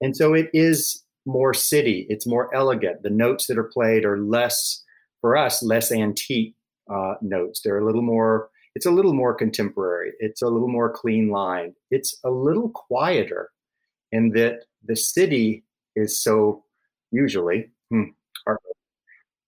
And 0.00 0.16
so 0.16 0.34
it 0.34 0.50
is 0.52 1.04
more 1.24 1.54
city, 1.54 2.06
it's 2.08 2.26
more 2.26 2.52
elegant. 2.54 3.02
The 3.02 3.10
notes 3.10 3.46
that 3.46 3.58
are 3.58 3.64
played 3.64 4.04
are 4.04 4.18
less, 4.18 4.82
for 5.20 5.36
us, 5.36 5.62
less 5.62 5.92
antique 5.92 6.56
uh, 6.92 7.14
notes. 7.22 7.60
They're 7.62 7.78
a 7.78 7.86
little 7.86 8.02
more, 8.02 8.50
it's 8.74 8.86
a 8.86 8.90
little 8.90 9.14
more 9.14 9.34
contemporary. 9.34 10.12
It's 10.18 10.42
a 10.42 10.48
little 10.48 10.68
more 10.68 10.90
clean 10.90 11.28
lined. 11.28 11.74
It's 11.90 12.18
a 12.24 12.30
little 12.30 12.70
quieter 12.70 13.50
in 14.10 14.30
that 14.30 14.64
the 14.84 14.96
city 14.96 15.64
is 15.94 16.20
so 16.20 16.64
usually, 17.12 17.70
hmm, 17.90 18.10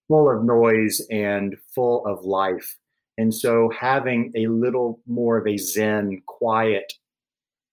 full 0.09 0.31
of 0.31 0.45
noise 0.45 1.01
and 1.11 1.57
full 1.75 2.07
of 2.07 2.25
life. 2.25 2.77
And 3.17 3.33
so 3.33 3.71
having 3.79 4.33
a 4.37 4.49
little 4.49 5.01
more 5.07 5.39
of 5.39 5.47
a 5.47 5.57
Zen, 5.57 6.23
quiet 6.27 6.95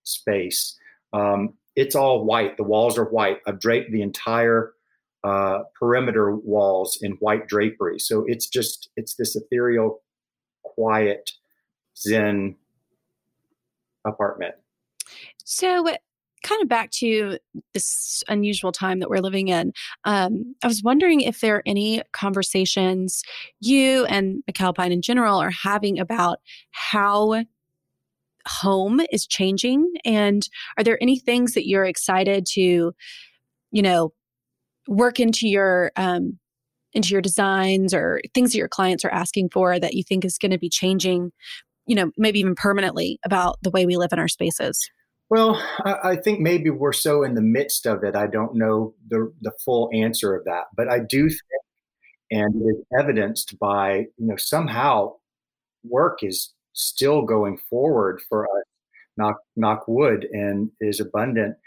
space. 0.04 0.78
Um, 1.14 1.54
it's 1.76 1.96
all 1.96 2.26
white. 2.26 2.58
The 2.58 2.64
walls 2.64 2.98
are 2.98 3.06
white. 3.06 3.40
I've 3.48 3.60
draped 3.60 3.92
the 3.92 4.02
entire 4.02 4.74
uh, 5.24 5.64
perimeter 5.80 6.36
walls 6.36 7.00
in 7.02 7.14
white 7.14 7.48
drapery. 7.48 8.00
So 8.00 8.26
it's 8.28 8.48
just, 8.48 8.90
it's 8.96 9.16
this 9.16 9.36
ethereal, 9.36 10.02
quiet, 10.64 11.32
Zen 11.98 12.56
apartment. 14.06 14.56
So 15.44 15.88
kind 16.44 16.62
of 16.62 16.68
back 16.68 16.92
to 16.92 17.38
this 17.74 18.24
unusual 18.28 18.72
time 18.72 19.00
that 19.00 19.10
we're 19.10 19.18
living 19.18 19.48
in, 19.50 19.74
um, 20.06 20.56
I 20.64 20.68
was 20.68 20.82
wondering 20.84 21.22
if 21.22 21.40
there 21.40 21.58
are 21.58 21.64
any 21.66 22.02
conversations 22.14 23.24
you 23.60 24.06
and 24.06 24.44
McAlpine 24.50 24.92
in 24.92 25.02
general 25.02 25.38
are 25.38 25.52
having 25.52 26.00
about 26.00 26.40
how 26.72 27.44
home 28.48 29.02
is 29.12 29.28
changing. 29.28 29.92
And 30.04 30.48
are 30.78 30.84
there 30.84 30.98
any 31.02 31.20
things 31.20 31.54
that 31.54 31.68
you're 31.68 31.86
excited 31.86 32.46
to, 32.54 32.94
you 33.72 33.82
know, 33.82 34.14
work 34.88 35.20
into 35.20 35.48
your 35.48 35.92
um, 35.96 36.40
into 36.94 37.10
your 37.10 37.22
designs 37.22 37.94
or 37.94 38.22
things 38.34 38.52
that 38.52 38.58
your 38.58 38.68
clients 38.68 39.06
are 39.06 39.12
asking 39.12 39.50
for 39.50 39.80
that 39.80 39.94
you 39.94 40.04
think 40.04 40.26
is 40.26 40.38
going 40.38 40.52
to 40.52 40.58
be 40.58 40.70
changing, 40.70 41.32
you 41.86 41.96
know, 41.96 42.12
maybe 42.18 42.40
even 42.40 42.56
permanently 42.56 43.20
about 43.24 43.58
the 43.62 43.70
way 43.70 43.86
we 43.86 43.96
live 43.96 44.12
in 44.12 44.20
our 44.20 44.28
spaces? 44.28 44.90
Well, 45.32 45.56
I, 45.86 46.12
I 46.12 46.18
think 46.18 46.42
maybe 46.42 46.70
we're 46.70 46.92
so 46.94 47.24
in 47.24 47.36
the 47.36 47.42
midst 47.42 47.88
of 47.88 48.04
it. 48.04 48.18
I 48.18 48.28
don't 48.28 48.56
know 48.56 48.96
the 49.10 49.34
the 49.42 49.54
full 49.64 49.90
answer 49.94 50.36
of 50.36 50.44
that, 50.46 50.66
but 50.76 50.90
I 50.90 51.00
do 51.00 51.30
think, 51.30 51.42
and 52.32 52.56
it 52.64 52.66
is 52.80 52.86
evidenced 53.00 53.60
by 53.60 54.08
you 54.18 54.28
know 54.28 54.38
somehow 54.38 55.14
work 55.86 56.20
is 56.24 56.54
still 56.74 57.24
going 57.24 57.60
forward 57.70 58.22
for 58.30 58.46
us. 58.46 58.66
Knock 59.18 59.38
knock 59.58 59.88
wood, 59.88 60.28
and 60.34 60.72
is 60.82 61.00
abundant 61.02 61.58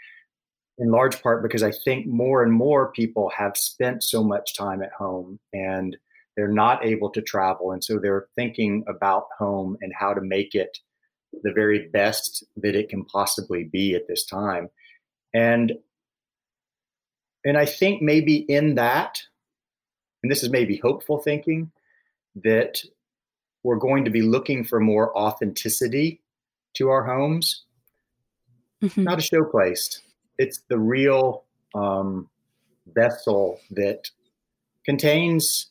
in 0.79 0.91
large 0.91 1.21
part 1.23 1.43
because 1.43 1.63
I 1.63 1.71
think 1.71 2.07
more 2.07 2.43
and 2.43 2.53
more 2.53 2.91
people 2.91 3.31
have 3.37 3.57
spent 3.57 4.03
so 4.03 4.23
much 4.23 4.55
time 4.55 4.83
at 4.83 4.91
home 4.93 5.39
and 5.53 5.97
they're 6.37 6.49
not 6.49 6.85
able 6.85 7.09
to 7.11 7.21
travel. 7.21 7.71
And 7.71 7.83
so 7.83 7.99
they're 7.99 8.27
thinking 8.35 8.83
about 8.87 9.25
home 9.39 9.77
and 9.81 9.93
how 9.97 10.13
to 10.13 10.21
make 10.21 10.55
it 10.55 10.77
the 11.45 11.53
very 11.53 11.87
best 11.87 12.43
that 12.57 12.75
it 12.75 12.89
can 12.89 13.05
possibly 13.05 13.63
be 13.63 13.95
at 13.95 14.07
this 14.07 14.25
time. 14.25 14.69
And 15.33 15.73
and 17.45 17.57
I 17.57 17.65
think 17.65 18.01
maybe 18.01 18.37
in 18.37 18.75
that, 18.75 19.21
and 20.23 20.31
this 20.31 20.41
is 20.43 20.49
maybe 20.49 20.77
hopeful 20.77 21.19
thinking, 21.19 21.71
that 22.43 22.81
we're 23.63 23.77
going 23.77 24.05
to 24.05 24.11
be 24.11 24.23
looking 24.23 24.63
for 24.63 24.79
more 24.79 25.15
authenticity 25.15 26.21
to 26.73 26.89
our 26.89 27.05
homes, 27.05 27.63
mm-hmm. 28.83 29.03
not 29.03 29.19
a 29.19 29.21
show 29.21 29.43
place 29.43 30.01
it's 30.37 30.61
the 30.69 30.79
real 30.79 31.43
um, 31.73 32.29
vessel 32.87 33.59
that 33.71 34.09
contains 34.85 35.67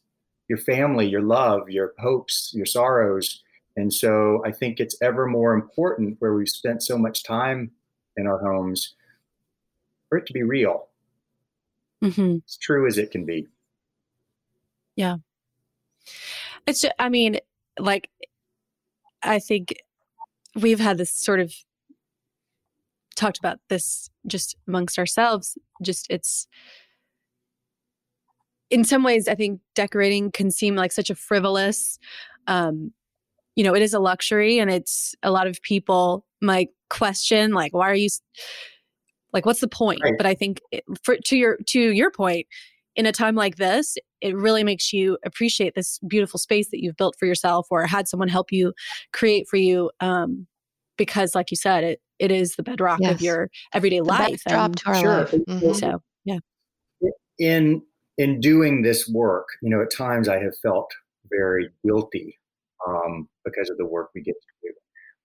your 0.49 0.59
family, 0.59 1.07
your 1.07 1.23
love, 1.23 1.71
your 1.71 1.93
hopes, 1.99 2.53
your 2.55 2.67
sorrows. 2.67 3.43
And 3.77 3.93
so 3.93 4.43
I 4.45 4.53
think 4.53 4.79
it's 4.79 4.97
ever 5.03 5.27
more 5.27 5.53
important 5.53 6.17
where 6.21 6.35
we've 6.35 6.49
spent 6.49 6.83
so 6.83 6.97
much 6.97 7.25
time 7.25 7.73
in 8.17 8.27
our 8.27 8.39
homes 8.39 8.95
for 10.09 10.19
it 10.19 10.27
to 10.27 10.33
be 10.33 10.43
real. 10.43 10.89
Mm-hmm. 12.03 12.37
As 12.47 12.57
true 12.57 12.87
as 12.87 12.99
it 12.99 13.11
can 13.11 13.25
be. 13.25 13.49
Yeah. 14.95 15.17
It's, 16.67 16.83
just, 16.83 16.95
I 16.99 17.09
mean, 17.09 17.41
like, 17.79 18.11
I 19.23 19.39
think 19.39 19.75
we've 20.55 20.81
had 20.81 20.99
this 20.99 21.11
sort 21.11 21.41
of 21.41 21.53
talked 23.17 23.39
about 23.39 23.59
this 23.69 24.11
just 24.27 24.57
amongst 24.69 24.99
ourselves. 24.99 25.59
Just 25.83 26.07
it's 26.11 26.47
in 28.71 28.85
some 28.85 29.03
ways, 29.03 29.29
I 29.29 29.35
think 29.35 29.61
decorating 29.75 30.31
can 30.31 30.51
seem 30.51 30.77
like 30.77 30.93
such 30.93 31.11
a 31.11 31.15
frivolous, 31.15 31.99
um, 32.47 32.93
you 33.57 33.65
know, 33.65 33.75
it 33.75 33.83
is 33.83 33.95
a 33.95 34.01
luxury, 34.01 34.59
and 34.59 34.71
it's 34.71 35.15
a 35.23 35.31
lot 35.31 35.47
of 35.47 35.61
people 35.63 36.27
might 36.41 36.69
question 36.91 37.53
like, 37.53 37.73
why 37.73 37.91
are 37.91 37.95
you, 37.95 38.09
like, 39.33 39.47
what's 39.47 39.61
the 39.61 39.69
point? 39.69 40.01
Right. 40.03 40.15
But 40.17 40.27
I 40.27 40.35
think 40.35 40.61
it, 40.73 40.85
for 41.03 41.17
to 41.17 41.37
your 41.37 41.59
to 41.69 41.81
your 41.93 42.11
point, 42.11 42.47
in 42.97 43.07
a 43.07 43.13
time 43.13 43.35
like 43.35 43.57
this, 43.57 43.97
it 44.21 44.37
really 44.37 44.65
makes 44.65 44.93
you 44.93 45.19
appreciate 45.25 45.75
this 45.75 45.99
beautiful 46.07 46.39
space 46.39 46.71
that 46.71 46.83
you've 46.83 46.97
built 46.97 47.17
for 47.19 47.27
yourself 47.27 47.67
or 47.71 47.87
had 47.87 48.09
someone 48.09 48.29
help 48.29 48.53
you 48.53 48.73
create 49.13 49.49
for 49.49 49.57
you. 49.57 49.91
Um, 50.01 50.47
because, 50.97 51.35
like 51.35 51.51
you 51.51 51.57
said, 51.57 51.85
it 51.85 52.01
it 52.19 52.31
is 52.31 52.55
the 52.57 52.63
bedrock 52.63 53.01
yes. 53.01 53.15
of 53.15 53.21
your 53.21 53.51
everyday 53.73 53.99
the 53.99 54.05
life. 54.05 54.43
Drop 54.49 54.77
to 54.77 54.89
our 54.89 54.95
sure. 54.95 55.19
life. 55.19 55.31
Mm-hmm. 55.33 55.73
So 55.73 56.03
yeah. 56.25 56.39
In 57.39 57.83
in 58.17 58.41
doing 58.41 58.83
this 58.83 59.09
work, 59.09 59.47
you 59.63 59.71
know, 59.71 59.83
at 59.83 59.91
times 59.91 60.29
I 60.29 60.39
have 60.39 60.57
felt 60.63 60.93
very 61.31 61.71
guilty 61.85 62.39
um, 62.87 63.29
because 63.45 63.71
of 63.71 63.77
the 63.77 63.87
work 63.87 64.11
we 64.15 64.23
get 64.23 64.35
to 64.35 64.69
do. 64.69 64.75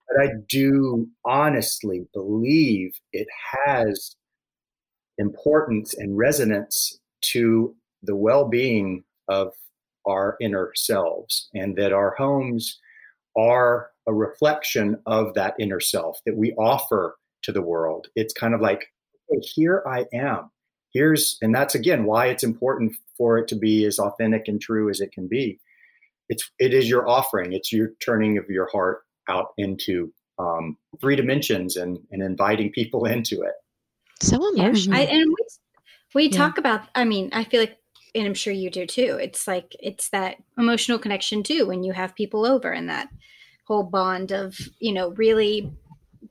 But 0.08 0.24
I 0.26 0.34
do 0.48 1.08
honestly 1.26 2.08
believe 2.14 2.94
it 3.14 3.28
has 3.66 4.16
importance 5.18 5.94
and 5.98 6.18
resonance 6.18 7.00
to 7.22 7.76
the 8.02 8.16
well-being 8.16 9.04
of 9.28 9.54
our 10.06 10.38
inner 10.42 10.72
selves 10.76 11.50
and 11.54 11.76
that 11.76 11.94
our 11.94 12.16
homes 12.18 12.80
are 13.38 13.92
a 14.08 14.14
reflection 14.14 14.98
of 15.06 15.34
that 15.36 15.54
inner 15.60 15.80
self 15.80 16.20
that 16.26 16.38
we 16.38 16.54
offer 16.54 17.18
to 17.44 17.52
the 17.52 17.62
world. 17.62 18.08
It's 18.16 18.34
kind 18.34 18.54
of 18.54 18.62
like, 18.62 18.88
hey, 19.30 19.40
here 19.42 19.84
I 19.88 20.06
am. 20.14 20.50
Here's, 20.94 21.38
and 21.42 21.54
that's 21.54 21.76
again 21.76 22.06
why 22.06 22.28
it's 22.28 22.44
important 22.44 22.94
for 23.18 23.38
it 23.38 23.48
to 23.50 23.56
be 23.56 23.86
as 23.86 24.00
authentic 24.00 24.48
and 24.48 24.60
true 24.60 24.90
as 24.90 25.02
it 25.02 25.12
can 25.12 25.28
be. 25.28 25.60
It's, 26.30 26.50
it 26.60 26.74
is 26.74 26.90
your 26.90 27.08
offering. 27.08 27.54
It's 27.54 27.72
your 27.72 27.90
turning 28.04 28.38
of 28.38 28.46
your 28.50 28.70
heart 28.72 29.02
out 29.28 29.48
into 29.58 30.14
um, 30.38 30.78
three 31.02 31.16
dimensions 31.16 31.76
and, 31.76 31.98
and 32.12 32.24
inviting 32.24 32.72
people 32.72 33.06
into 33.14 33.42
it. 33.42 33.54
So 34.22 34.36
emotional. 34.54 34.98
Yeah. 34.98 35.04
I, 35.04 35.08
and 35.08 35.30
we, 35.30 35.46
we 36.16 36.24
yeah. 36.30 36.38
talk 36.38 36.58
about, 36.58 36.82
I 36.96 37.06
mean, 37.06 37.30
I 37.34 37.44
feel 37.44 37.62
like 37.62 37.80
and 38.16 38.26
I'm 38.26 38.34
sure 38.34 38.54
you 38.54 38.70
do 38.70 38.86
too. 38.86 39.20
It's 39.22 39.48
like 39.48 39.76
it's 39.80 40.10
that 40.10 40.38
emotional 40.58 41.00
connection 41.00 41.44
too 41.44 41.68
when 41.68 41.84
you 41.84 41.94
have 41.94 42.16
people 42.16 42.46
over 42.46 42.72
and 42.72 42.90
that 42.90 43.10
whole 43.68 43.84
bond 43.84 44.32
of 44.32 44.58
you 44.80 44.92
know 44.92 45.12
really 45.12 45.72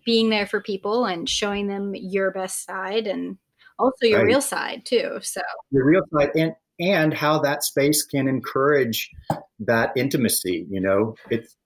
being 0.04 0.28
there 0.30 0.46
for 0.46 0.60
people 0.60 1.06
and 1.06 1.28
showing 1.28 1.68
them 1.68 1.94
your 1.94 2.30
best 2.32 2.64
side 2.64 3.06
and 3.06 3.38
also 3.78 4.06
your 4.06 4.18
right. 4.18 4.26
real 4.26 4.40
side 4.40 4.84
too 4.84 5.18
so 5.22 5.40
your 5.70 5.84
real 5.84 6.02
side 6.12 6.30
and 6.34 6.52
and 6.80 7.12
how 7.14 7.38
that 7.38 7.64
space 7.64 8.02
can 8.04 8.28
encourage 8.28 9.10
that 9.58 9.92
intimacy 9.96 10.66
you 10.70 10.80
know 10.80 11.14
it's 11.30 11.56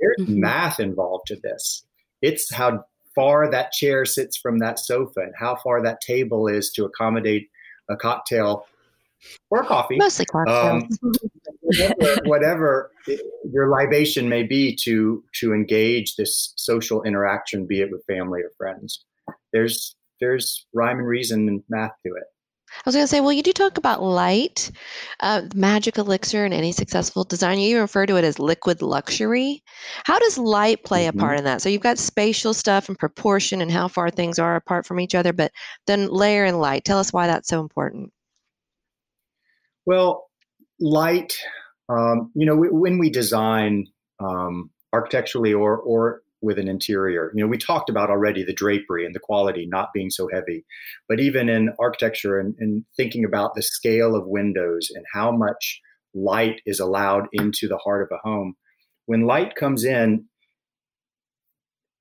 there's 0.00 0.28
mm-hmm. 0.28 0.40
math 0.40 0.80
involved 0.80 1.26
to 1.26 1.36
this 1.42 1.84
it's 2.22 2.52
how 2.52 2.84
far 3.14 3.50
that 3.50 3.72
chair 3.72 4.04
sits 4.04 4.36
from 4.36 4.58
that 4.58 4.78
sofa 4.78 5.20
and 5.20 5.34
how 5.38 5.56
far 5.56 5.82
that 5.82 6.00
table 6.00 6.46
is 6.46 6.70
to 6.70 6.84
accommodate 6.84 7.48
a 7.88 7.96
cocktail 7.96 8.64
or 9.50 9.64
coffee 9.64 9.96
mostly 9.96 10.24
coffee 10.26 10.50
um, 10.50 10.88
whatever, 11.70 12.16
whatever 12.24 12.90
your 13.52 13.68
libation 13.68 14.28
may 14.28 14.42
be 14.42 14.74
to 14.84 15.22
to 15.34 15.52
engage 15.52 16.16
this 16.16 16.52
social 16.56 17.02
interaction, 17.02 17.66
be 17.66 17.80
it 17.80 17.90
with 17.90 18.04
family 18.06 18.40
or 18.40 18.50
friends. 18.56 19.04
There's 19.52 19.96
there's 20.20 20.66
rhyme 20.74 20.98
and 20.98 21.06
reason 21.06 21.48
and 21.48 21.62
math 21.68 21.92
to 22.06 22.14
it. 22.14 22.24
I 22.78 22.82
was 22.86 22.94
going 22.94 23.04
to 23.04 23.08
say, 23.08 23.20
well, 23.20 23.32
you 23.32 23.42
do 23.42 23.52
talk 23.52 23.78
about 23.78 24.02
light, 24.02 24.70
uh, 25.20 25.42
magic 25.54 25.98
elixir, 25.98 26.44
and 26.44 26.54
any 26.54 26.72
successful 26.72 27.24
design. 27.24 27.58
You 27.58 27.80
refer 27.80 28.06
to 28.06 28.16
it 28.16 28.24
as 28.24 28.38
liquid 28.38 28.82
luxury. 28.82 29.62
How 30.04 30.18
does 30.18 30.38
light 30.38 30.84
play 30.84 31.06
mm-hmm. 31.06 31.18
a 31.18 31.20
part 31.20 31.38
in 31.38 31.44
that? 31.44 31.62
So 31.62 31.68
you've 31.68 31.82
got 31.82 31.98
spatial 31.98 32.54
stuff 32.54 32.88
and 32.88 32.98
proportion 32.98 33.60
and 33.60 33.70
how 33.70 33.88
far 33.88 34.10
things 34.10 34.38
are 34.38 34.56
apart 34.56 34.86
from 34.86 35.00
each 35.00 35.14
other, 35.14 35.32
but 35.32 35.52
then 35.86 36.08
layer 36.08 36.44
and 36.44 36.60
light. 36.60 36.84
Tell 36.84 36.98
us 36.98 37.12
why 37.12 37.26
that's 37.26 37.48
so 37.48 37.60
important. 37.60 38.12
Well, 39.86 40.28
light 40.78 41.36
um, 41.90 42.30
you 42.34 42.46
know, 42.46 42.56
when 42.56 42.98
we 42.98 43.10
design 43.10 43.86
um, 44.20 44.70
architecturally 44.92 45.52
or 45.52 45.78
or 45.78 46.22
with 46.42 46.58
an 46.58 46.68
interior, 46.68 47.32
you 47.34 47.42
know, 47.42 47.48
we 47.48 47.58
talked 47.58 47.90
about 47.90 48.10
already 48.10 48.44
the 48.44 48.54
drapery 48.54 49.04
and 49.04 49.14
the 49.14 49.20
quality 49.20 49.66
not 49.66 49.92
being 49.92 50.10
so 50.10 50.28
heavy, 50.32 50.64
but 51.08 51.20
even 51.20 51.48
in 51.48 51.74
architecture 51.78 52.38
and, 52.38 52.54
and 52.58 52.84
thinking 52.96 53.24
about 53.24 53.54
the 53.54 53.62
scale 53.62 54.14
of 54.14 54.26
windows 54.26 54.90
and 54.94 55.04
how 55.12 55.30
much 55.30 55.80
light 56.14 56.60
is 56.66 56.80
allowed 56.80 57.26
into 57.32 57.68
the 57.68 57.78
heart 57.78 58.02
of 58.02 58.08
a 58.16 58.28
home, 58.28 58.54
when 59.06 59.26
light 59.26 59.54
comes 59.54 59.84
in, 59.84 60.24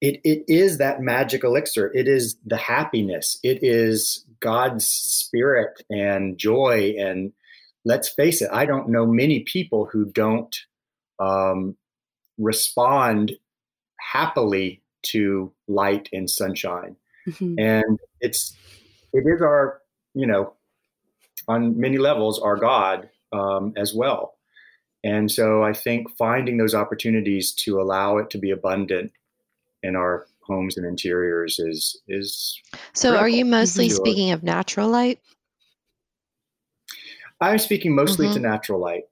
it, 0.02 0.22
it 0.24 0.46
is 0.48 0.78
that 0.78 1.02
magic 1.02 1.44
elixir. 1.44 1.92
It 1.94 2.08
is 2.08 2.38
the 2.46 2.58
happiness. 2.58 3.38
It 3.44 3.60
is 3.62 4.26
God's 4.40 4.88
spirit 4.88 5.84
and 5.90 6.38
joy 6.38 6.96
and 6.98 7.34
let's 7.86 8.10
face 8.10 8.42
it, 8.42 8.50
I 8.52 8.66
don't 8.66 8.90
know 8.90 9.06
many 9.06 9.42
people 9.42 9.90
who 9.92 10.06
don't 10.06 10.56
um, 11.20 11.76
respond 12.38 13.34
happily 14.12 14.82
to 15.02 15.52
light 15.68 16.10
and 16.14 16.30
sunshine. 16.30 16.96
Mm-hmm. 17.28 17.60
And 17.60 18.00
it's 18.22 18.56
it 19.14 19.24
is 19.26 19.42
our 19.42 19.82
you 20.14 20.28
know 20.28 20.54
on 21.48 21.80
many 21.80 21.98
levels 21.98 22.40
our 22.40 22.56
God 22.56 23.10
um, 23.32 23.74
as 23.76 23.94
well. 23.94 24.36
And 25.04 25.32
so 25.32 25.64
I 25.64 25.74
think 25.74 26.10
finding 26.18 26.58
those 26.58 26.76
opportunities 26.76 27.54
to 27.54 27.80
allow 27.80 28.18
it 28.18 28.30
to 28.32 28.38
be 28.38 28.52
abundant 28.52 29.12
in 29.82 29.96
our 29.96 30.28
homes 30.42 30.78
and 30.78 30.86
interiors 30.86 31.60
is 31.60 32.02
is. 32.08 32.60
So, 32.94 33.16
are 33.16 33.30
you 33.30 33.46
mostly 33.46 33.90
speaking 33.90 34.32
of 34.32 34.44
natural 34.44 34.90
light? 34.90 35.20
I'm 37.40 37.60
speaking 37.60 37.96
mostly 37.96 38.26
mm-hmm. 38.26 38.36
to 38.36 38.40
natural 38.42 38.82
light. 38.82 39.04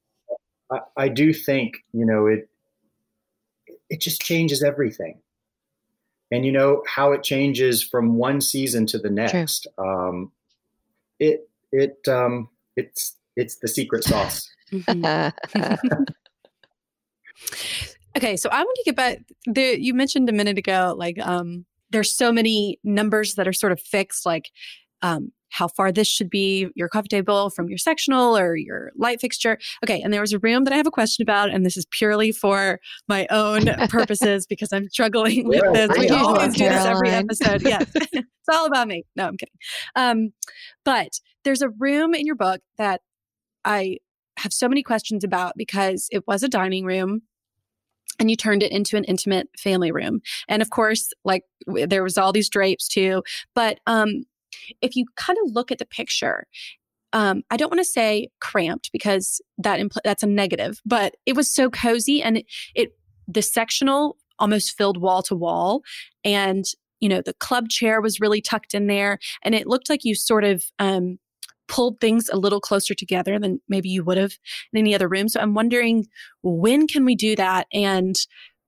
I, 0.70 0.80
I, 0.98 1.08
do 1.08 1.32
think, 1.32 1.78
you 1.94 2.06
know, 2.06 2.28
it 2.28 2.50
it 3.90 4.02
just 4.02 4.22
changes 4.22 4.64
everything. 4.64 5.22
And 6.32 6.46
you 6.46 6.52
know 6.52 6.84
how 6.88 7.14
it 7.14 7.24
changes 7.24 7.82
from 7.82 8.16
one 8.16 8.42
season 8.42 8.86
to 8.88 9.00
the 9.00 9.10
next. 9.10 9.66
Um, 9.78 10.32
it 11.20 11.50
it 11.72 11.98
um, 12.08 12.50
it's 12.76 13.16
it's 13.36 13.58
the 13.58 13.68
secret 13.68 14.04
sauce 14.04 14.50
Mm-hmm. 14.72 16.04
okay, 18.18 18.38
so 18.38 18.50
I 18.50 18.60
want 18.60 18.76
to 18.76 18.84
get 18.86 18.96
back. 18.96 19.20
The, 19.46 19.80
you 19.80 19.94
mentioned 19.94 20.30
a 20.30 20.34
minute 20.34 20.58
ago, 20.58 20.94
like 20.98 21.20
um, 21.20 21.66
there's 21.92 22.16
so 22.16 22.32
many 22.32 22.80
numbers 22.84 23.36
that 23.36 23.48
are 23.48 23.54
sort 23.54 23.72
of 23.72 23.80
fixed, 23.80 24.26
like 24.26 24.50
um, 25.02 25.32
how 25.58 25.68
far 25.68 25.92
this 25.92 26.08
should 26.08 26.30
be 26.30 26.68
your 26.76 26.88
coffee 26.88 27.08
table 27.08 27.50
from 27.50 27.68
your 27.68 27.80
sectional 27.80 28.38
or 28.38 28.56
your 28.56 28.92
light 28.96 29.20
fixture. 29.20 29.58
Okay. 29.84 30.00
And 30.02 30.14
there 30.14 30.22
was 30.22 30.32
a 30.32 30.40
room 30.40 30.66
that 30.66 30.74
I 30.74 30.78
have 30.78 30.86
a 30.86 30.92
question 30.92 31.24
about, 31.24 31.50
and 31.50 31.66
this 31.66 31.76
is 31.76 31.88
purely 31.90 32.32
for 32.32 32.80
my 33.08 33.26
own 33.32 33.66
purposes 33.90 34.46
because 34.46 34.72
I'm 34.72 34.88
struggling 34.90 35.48
with 35.48 35.64
this. 35.74 35.98
We 35.98 36.10
always 36.10 36.54
do 36.54 36.70
this 36.70 36.86
every 36.86 37.10
episode. 37.10 37.64
Yes. 37.64 37.90
it's 37.96 38.28
all 38.52 38.68
about 38.68 38.88
me. 38.88 39.04
No, 39.16 39.26
I'm 39.26 39.38
kidding. 39.38 39.56
Um, 39.96 40.34
but 40.86 41.20
there's 41.44 41.64
a 41.64 41.70
room 41.70 42.14
in 42.14 42.28
your 42.28 42.36
book 42.36 42.62
that 42.78 43.02
I 43.66 43.98
have 44.38 44.54
so 44.54 44.70
many 44.70 44.84
questions 44.84 45.24
about 45.24 45.54
because 45.58 46.08
it 46.12 46.24
was 46.28 46.44
a 46.44 46.48
dining 46.48 46.86
room 46.86 47.24
and 48.20 48.30
you 48.30 48.36
turned 48.36 48.62
it 48.62 48.72
into 48.72 48.96
an 48.96 49.04
intimate 49.06 49.48
family 49.58 49.92
room. 49.92 50.22
And 50.48 50.62
of 50.62 50.70
course, 50.70 51.12
like 51.26 51.44
there 51.66 52.04
was 52.04 52.18
all 52.18 52.32
these 52.32 52.50
drapes 52.50 52.88
too, 52.88 53.24
but 53.56 53.80
um 53.88 54.24
if 54.82 54.96
you 54.96 55.06
kind 55.16 55.38
of 55.44 55.52
look 55.52 55.72
at 55.72 55.78
the 55.78 55.86
picture, 55.86 56.46
um, 57.14 57.44
I 57.50 57.58
don't 57.58 57.72
want 57.72 57.80
to 57.80 57.86
say 57.86 58.30
cramped 58.42 58.92
because 58.92 59.42
that 59.58 59.80
impl- 59.80 60.02
that's 60.04 60.24
a 60.24 60.28
negative, 60.28 60.82
but 60.86 61.16
it 61.26 61.36
was 61.36 61.54
so 61.54 61.70
cozy 61.70 62.22
and 62.22 62.38
it, 62.38 62.46
it 62.76 62.90
the 63.28 63.42
sectional 63.42 64.18
almost 64.40 64.78
filled 64.78 65.02
wall 65.02 65.22
to 65.24 65.36
wall, 65.36 65.82
and 66.24 66.66
you 67.00 67.10
know 67.10 67.22
the 67.22 67.34
club 67.34 67.70
chair 67.70 68.02
was 68.02 68.20
really 68.20 68.42
tucked 68.42 68.74
in 68.74 68.88
there, 68.88 69.20
and 69.44 69.56
it 69.56 69.68
looked 69.68 69.90
like 69.90 70.04
you 70.04 70.16
sort 70.16 70.44
of 70.44 70.66
um, 70.80 71.18
pulled 71.68 72.00
things 72.00 72.30
a 72.30 72.38
little 72.38 72.62
closer 72.62 72.94
together 72.94 73.40
than 73.40 73.62
maybe 73.68 73.90
you 73.90 74.04
would 74.04 74.18
have 74.18 74.34
in 74.74 74.80
any 74.80 74.94
other 74.94 75.08
room. 75.08 75.28
So 75.30 75.40
I'm 75.40 75.54
wondering 75.54 76.06
when 76.44 76.88
can 76.88 77.06
we 77.06 77.16
do 77.16 77.36
that, 77.36 77.68
and 77.74 78.16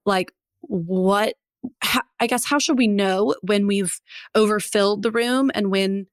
like 0.05 0.31
what 0.61 1.35
how, 1.81 2.01
I 2.19 2.27
guess 2.27 2.45
how 2.45 2.59
should 2.59 2.77
we 2.77 2.87
know 2.87 3.35
when 3.41 3.67
we've 3.67 3.99
overfilled 4.35 5.03
the 5.03 5.11
room 5.11 5.51
and 5.53 5.71
when 5.71 6.07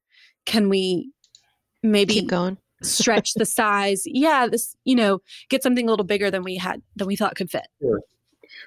can 0.44 0.68
we 0.68 1.11
maybe 1.82 2.14
keep 2.14 2.28
going. 2.28 2.59
stretch 2.82 3.34
the 3.34 3.47
size? 3.47 4.03
Yeah 4.07 4.49
this 4.51 4.76
you 4.84 4.94
know 4.94 5.20
get 5.49 5.62
something 5.62 5.86
a 5.86 5.90
little 5.90 6.07
bigger 6.07 6.30
than 6.30 6.42
we 6.42 6.57
had 6.57 6.82
than 6.94 7.07
we 7.07 7.16
thought 7.16 7.36
could 7.36 7.51
fit. 7.51 7.66
Sure. 7.80 8.01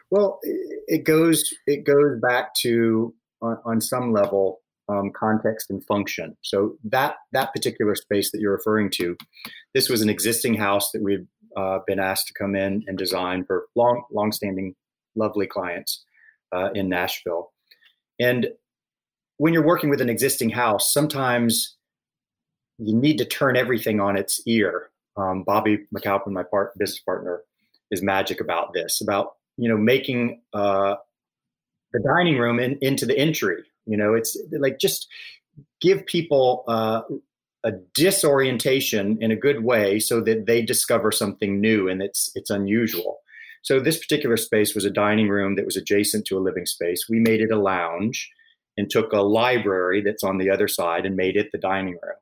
well 0.10 0.40
it 0.88 1.04
goes 1.04 1.54
it 1.68 1.86
goes 1.86 2.20
back 2.22 2.54
to 2.62 3.14
on, 3.42 3.58
on 3.66 3.82
some 3.82 4.14
level 4.14 4.62
um, 4.90 5.12
context 5.12 5.70
and 5.70 5.86
function. 5.86 6.36
So 6.42 6.78
that 6.86 7.16
that 7.32 7.54
particular 7.54 7.96
space 7.96 8.32
that 8.32 8.42
you're 8.42 8.56
referring 8.56 8.90
to 8.96 9.16
this 9.74 9.90
was 9.90 10.02
an 10.02 10.10
existing 10.10 10.56
house 10.56 10.92
that 10.92 11.04
we've 11.04 11.28
uh, 11.56 11.80
been 11.86 12.00
asked 12.00 12.28
to 12.28 12.34
come 12.34 12.56
in 12.56 12.84
and 12.88 12.98
design 12.98 13.46
for 13.46 13.66
long 13.76 14.04
long 14.12 14.32
standing 14.32 14.76
lovely 15.16 15.48
clients 15.48 16.04
uh, 16.52 16.70
in 16.74 16.90
Nashville. 16.90 17.52
And 18.20 18.50
when 19.38 19.54
you're 19.54 19.66
working 19.66 19.90
with 19.90 20.02
an 20.02 20.10
existing 20.10 20.50
house, 20.50 20.94
sometimes 20.94 21.78
you 22.78 22.96
need 22.96 23.18
to 23.18 23.26
turn 23.26 23.56
everything 23.56 24.00
on 24.00 24.18
its 24.18 24.42
ear. 24.46 24.90
Um, 25.18 25.44
Bobby 25.44 25.86
McAlpine, 25.96 26.32
my 26.32 26.44
part, 26.44 26.78
business 26.78 27.00
partner, 27.00 27.42
is 27.92 28.02
magic 28.02 28.40
about 28.42 28.74
this, 28.74 29.02
about 29.02 29.34
you 29.58 29.70
know 29.70 29.78
making 29.78 30.42
uh, 30.54 30.96
the 31.92 32.00
dining 32.00 32.38
room 32.38 32.60
in, 32.60 32.78
into 32.82 33.06
the 33.06 33.18
entry. 33.18 33.64
You 33.86 33.98
know, 33.98 34.14
it's 34.14 34.38
like 34.52 34.80
just 34.80 35.08
give 35.82 36.06
people 36.06 36.64
uh, 36.68 37.02
a 37.64 37.72
disorientation 37.94 39.18
in 39.22 39.32
a 39.32 39.36
good 39.36 39.64
way, 39.64 40.00
so 40.00 40.22
that 40.22 40.46
they 40.46 40.62
discover 40.62 41.12
something 41.12 41.60
new 41.60 41.90
and 41.90 42.02
it's 42.02 42.32
it's 42.36 42.50
unusual. 42.50 43.20
So 43.62 43.80
this 43.80 43.98
particular 43.98 44.38
space 44.38 44.74
was 44.74 44.86
a 44.86 44.90
dining 44.90 45.30
room 45.30 45.56
that 45.56 45.66
was 45.66 45.78
adjacent 45.78 46.26
to 46.26 46.38
a 46.38 46.40
living 46.40 46.66
space. 46.66 47.08
We 47.10 47.20
made 47.20 47.42
it 47.42 47.52
a 47.52 47.60
lounge 47.60 48.30
and 48.78 48.90
took 48.90 49.12
a 49.12 49.22
library 49.22 50.02
that's 50.02 50.24
on 50.24 50.38
the 50.38 50.50
other 50.50 50.68
side 50.68 51.06
and 51.06 51.16
made 51.16 51.36
it 51.36 51.52
the 51.52 51.58
dining 51.58 51.98
room. 52.02 52.16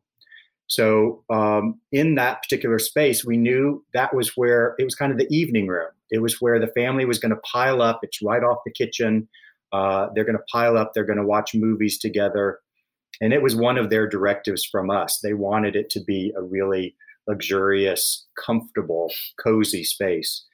So 0.68 1.24
um, 1.30 1.80
in 1.92 2.16
that 2.16 2.42
particular 2.44 2.80
space, 2.80 3.24
we 3.24 3.38
knew 3.38 3.86
that 3.94 4.14
was 4.14 4.36
where 4.36 4.76
it 4.78 4.84
was 4.84 4.96
kind 4.96 5.12
of 5.12 5.18
the 5.18 5.34
evening 5.34 5.68
room. 5.68 5.90
It 6.12 6.22
was 6.22 6.42
where 6.42 6.60
the 6.60 6.68
family 6.68 7.06
was 7.06 7.20
going 7.20 7.34
to 7.34 7.42
pile 7.42 7.82
up. 7.82 8.00
It's 8.04 8.22
right 8.22 8.44
off 8.44 8.60
the 8.66 8.72
kitchen. 8.72 9.30
Uh, 9.72 10.08
they're 10.14 10.26
going 10.26 10.38
to 10.38 10.44
pile 10.52 10.78
up. 10.78 10.94
They're 10.94 11.06
going 11.06 11.20
to 11.20 11.26
watch 11.26 11.54
movies 11.54 11.98
together. 11.98 12.60
And 13.22 13.34
it 13.34 13.42
was 13.42 13.56
one 13.56 13.78
of 13.78 13.90
their 13.90 14.08
directives 14.08 14.66
from 14.66 14.90
us. 14.90 15.20
They 15.22 15.34
wanted 15.34 15.76
it 15.76 15.90
to 15.92 16.04
be 16.04 16.34
a 16.36 16.42
really 16.42 16.96
luxurious, 17.28 18.26
comfortable, 18.38 19.12
cozy 19.42 19.84
space. 19.84 20.46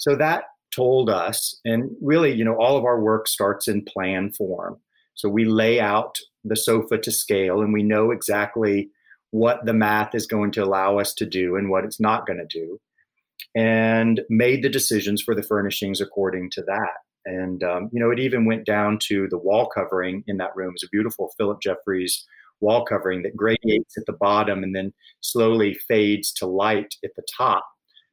So 0.00 0.16
that 0.16 0.44
told 0.74 1.10
us, 1.10 1.60
and 1.62 1.90
really, 2.00 2.32
you 2.32 2.42
know, 2.42 2.56
all 2.56 2.78
of 2.78 2.84
our 2.84 2.98
work 2.98 3.28
starts 3.28 3.68
in 3.68 3.84
plan 3.84 4.32
form. 4.32 4.78
So 5.14 5.28
we 5.28 5.44
lay 5.44 5.78
out 5.78 6.16
the 6.42 6.56
sofa 6.56 6.96
to 6.96 7.12
scale 7.12 7.60
and 7.60 7.70
we 7.70 7.82
know 7.82 8.10
exactly 8.10 8.88
what 9.30 9.66
the 9.66 9.74
math 9.74 10.14
is 10.14 10.26
going 10.26 10.52
to 10.52 10.64
allow 10.64 10.98
us 10.98 11.12
to 11.14 11.26
do 11.26 11.56
and 11.56 11.68
what 11.68 11.84
it's 11.84 12.00
not 12.00 12.26
going 12.26 12.38
to 12.38 12.46
do, 12.46 12.80
and 13.54 14.22
made 14.30 14.62
the 14.62 14.70
decisions 14.70 15.20
for 15.20 15.34
the 15.34 15.42
furnishings 15.42 16.00
according 16.00 16.50
to 16.52 16.62
that. 16.62 16.96
And, 17.26 17.62
um, 17.62 17.90
you 17.92 18.00
know, 18.00 18.10
it 18.10 18.18
even 18.18 18.46
went 18.46 18.64
down 18.64 18.98
to 19.08 19.28
the 19.28 19.36
wall 19.36 19.68
covering 19.68 20.24
in 20.26 20.38
that 20.38 20.56
room. 20.56 20.72
It's 20.74 20.84
a 20.84 20.88
beautiful 20.88 21.30
Phillip 21.36 21.60
Jeffries 21.60 22.24
wall 22.60 22.86
covering 22.86 23.22
that 23.22 23.36
gradiates 23.36 23.98
at 23.98 24.06
the 24.06 24.14
bottom 24.14 24.62
and 24.62 24.74
then 24.74 24.94
slowly 25.20 25.74
fades 25.74 26.32
to 26.32 26.46
light 26.46 26.94
at 27.04 27.10
the 27.16 27.26
top. 27.36 27.66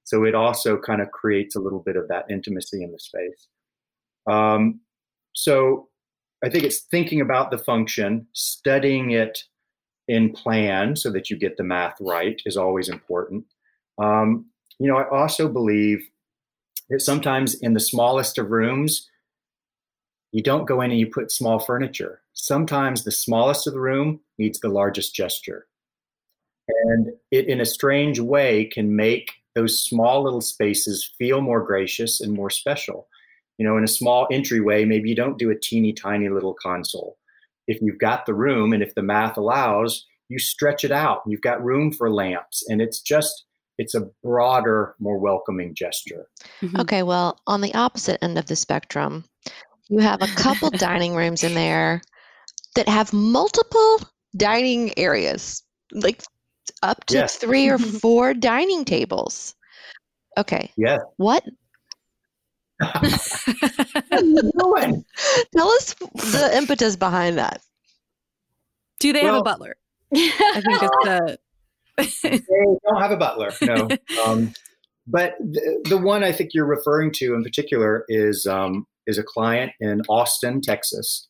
So 0.07 0.23
it 0.23 0.35
also 0.35 0.77
kind 0.79 1.01
of 1.01 1.11
creates 1.11 1.57
a 1.57 1.59
little 1.59 1.81
bit 1.85 1.97
of 1.97 2.07
that 2.07 2.31
intimacy 2.31 2.81
in 2.81 2.93
the 2.93 2.97
space. 2.97 3.47
Um, 4.25 4.79
so 5.33 5.89
I 6.41 6.49
think 6.49 6.63
it's 6.63 6.79
thinking 6.79 7.19
about 7.19 7.51
the 7.51 7.57
function, 7.57 8.25
studying 8.31 9.11
it 9.11 9.43
in 10.07 10.31
plan 10.31 10.95
so 10.95 11.11
that 11.11 11.29
you 11.29 11.35
get 11.35 11.57
the 11.57 11.65
math 11.65 11.97
right 11.99 12.41
is 12.45 12.55
always 12.55 12.87
important. 12.87 13.43
Um, 13.97 14.45
you 14.79 14.87
know, 14.87 14.95
I 14.95 15.09
also 15.09 15.49
believe 15.49 16.07
that 16.89 17.01
sometimes 17.01 17.55
in 17.55 17.73
the 17.73 17.81
smallest 17.81 18.37
of 18.37 18.49
rooms, 18.49 19.09
you 20.31 20.41
don't 20.41 20.69
go 20.69 20.79
in 20.79 20.91
and 20.91 20.99
you 21.01 21.07
put 21.07 21.33
small 21.33 21.59
furniture. 21.59 22.21
Sometimes 22.31 23.03
the 23.03 23.11
smallest 23.11 23.67
of 23.67 23.73
the 23.73 23.81
room 23.81 24.21
needs 24.37 24.61
the 24.61 24.69
largest 24.69 25.13
gesture. 25.13 25.67
And 26.69 27.09
it, 27.29 27.49
in 27.49 27.59
a 27.59 27.65
strange 27.65 28.21
way, 28.21 28.63
can 28.63 28.95
make 28.95 29.31
those 29.57 29.83
small 29.83 30.23
little 30.23 30.41
spaces 30.41 31.11
feel 31.17 31.41
more 31.41 31.65
gracious 31.65 32.21
and 32.21 32.31
more 32.31 32.51
special. 32.51 33.07
You 33.57 33.65
know, 33.65 33.75
in 33.75 33.83
a 33.83 33.87
small 33.87 34.27
entryway, 34.31 34.85
maybe 34.85 35.09
you 35.09 35.15
don't 35.15 35.39
do 35.39 35.49
a 35.49 35.59
teeny 35.59 35.93
tiny 35.93 36.29
little 36.29 36.53
console. 36.53 37.17
If 37.67 37.81
you've 37.81 37.97
got 37.97 38.27
the 38.27 38.35
room 38.35 38.71
and 38.71 38.83
if 38.83 38.93
the 38.93 39.01
math 39.01 39.35
allows, 39.35 40.05
you 40.29 40.37
stretch 40.37 40.83
it 40.83 40.91
out. 40.91 41.23
You've 41.25 41.41
got 41.41 41.63
room 41.63 41.91
for 41.91 42.13
lamps, 42.13 42.63
and 42.69 42.83
it's 42.83 43.01
just 43.01 43.45
it's 43.79 43.95
a 43.95 44.09
broader, 44.23 44.95
more 44.99 45.17
welcoming 45.17 45.73
gesture. 45.73 46.27
Mm-hmm. 46.61 46.79
Okay, 46.81 47.01
well, 47.01 47.39
on 47.47 47.61
the 47.61 47.73
opposite 47.73 48.23
end 48.23 48.37
of 48.37 48.45
the 48.45 48.55
spectrum, 48.55 49.25
you 49.89 49.99
have 49.99 50.21
a 50.21 50.27
couple 50.27 50.69
dining 50.71 51.15
rooms 51.15 51.43
in 51.43 51.55
there 51.55 52.01
that 52.75 52.87
have 52.87 53.11
multiple 53.11 54.01
dining 54.35 54.97
areas, 54.99 55.63
like 55.93 56.21
up 56.83 57.05
to 57.05 57.15
yes. 57.15 57.37
three 57.37 57.69
or 57.69 57.77
four 57.77 58.33
dining 58.33 58.85
tables. 58.85 59.55
Okay. 60.37 60.71
Yeah. 60.77 60.97
What? 61.17 61.43
what 62.79 62.93
Tell 65.55 65.69
us 65.69 65.93
the 65.95 66.51
impetus 66.55 66.95
behind 66.95 67.37
that. 67.39 67.61
Do 68.99 69.13
they 69.13 69.23
well, 69.23 69.33
have 69.33 69.41
a 69.41 69.43
butler? 69.43 69.75
I 70.13 70.61
think 70.61 70.83
it's 70.83 70.97
the. 71.03 71.39
they 72.23 72.39
don't 72.87 73.01
have 73.01 73.11
a 73.11 73.17
butler, 73.17 73.51
no. 73.61 73.87
Um, 74.25 74.53
but 75.07 75.35
the, 75.39 75.85
the, 75.89 75.97
one 75.97 76.23
I 76.23 76.31
think 76.31 76.51
you're 76.53 76.65
referring 76.65 77.11
to 77.13 77.33
in 77.33 77.43
particular 77.43 78.05
is 78.07 78.45
um, 78.45 78.85
is 79.07 79.17
a 79.17 79.23
client 79.23 79.71
in 79.79 80.01
Austin, 80.09 80.61
Texas. 80.61 81.27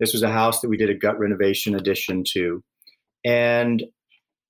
This 0.00 0.12
was 0.12 0.22
a 0.22 0.30
house 0.30 0.60
that 0.60 0.68
we 0.68 0.76
did 0.76 0.88
a 0.88 0.94
gut 0.94 1.18
renovation 1.18 1.74
addition 1.74 2.22
to, 2.32 2.62
and 3.24 3.82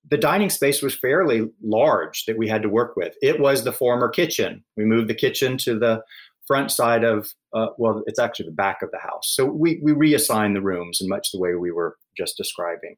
the 0.07 0.17
dining 0.17 0.49
space 0.49 0.81
was 0.81 0.95
fairly 0.95 1.49
large 1.61 2.25
that 2.25 2.37
we 2.37 2.47
had 2.47 2.61
to 2.63 2.69
work 2.69 2.95
with. 2.95 3.15
It 3.21 3.39
was 3.39 3.63
the 3.63 3.73
former 3.73 4.09
kitchen. 4.09 4.63
We 4.77 4.85
moved 4.85 5.09
the 5.09 5.15
kitchen 5.15 5.57
to 5.59 5.77
the 5.77 6.03
front 6.47 6.71
side 6.71 7.03
of, 7.03 7.31
uh, 7.53 7.67
well, 7.77 8.03
it's 8.07 8.17
actually 8.17 8.47
the 8.47 8.53
back 8.53 8.81
of 8.81 8.89
the 8.91 8.97
house. 8.97 9.33
So 9.35 9.45
we, 9.45 9.79
we 9.83 9.91
reassigned 9.91 10.55
the 10.55 10.61
rooms 10.61 10.99
in 10.99 11.07
much 11.07 11.31
the 11.31 11.39
way 11.39 11.53
we 11.53 11.71
were 11.71 11.95
just 12.17 12.37
describing. 12.37 12.95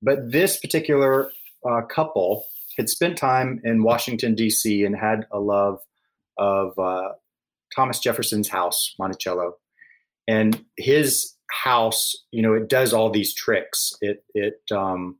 But 0.00 0.30
this 0.30 0.58
particular 0.58 1.32
uh, 1.68 1.82
couple 1.82 2.46
had 2.76 2.88
spent 2.88 3.18
time 3.18 3.60
in 3.64 3.82
Washington, 3.82 4.36
D.C., 4.36 4.84
and 4.84 4.94
had 4.94 5.26
a 5.32 5.40
love 5.40 5.80
of 6.38 6.78
uh, 6.78 7.14
Thomas 7.74 7.98
Jefferson's 7.98 8.48
house, 8.48 8.94
Monticello. 8.96 9.54
And 10.28 10.64
his 10.76 11.34
house, 11.50 12.14
you 12.30 12.42
know, 12.42 12.52
it 12.54 12.68
does 12.68 12.92
all 12.92 13.10
these 13.10 13.34
tricks. 13.34 13.92
It, 14.00 14.22
it, 14.34 14.60
um, 14.70 15.16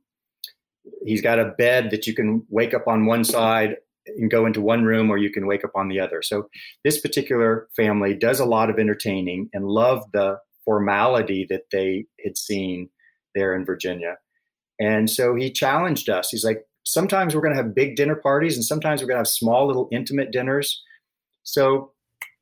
he's 1.05 1.21
got 1.21 1.39
a 1.39 1.53
bed 1.57 1.91
that 1.91 2.07
you 2.07 2.13
can 2.13 2.45
wake 2.49 2.73
up 2.73 2.87
on 2.87 3.05
one 3.05 3.23
side 3.23 3.77
and 4.07 4.31
go 4.31 4.45
into 4.45 4.61
one 4.61 4.83
room 4.83 5.09
or 5.09 5.17
you 5.17 5.31
can 5.31 5.45
wake 5.45 5.63
up 5.63 5.71
on 5.75 5.87
the 5.87 5.99
other. 5.99 6.21
So 6.21 6.49
this 6.83 6.99
particular 6.99 7.67
family 7.75 8.13
does 8.13 8.39
a 8.39 8.45
lot 8.45 8.69
of 8.69 8.79
entertaining 8.79 9.49
and 9.53 9.65
love 9.67 10.03
the 10.13 10.37
formality 10.65 11.45
that 11.49 11.63
they 11.71 12.05
had 12.23 12.37
seen 12.37 12.89
there 13.35 13.55
in 13.55 13.65
Virginia. 13.65 14.17
And 14.79 15.09
so 15.09 15.35
he 15.35 15.51
challenged 15.51 16.09
us. 16.09 16.29
He's 16.29 16.45
like, 16.45 16.63
sometimes 16.85 17.35
we're 17.35 17.41
going 17.41 17.55
to 17.55 17.61
have 17.61 17.75
big 17.75 17.95
dinner 17.95 18.15
parties 18.15 18.55
and 18.55 18.63
sometimes 18.63 19.01
we're 19.01 19.07
going 19.07 19.17
to 19.17 19.21
have 19.21 19.27
small 19.27 19.67
little 19.67 19.89
intimate 19.91 20.31
dinners. 20.31 20.81
So 21.43 21.91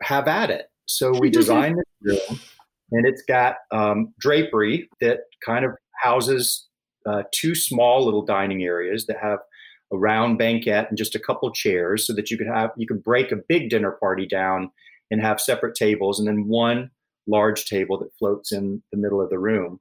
have 0.01 0.27
at 0.27 0.49
it. 0.49 0.67
So 0.85 1.17
we 1.19 1.29
designed 1.31 1.77
this 2.01 2.29
room 2.29 2.39
and 2.91 3.05
it's 3.05 3.23
got 3.27 3.55
um, 3.71 4.13
drapery 4.19 4.89
that 5.01 5.21
kind 5.45 5.65
of 5.65 5.71
houses 6.01 6.67
uh, 7.07 7.23
two 7.31 7.55
small 7.55 8.03
little 8.03 8.25
dining 8.25 8.63
areas 8.63 9.05
that 9.05 9.17
have 9.21 9.39
a 9.91 9.97
round 9.97 10.37
banquette 10.37 10.89
and 10.89 10.97
just 10.97 11.15
a 11.15 11.19
couple 11.19 11.49
chairs 11.51 12.05
so 12.05 12.13
that 12.13 12.29
you 12.29 12.37
could 12.37 12.47
have 12.47 12.71
you 12.75 12.85
could 12.85 13.03
break 13.03 13.31
a 13.31 13.37
big 13.47 13.69
dinner 13.69 13.91
party 13.91 14.25
down 14.25 14.69
and 15.09 15.21
have 15.21 15.39
separate 15.39 15.75
tables 15.75 16.19
and 16.19 16.27
then 16.27 16.47
one 16.47 16.91
large 17.25 17.65
table 17.65 17.97
that 17.97 18.13
floats 18.19 18.51
in 18.51 18.81
the 18.91 18.97
middle 18.97 19.21
of 19.21 19.29
the 19.29 19.39
room. 19.39 19.79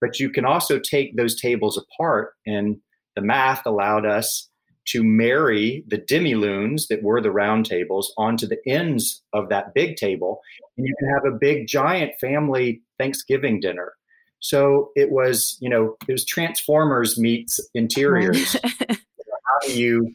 But 0.00 0.20
you 0.20 0.30
can 0.30 0.44
also 0.44 0.78
take 0.78 1.16
those 1.16 1.40
tables 1.40 1.76
apart 1.76 2.32
and 2.46 2.76
the 3.16 3.22
math 3.22 3.66
allowed 3.66 4.06
us 4.06 4.48
to 4.86 5.04
marry 5.04 5.84
the 5.88 5.98
demi-lunes 5.98 6.88
that 6.88 7.02
were 7.02 7.20
the 7.20 7.30
round 7.30 7.66
tables 7.66 8.12
onto 8.16 8.46
the 8.46 8.58
ends 8.66 9.22
of 9.32 9.48
that 9.48 9.74
big 9.74 9.96
table. 9.96 10.40
And 10.76 10.86
you 10.86 10.94
can 10.98 11.08
have 11.10 11.24
a 11.24 11.36
big 11.36 11.66
giant 11.66 12.12
family 12.20 12.82
thanksgiving 12.98 13.60
dinner 13.60 13.92
so 14.40 14.90
it 14.96 15.10
was 15.10 15.56
you 15.60 15.68
know 15.68 15.96
it 16.08 16.12
was 16.12 16.24
transformers 16.24 17.18
meets 17.18 17.60
interiors 17.74 18.56
how 18.88 19.58
do 19.66 19.78
you 19.78 20.12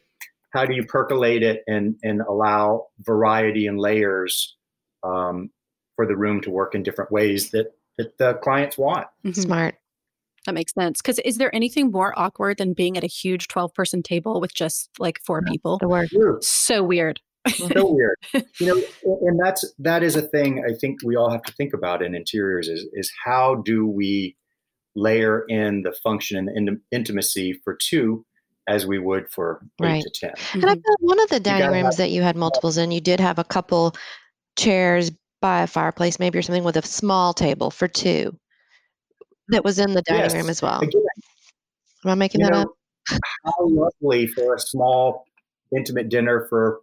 how 0.54 0.66
do 0.66 0.74
you 0.74 0.84
percolate 0.86 1.44
it 1.44 1.64
and 1.68 1.96
and 2.04 2.22
allow 2.22 2.88
variety 3.00 3.68
and 3.68 3.80
layers 3.80 4.56
um, 5.04 5.50
for 5.96 6.06
the 6.06 6.16
room 6.16 6.42
to 6.42 6.50
work 6.50 6.76
in 6.76 6.84
different 6.84 7.12
ways 7.12 7.52
that 7.52 7.68
that 7.98 8.18
the 8.18 8.34
clients 8.36 8.78
want. 8.78 9.08
Mm-hmm. 9.26 9.42
Smart. 9.42 9.76
That 10.46 10.54
makes 10.54 10.74
sense. 10.74 11.02
Because 11.02 11.20
is 11.20 11.38
there 11.38 11.54
anything 11.56 11.92
more 11.92 12.18
awkward 12.18 12.58
than 12.58 12.74
being 12.74 12.98
at 12.98 13.04
a 13.04 13.08
huge 13.08 13.48
12 13.48 13.74
person 13.74 14.04
table 14.04 14.40
with 14.40 14.54
just 14.54 14.90
like 15.00 15.20
four 15.24 15.42
people? 15.42 15.80
The 15.80 15.88
word. 15.88 16.10
So 16.44 16.84
weird. 16.84 17.20
So 17.48 17.92
weird. 17.92 18.18
You 18.60 18.68
know, 18.68 19.18
and 19.22 19.40
that's 19.44 19.74
that 19.80 20.04
is 20.04 20.16
a 20.16 20.22
thing 20.22 20.64
I 20.68 20.74
think 20.74 21.00
we 21.04 21.16
all 21.16 21.30
have 21.30 21.44
to 21.44 21.54
think 21.54 21.74
about 21.74 22.02
in 22.02 22.16
interiors 22.16 22.68
is 22.68 22.86
is 22.94 23.12
how 23.24 23.56
do 23.56 23.86
we 23.86 24.36
layer 24.96 25.46
in 25.50 25.84
the 25.84 25.92
function 25.92 26.48
and 26.48 26.68
the 26.68 26.82
intimacy 26.92 27.54
for 27.64 27.78
two 27.82 28.26
as 28.68 28.86
we 28.86 28.98
would 28.98 29.30
for 29.30 29.62
right. 29.80 29.98
eight 29.98 30.04
to 30.04 30.28
10. 30.28 30.32
And 30.54 30.66
I 30.66 30.70
mm-hmm. 30.70 30.82
thought 30.82 30.98
one 31.00 31.20
of 31.22 31.30
the 31.30 31.40
dining 31.40 31.70
rooms 31.70 31.86
have, 31.86 31.98
that 31.98 32.12
you 32.12 32.24
had 32.24 32.36
multiples 32.36 32.78
in, 32.78 32.92
you 32.92 33.02
did 33.02 33.20
have 33.20 33.38
a 33.38 33.44
couple 33.44 33.96
chairs 34.58 35.12
by 35.42 35.62
a 35.62 35.68
fireplace, 35.68 36.18
maybe 36.18 36.40
or 36.40 36.42
something 36.42 36.64
with 36.64 36.78
a 36.78 36.82
small 36.82 37.34
table 37.34 37.70
for 37.70 37.88
two 37.88 38.36
that 39.50 39.64
was 39.64 39.78
in 39.78 39.94
the 39.94 40.02
dining 40.04 40.24
yes. 40.24 40.34
room 40.34 40.50
as 40.50 40.62
well. 40.62 40.80
Again, 40.80 41.02
Am 42.06 42.12
I 42.12 42.16
making 42.16 42.42
that 42.42 42.52
know, 42.52 42.62
up? 42.62 43.20
How 43.44 43.68
lovely 43.68 44.28
for 44.28 44.56
a 44.56 44.60
small, 44.60 45.26
intimate 45.76 46.10
dinner 46.10 46.46
for 46.50 46.82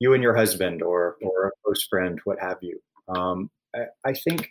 you 0.00 0.14
and 0.14 0.22
your 0.22 0.36
husband 0.36 0.82
or, 0.82 1.16
or 1.22 1.48
a 1.48 1.50
close 1.64 1.86
friend, 1.88 2.20
what 2.24 2.38
have 2.40 2.58
you. 2.60 2.80
Um, 3.08 3.50
I, 3.74 3.86
I 4.04 4.12
think 4.14 4.50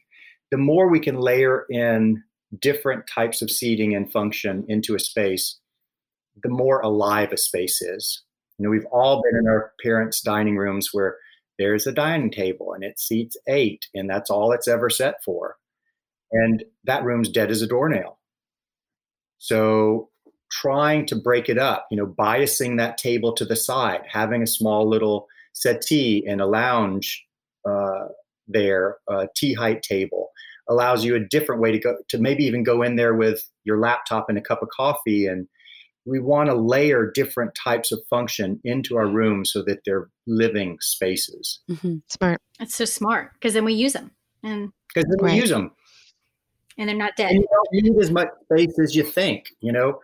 the 0.52 0.58
more 0.58 0.90
we 0.90 1.00
can 1.00 1.20
layer 1.20 1.66
in 1.70 2.24
different 2.60 3.06
types 3.08 3.42
of 3.42 3.50
seating 3.50 3.96
and 3.96 4.12
function 4.12 4.66
into 4.68 4.96
a 4.96 5.00
space, 5.00 5.60
the 6.42 6.50
more 6.50 6.80
alive 6.82 7.32
a 7.32 7.38
space 7.38 7.82
is. 7.82 8.24
You 8.58 8.66
know, 8.66 8.70
we've 8.70 8.86
all 8.92 9.22
been 9.24 9.40
in 9.40 9.48
our 9.48 9.74
parents' 9.82 10.22
dining 10.22 10.58
rooms 10.58 10.90
where 10.92 11.18
there's 11.58 11.88
a 11.88 11.92
dining 11.92 12.32
table 12.32 12.74
and 12.74 12.84
it 12.84 13.00
seats 13.00 13.38
eight, 13.48 13.88
and 13.94 14.10
that's 14.10 14.30
all 14.30 14.52
it's 14.52 14.68
ever 14.68 14.90
set 14.90 15.24
for. 15.24 15.56
And 16.32 16.64
that 16.84 17.04
room's 17.04 17.30
dead 17.30 17.52
as 17.52 17.62
a 17.62 17.68
doornail. 17.68 18.20
So 19.38 20.10
trying 20.52 21.06
to 21.08 21.16
break 21.16 21.50
it 21.50 21.58
up, 21.58 21.88
you 21.92 21.98
know, 21.98 22.08
biasing 22.08 22.78
that 22.78 22.98
table 22.98 23.34
to 23.34 23.46
the 23.46 23.56
side, 23.56 24.02
having 24.08 24.44
a 24.44 24.48
small 24.48 24.88
little 24.88 25.28
settee 25.54 26.26
and 26.28 26.42
a 26.42 26.46
lounge 26.46 27.24
uh, 27.68 28.08
there, 28.48 28.98
a 29.10 29.28
tea 29.36 29.54
height 29.54 29.82
table, 29.82 30.30
allows 30.70 31.04
you 31.04 31.16
a 31.16 31.20
different 31.20 31.62
way 31.62 31.72
to 31.72 31.80
go 31.80 31.96
to 32.10 32.18
maybe 32.18 32.44
even 32.44 32.64
go 32.64 32.82
in 32.82 32.96
there 32.96 33.16
with 33.16 33.44
your 33.64 33.80
laptop 33.80 34.28
and 34.30 34.38
a 34.38 34.42
cup 34.42 34.62
of 34.62 34.70
coffee 34.70 35.26
and 35.26 35.48
we 36.06 36.20
want 36.20 36.50
to 36.50 36.56
layer 36.56 37.10
different 37.12 37.52
types 37.56 37.92
of 37.92 38.02
function 38.10 38.60
into 38.66 38.98
our 38.98 39.08
rooms 39.08 39.52
so 39.54 39.64
that 39.64 39.80
they're 39.86 40.10
living 40.28 40.78
spaces. 40.82 41.62
Mm-hmm. 41.70 41.98
Smart. 42.10 42.42
That's 42.60 42.76
so 42.76 42.86
smart 42.86 43.32
because 43.34 43.54
then 43.54 43.64
we 43.64 43.74
use 43.74 43.94
them 43.94 44.12
and 44.44 44.72
because 44.94 45.10
then 45.10 45.26
right. 45.26 45.34
we 45.34 45.40
use 45.40 45.50
them 45.50 45.72
and 46.78 46.90
they're 46.90 46.98
not 46.98 47.16
dead. 47.16 47.32
And 47.32 47.40
you 47.40 47.48
don't 47.52 47.68
need 47.72 48.04
as 48.04 48.12
much 48.12 48.30
space 48.44 48.78
as 48.80 48.96
you 48.96 49.04
think. 49.04 49.46
You 49.62 49.72
know, 49.72 50.00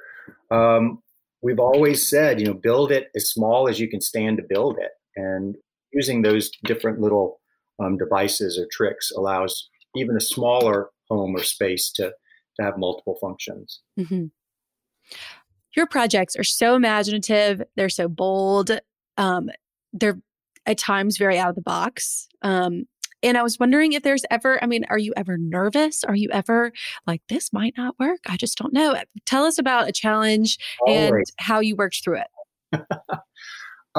um, 0.52 1.02
we've 1.41 1.60
always 1.60 2.08
said, 2.08 2.39
you 2.39 2.47
know, 2.47 2.54
build 2.54 2.91
it 2.91 3.10
as 3.16 3.30
small 3.30 3.68
as 3.68 3.80
you 3.80 3.89
can 3.89 4.02
stand 4.02 4.38
to 4.38 4.43
build 4.47 4.78
it, 4.80 4.91
and 5.20 5.55
using 5.91 6.22
those 6.22 6.51
different 6.63 6.99
little 6.99 7.39
um, 7.84 7.97
devices 7.97 8.57
or 8.59 8.67
tricks 8.72 9.11
allows 9.11 9.70
even 9.95 10.15
a 10.15 10.22
smaller 10.22 10.89
home 11.09 11.36
or 11.36 11.43
space 11.43 11.91
to 11.91 12.11
to 12.57 12.65
have 12.65 12.78
multiple 12.78 13.17
functions. 13.22 13.82
Mm-hmm 13.99 14.26
your 15.76 15.88
projects 15.88 16.36
are 16.36 16.43
so 16.43 16.76
imaginative, 16.76 17.61
they're 17.76 17.89
so 17.89 18.07
bold, 18.07 18.72
um, 19.17 19.49
they're 19.93 20.20
at 20.65 20.78
times 20.78 21.17
very 21.17 21.38
out 21.38 21.49
of 21.49 21.55
the 21.55 21.61
box. 21.61 22.28
Um, 22.41 22.86
and 23.22 23.38
I 23.38 23.43
was 23.43 23.59
wondering 23.59 23.93
if 23.93 24.03
there's 24.03 24.24
ever, 24.32 24.63
I 24.63 24.67
mean, 24.67 24.86
are 24.89 24.97
you 24.97 25.13
ever 25.17 25.38
nervous? 25.38 26.03
Are 26.03 26.15
you 26.15 26.30
ever 26.32 26.72
like, 27.05 27.22
this 27.28 27.51
might 27.51 27.74
not 27.78 27.95
work? 27.99 28.20
I 28.28 28.38
just 28.38 28.57
don't 28.57 28.74
know. 28.74 28.95
Tell 29.26 29.43
us 29.43 29.57
about 29.57 29.89
a 29.89 29.91
challenge 29.91 30.57
Always. 30.82 31.11
and 31.11 31.26
how 31.38 31.59
you 31.59 31.76
worked 31.76 32.01
through 32.03 32.20
it. 32.20 32.82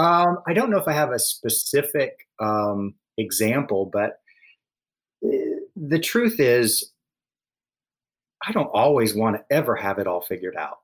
um, 0.01 0.39
I 0.47 0.55
don't 0.55 0.71
know 0.71 0.79
if 0.79 0.89
I 0.89 0.93
have 0.93 1.11
a 1.11 1.19
specific 1.19 2.27
um, 2.39 2.95
example, 3.19 3.91
but 3.93 4.21
eh, 5.25 5.57
the 5.77 5.99
truth 5.99 6.41
is, 6.41 6.91
I 8.47 8.53
don't 8.53 8.71
always 8.73 9.15
want 9.15 9.37
to 9.37 9.55
ever 9.55 9.77
have 9.77 9.99
it 9.99 10.07
all 10.07 10.23
figured 10.23 10.57
out 10.57 10.79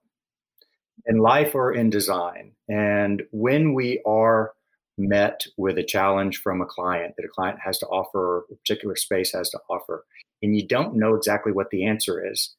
in 1.07 1.17
life 1.17 1.55
or 1.55 1.73
in 1.73 1.89
design. 1.89 2.53
And 2.69 3.23
when 3.31 3.73
we 3.73 4.03
are 4.07 4.53
met 4.99 5.47
with 5.57 5.79
a 5.79 5.83
challenge 5.83 6.43
from 6.43 6.61
a 6.61 6.67
client 6.67 7.14
that 7.17 7.25
a 7.25 7.29
client 7.29 7.59
has 7.64 7.79
to 7.79 7.87
offer, 7.87 8.45
a 8.51 8.55
particular 8.57 8.97
space 8.97 9.33
has 9.33 9.49
to 9.51 9.59
offer, 9.71 10.05
and 10.43 10.55
you 10.55 10.67
don't 10.67 10.95
know 10.95 11.14
exactly 11.14 11.53
what 11.53 11.71
the 11.71 11.87
answer 11.87 12.23
is, 12.31 12.55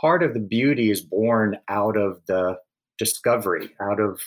part 0.00 0.22
of 0.22 0.32
the 0.32 0.40
beauty 0.40 0.92
is 0.92 1.00
born 1.00 1.58
out 1.68 1.96
of 1.96 2.20
the 2.26 2.56
discovery, 2.98 3.70
out 3.80 3.98
of 3.98 4.20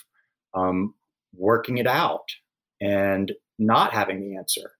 um, 0.54 0.94
working 1.34 1.78
it 1.78 1.88
out 1.88 2.26
and 2.80 3.32
not 3.60 3.94
having 3.94 4.22
the 4.22 4.38
answer. 4.38 4.72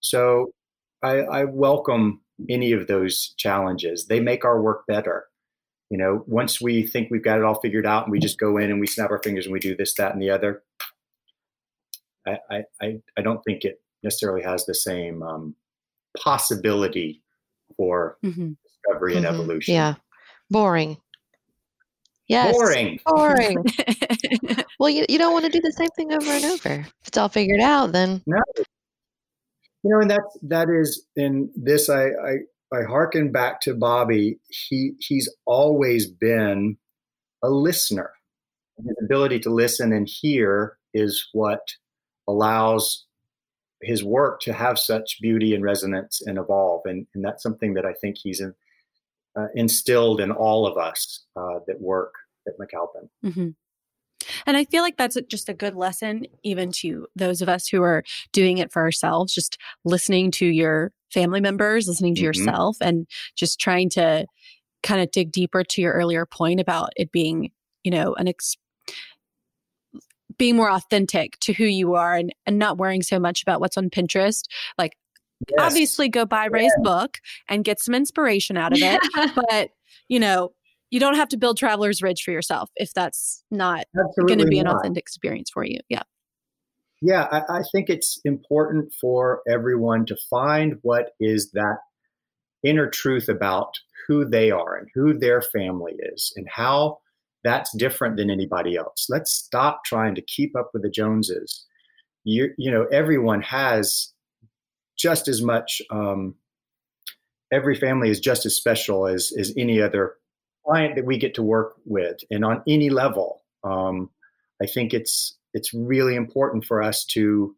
So 0.00 0.52
I, 1.02 1.20
I 1.20 1.44
welcome 1.44 2.20
any 2.48 2.72
of 2.72 2.86
those 2.86 3.34
challenges. 3.36 4.06
They 4.06 4.20
make 4.20 4.44
our 4.44 4.60
work 4.60 4.86
better 4.86 5.26
you 5.90 5.98
know 5.98 6.24
once 6.26 6.60
we 6.60 6.86
think 6.86 7.10
we've 7.10 7.24
got 7.24 7.38
it 7.38 7.44
all 7.44 7.60
figured 7.60 7.86
out 7.86 8.04
and 8.04 8.12
we 8.12 8.18
just 8.18 8.38
go 8.38 8.56
in 8.56 8.70
and 8.70 8.80
we 8.80 8.86
snap 8.86 9.10
our 9.10 9.22
fingers 9.22 9.46
and 9.46 9.52
we 9.52 9.60
do 9.60 9.76
this 9.76 9.94
that 9.94 10.12
and 10.12 10.22
the 10.22 10.30
other 10.30 10.62
i 12.26 12.62
i 12.80 12.98
i 13.16 13.22
don't 13.22 13.42
think 13.44 13.64
it 13.64 13.80
necessarily 14.02 14.42
has 14.42 14.66
the 14.66 14.74
same 14.74 15.22
um, 15.22 15.54
possibility 16.18 17.22
for 17.76 18.18
mm-hmm. 18.24 18.52
discovery 18.64 19.14
mm-hmm. 19.14 19.24
and 19.24 19.34
evolution 19.34 19.74
yeah 19.74 19.94
boring 20.50 20.96
yes. 22.28 22.54
Boring. 22.54 23.00
Boring. 23.04 23.64
Well 24.78 24.90
you, 24.90 25.06
you 25.08 25.16
don't 25.16 25.32
want 25.32 25.46
to 25.46 25.50
do 25.50 25.60
the 25.62 25.72
same 25.72 25.88
thing 25.96 26.12
over 26.12 26.30
and 26.30 26.44
over. 26.44 26.80
If 26.80 27.08
it's 27.08 27.16
all 27.16 27.30
figured 27.30 27.60
out 27.60 27.92
then 27.92 28.22
no. 28.26 28.42
You 29.82 29.90
know 29.90 30.00
and 30.00 30.10
that's 30.10 30.38
that 30.42 30.68
is 30.68 31.06
in 31.16 31.50
this 31.56 31.88
i 31.88 32.08
i 32.08 32.36
I 32.74 32.82
hearken 32.82 33.30
back 33.30 33.60
to 33.62 33.74
Bobby, 33.74 34.38
he 34.48 34.92
he's 34.98 35.32
always 35.46 36.06
been 36.06 36.76
a 37.42 37.48
listener. 37.48 38.10
His 38.76 38.96
ability 39.02 39.38
to 39.40 39.50
listen 39.50 39.92
and 39.92 40.08
hear 40.08 40.76
is 40.92 41.28
what 41.32 41.60
allows 42.28 43.06
his 43.82 44.02
work 44.02 44.40
to 44.40 44.52
have 44.52 44.78
such 44.78 45.18
beauty 45.20 45.54
and 45.54 45.62
resonance 45.62 46.20
and 46.26 46.38
evolve. 46.38 46.82
And, 46.86 47.06
and 47.14 47.24
that's 47.24 47.42
something 47.42 47.74
that 47.74 47.86
I 47.86 47.92
think 48.00 48.16
he's 48.18 48.40
in, 48.40 48.52
uh, 49.36 49.46
instilled 49.54 50.20
in 50.20 50.30
all 50.30 50.66
of 50.66 50.76
us 50.76 51.24
uh, 51.36 51.60
that 51.66 51.80
work 51.80 52.14
at 52.46 52.54
McAlpine. 52.58 53.08
Mm-hmm. 53.24 53.48
And 54.46 54.56
I 54.56 54.64
feel 54.64 54.82
like 54.82 54.96
that's 54.96 55.16
just 55.28 55.48
a 55.48 55.54
good 55.54 55.74
lesson, 55.74 56.26
even 56.42 56.72
to 56.72 57.06
those 57.14 57.42
of 57.42 57.48
us 57.48 57.68
who 57.68 57.82
are 57.82 58.02
doing 58.32 58.58
it 58.58 58.72
for 58.72 58.82
ourselves, 58.82 59.34
just 59.34 59.58
listening 59.84 60.30
to 60.32 60.46
your 60.46 60.92
family 61.12 61.40
members, 61.40 61.86
listening 61.86 62.14
to 62.16 62.20
mm-hmm. 62.20 62.26
yourself, 62.26 62.76
and 62.80 63.06
just 63.36 63.60
trying 63.60 63.90
to 63.90 64.26
kind 64.82 65.00
of 65.00 65.10
dig 65.10 65.32
deeper 65.32 65.62
to 65.64 65.80
your 65.80 65.92
earlier 65.92 66.26
point 66.26 66.60
about 66.60 66.90
it 66.96 67.12
being, 67.12 67.50
you 67.84 67.90
know, 67.90 68.14
an 68.14 68.28
ex- 68.28 68.56
being 70.38 70.56
more 70.56 70.70
authentic 70.70 71.38
to 71.40 71.52
who 71.52 71.64
you 71.64 71.94
are 71.94 72.14
and, 72.14 72.34
and 72.46 72.58
not 72.58 72.78
worrying 72.78 73.02
so 73.02 73.18
much 73.18 73.42
about 73.42 73.60
what's 73.60 73.76
on 73.76 73.90
Pinterest. 73.90 74.44
Like, 74.76 74.96
yes. 75.48 75.58
obviously, 75.60 76.08
go 76.08 76.24
buy 76.24 76.46
Ray's 76.46 76.72
yeah. 76.78 76.82
book 76.82 77.18
and 77.48 77.64
get 77.64 77.80
some 77.80 77.94
inspiration 77.94 78.56
out 78.56 78.72
of 78.72 78.78
it. 78.80 79.00
but, 79.50 79.70
you 80.08 80.20
know, 80.20 80.52
you 80.90 81.00
don't 81.00 81.16
have 81.16 81.28
to 81.30 81.36
build 81.36 81.58
Traveler's 81.58 82.02
Ridge 82.02 82.22
for 82.22 82.30
yourself 82.30 82.70
if 82.76 82.92
that's 82.94 83.42
not 83.50 83.86
going 84.26 84.38
to 84.38 84.46
be 84.46 84.58
an 84.58 84.68
authentic 84.68 85.02
experience 85.02 85.50
for 85.50 85.64
you. 85.64 85.80
Yeah. 85.88 86.02
Yeah, 87.02 87.26
I, 87.30 87.58
I 87.58 87.62
think 87.72 87.90
it's 87.90 88.18
important 88.24 88.92
for 88.98 89.42
everyone 89.48 90.06
to 90.06 90.16
find 90.30 90.78
what 90.82 91.10
is 91.20 91.50
that 91.52 91.78
inner 92.62 92.88
truth 92.88 93.28
about 93.28 93.74
who 94.06 94.24
they 94.24 94.50
are 94.50 94.76
and 94.76 94.88
who 94.94 95.18
their 95.18 95.42
family 95.42 95.94
is 96.14 96.32
and 96.36 96.46
how 96.50 96.98
that's 97.44 97.76
different 97.76 98.16
than 98.16 98.30
anybody 98.30 98.76
else. 98.76 99.06
Let's 99.08 99.32
stop 99.32 99.84
trying 99.84 100.14
to 100.14 100.22
keep 100.22 100.56
up 100.56 100.70
with 100.72 100.82
the 100.82 100.90
Joneses. 100.90 101.64
You, 102.24 102.48
you 102.56 102.70
know, 102.70 102.86
everyone 102.90 103.42
has 103.42 104.12
just 104.96 105.28
as 105.28 105.42
much. 105.42 105.82
Um, 105.90 106.34
every 107.52 107.76
family 107.76 108.10
is 108.10 108.20
just 108.20 108.46
as 108.46 108.56
special 108.56 109.06
as 109.06 109.32
as 109.38 109.52
any 109.56 109.80
other 109.80 110.14
client 110.66 110.96
that 110.96 111.06
we 111.06 111.18
get 111.18 111.34
to 111.34 111.42
work 111.42 111.74
with, 111.84 112.18
and 112.30 112.44
on 112.44 112.62
any 112.66 112.90
level. 112.90 113.42
Um, 113.64 114.10
I 114.62 114.66
think 114.66 114.94
it's 114.94 115.36
it's 115.54 115.72
really 115.74 116.16
important 116.16 116.64
for 116.64 116.82
us 116.82 117.04
to 117.06 117.54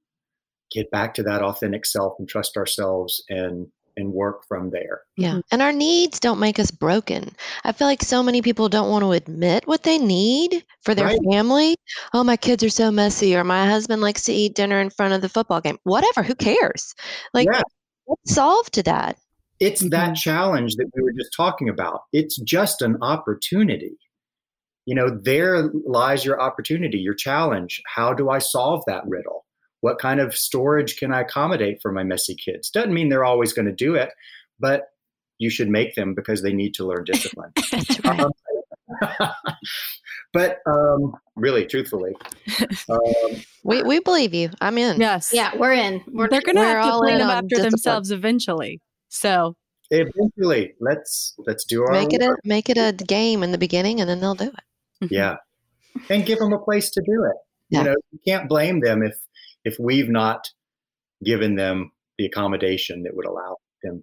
get 0.70 0.90
back 0.90 1.14
to 1.14 1.22
that 1.22 1.42
authentic 1.42 1.86
self 1.86 2.14
and 2.18 2.28
trust 2.28 2.56
ourselves 2.56 3.22
and 3.28 3.68
and 3.98 4.12
work 4.12 4.44
from 4.46 4.70
there. 4.70 5.02
Yeah. 5.16 5.40
And 5.50 5.60
our 5.60 5.72
needs 5.72 6.20
don't 6.20 6.40
make 6.40 6.58
us 6.58 6.70
broken. 6.70 7.34
I 7.64 7.72
feel 7.72 7.86
like 7.86 8.02
so 8.02 8.22
many 8.22 8.40
people 8.40 8.68
don't 8.68 8.90
want 8.90 9.02
to 9.02 9.12
admit 9.12 9.66
what 9.66 9.82
they 9.82 9.98
need 9.98 10.64
for 10.82 10.94
their 10.94 11.06
right. 11.06 11.18
family. 11.30 11.76
Oh, 12.14 12.24
my 12.24 12.36
kids 12.36 12.62
are 12.62 12.70
so 12.70 12.90
messy, 12.90 13.36
or 13.36 13.44
my 13.44 13.66
husband 13.66 14.00
likes 14.00 14.22
to 14.24 14.32
eat 14.32 14.54
dinner 14.54 14.80
in 14.80 14.90
front 14.90 15.12
of 15.12 15.20
the 15.20 15.28
football 15.28 15.60
game. 15.60 15.78
Whatever, 15.82 16.22
who 16.22 16.34
cares? 16.34 16.94
Like, 17.34 17.48
yeah. 17.52 17.62
let's 18.06 18.34
solve 18.34 18.70
to 18.70 18.82
that. 18.84 19.18
It's 19.60 19.82
mm-hmm. 19.82 19.90
that 19.90 20.14
challenge 20.14 20.76
that 20.76 20.88
we 20.94 21.02
were 21.02 21.12
just 21.12 21.34
talking 21.36 21.68
about. 21.68 22.02
It's 22.12 22.36
just 22.40 22.80
an 22.80 22.96
opportunity. 23.02 23.98
You 24.86 24.94
know, 24.94 25.10
there 25.10 25.70
lies 25.84 26.24
your 26.24 26.40
opportunity, 26.40 26.98
your 26.98 27.14
challenge. 27.14 27.82
How 27.94 28.14
do 28.14 28.30
I 28.30 28.38
solve 28.38 28.82
that 28.86 29.02
riddle? 29.06 29.44
What 29.80 29.98
kind 29.98 30.20
of 30.20 30.34
storage 30.34 30.96
can 30.96 31.12
I 31.12 31.20
accommodate 31.20 31.80
for 31.80 31.92
my 31.92 32.02
messy 32.02 32.34
kids? 32.34 32.70
Doesn't 32.70 32.92
mean 32.92 33.08
they're 33.08 33.24
always 33.24 33.52
going 33.52 33.66
to 33.66 33.72
do 33.72 33.94
it, 33.94 34.10
but 34.58 34.88
you 35.38 35.50
should 35.50 35.68
make 35.68 35.94
them 35.94 36.14
because 36.14 36.42
they 36.42 36.52
need 36.52 36.74
to 36.74 36.86
learn 36.86 37.04
discipline. 37.04 37.52
um, 38.04 38.30
but 40.32 40.58
um, 40.66 41.14
really, 41.36 41.66
truthfully, 41.66 42.14
um, 42.88 43.42
we 43.62 43.82
we 43.82 44.00
believe 44.00 44.34
you. 44.34 44.50
I'm 44.60 44.78
in. 44.78 45.00
Yes. 45.00 45.30
Yeah, 45.32 45.56
we're 45.56 45.72
in. 45.72 46.02
We're, 46.08 46.28
They're 46.28 46.40
going 46.40 46.56
to 46.56 46.62
have 46.62 46.84
to 46.84 46.98
clean 46.98 47.20
up 47.20 47.30
after 47.30 47.48
discipline. 47.48 47.70
themselves 47.70 48.10
eventually. 48.10 48.80
So 49.08 49.56
eventually, 49.90 50.74
let's 50.80 51.34
let's 51.38 51.64
do 51.64 51.82
our 51.82 51.92
make 51.92 52.12
it 52.12 52.22
a 52.22 52.36
make 52.44 52.68
it 52.68 52.78
a 52.78 52.92
game 52.92 53.42
in 53.42 53.52
the 53.52 53.58
beginning, 53.58 54.00
and 54.00 54.08
then 54.08 54.20
they'll 54.20 54.34
do 54.34 54.44
it. 54.44 55.04
Mm-hmm. 55.04 55.14
Yeah, 55.14 55.36
and 56.10 56.26
give 56.26 56.38
them 56.38 56.52
a 56.52 56.58
place 56.58 56.90
to 56.90 57.02
do 57.04 57.24
it. 57.24 57.36
Yeah. 57.70 57.78
You 57.80 57.84
know, 57.84 57.94
you 58.12 58.18
can't 58.26 58.48
blame 58.48 58.80
them 58.80 59.02
if 59.02 59.14
if 59.64 59.76
we've 59.78 60.08
not 60.08 60.48
given 61.24 61.56
them 61.56 61.90
the 62.16 62.26
accommodation 62.26 63.02
that 63.02 63.14
would 63.14 63.26
allow 63.26 63.56
them 63.82 64.02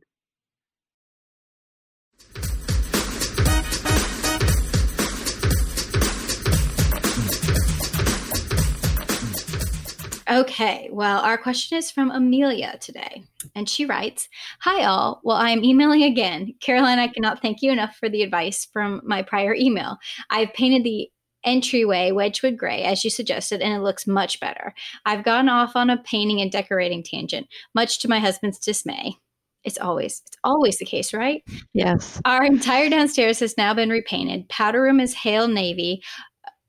Okay, 10.27 10.89
well, 10.91 11.19
our 11.21 11.37
question 11.37 11.77
is 11.77 11.91
from 11.91 12.09
Amelia 12.09 12.77
today. 12.81 13.23
And 13.53 13.69
she 13.69 13.85
writes 13.85 14.27
Hi, 14.61 14.83
all. 14.83 15.21
Well, 15.23 15.37
I 15.37 15.51
am 15.51 15.63
emailing 15.63 16.03
again. 16.03 16.55
Caroline, 16.61 16.97
I 16.97 17.07
cannot 17.07 17.41
thank 17.41 17.61
you 17.61 17.71
enough 17.71 17.95
for 17.97 18.09
the 18.09 18.23
advice 18.23 18.67
from 18.73 19.01
my 19.05 19.21
prior 19.21 19.53
email. 19.53 19.97
I've 20.31 20.51
painted 20.53 20.83
the 20.83 21.09
entryway 21.45 22.11
Wedgwood 22.11 22.57
gray 22.57 22.83
as 22.83 23.03
you 23.03 23.09
suggested, 23.09 23.61
and 23.61 23.73
it 23.73 23.81
looks 23.81 24.07
much 24.07 24.39
better. 24.39 24.73
I've 25.05 25.23
gone 25.23 25.49
off 25.49 25.75
on 25.75 25.89
a 25.89 25.97
painting 25.97 26.41
and 26.41 26.51
decorating 26.51 27.03
tangent, 27.03 27.47
much 27.73 27.99
to 27.99 28.07
my 28.07 28.19
husband's 28.19 28.59
dismay. 28.59 29.15
It's 29.63 29.79
always 29.79 30.21
it's 30.27 30.37
always 30.43 30.77
the 30.77 30.85
case, 30.85 31.13
right? 31.13 31.43
Yes. 31.73 32.21
Our 32.25 32.43
entire 32.43 32.89
downstairs 32.89 33.39
has 33.39 33.57
now 33.57 33.73
been 33.73 33.89
repainted. 33.89 34.47
Powder 34.49 34.81
room 34.81 34.99
is 34.99 35.13
Hale 35.13 35.47
Navy. 35.47 36.03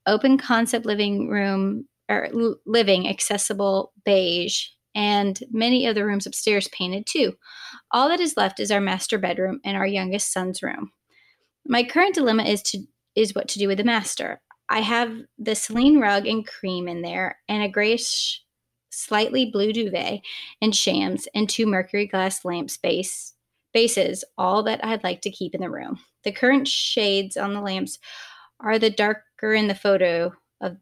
Open 0.07 0.39
concept 0.39 0.87
living 0.87 1.29
room 1.29 1.87
or 2.09 2.29
living 2.64 3.09
accessible 3.09 3.93
beige 4.05 4.68
and 4.95 5.39
many 5.51 5.87
of 5.87 5.95
the 5.95 6.07
rooms 6.07 6.27
upstairs 6.27 6.68
painted 6.68 7.07
too. 7.07 7.35
All 7.91 8.09
that 8.09 8.20
is 8.20 8.37
left 8.37 8.59
is 8.59 8.70
our 8.70 8.81
master 8.81 9.18
bedroom 9.18 9.61
and 9.62 9.77
our 9.77 9.87
youngest 9.87 10.33
son's 10.33 10.62
room. 10.62 10.91
My 11.66 11.85
current 11.85 12.14
dilemma 12.14 12.45
is 12.45 12.62
to 12.62 12.79
is 13.14 13.35
what 13.35 13.49
to 13.49 13.59
do 13.59 13.68
with 13.68 13.79
the 13.79 13.85
master. 13.85 14.41
I 14.69 14.81
have 14.81 15.17
the 15.39 15.55
Celine 15.55 16.01
rug 16.01 16.27
and 16.27 16.47
cream 16.47 16.89
in 16.89 17.03
there, 17.03 17.39
and 17.49 17.62
a 17.62 17.69
grayish, 17.69 18.43
slightly 18.91 19.51
blue 19.51 19.73
duvet 19.73 20.21
and 20.61 20.75
shams, 20.75 21.29
and 21.35 21.49
two 21.49 21.67
mercury 21.67 22.07
glass 22.07 22.45
lamp 22.45 22.71
space 22.71 23.35
bases, 23.73 24.25
all 24.39 24.62
that 24.62 24.85
I'd 24.85 25.05
like 25.05 25.21
to 25.23 25.31
keep 25.31 25.55
in 25.55 25.61
the 25.61 25.71
room. 25.71 25.99
The 26.25 26.33
current 26.33 26.67
shades 26.67 27.37
on 27.37 27.53
the 27.53 27.61
lamps 27.61 27.99
are 28.59 28.79
the 28.79 28.91
darker 28.91 29.53
in 29.53 29.69
the 29.69 29.75
photo 29.75 30.33
of 30.61 30.79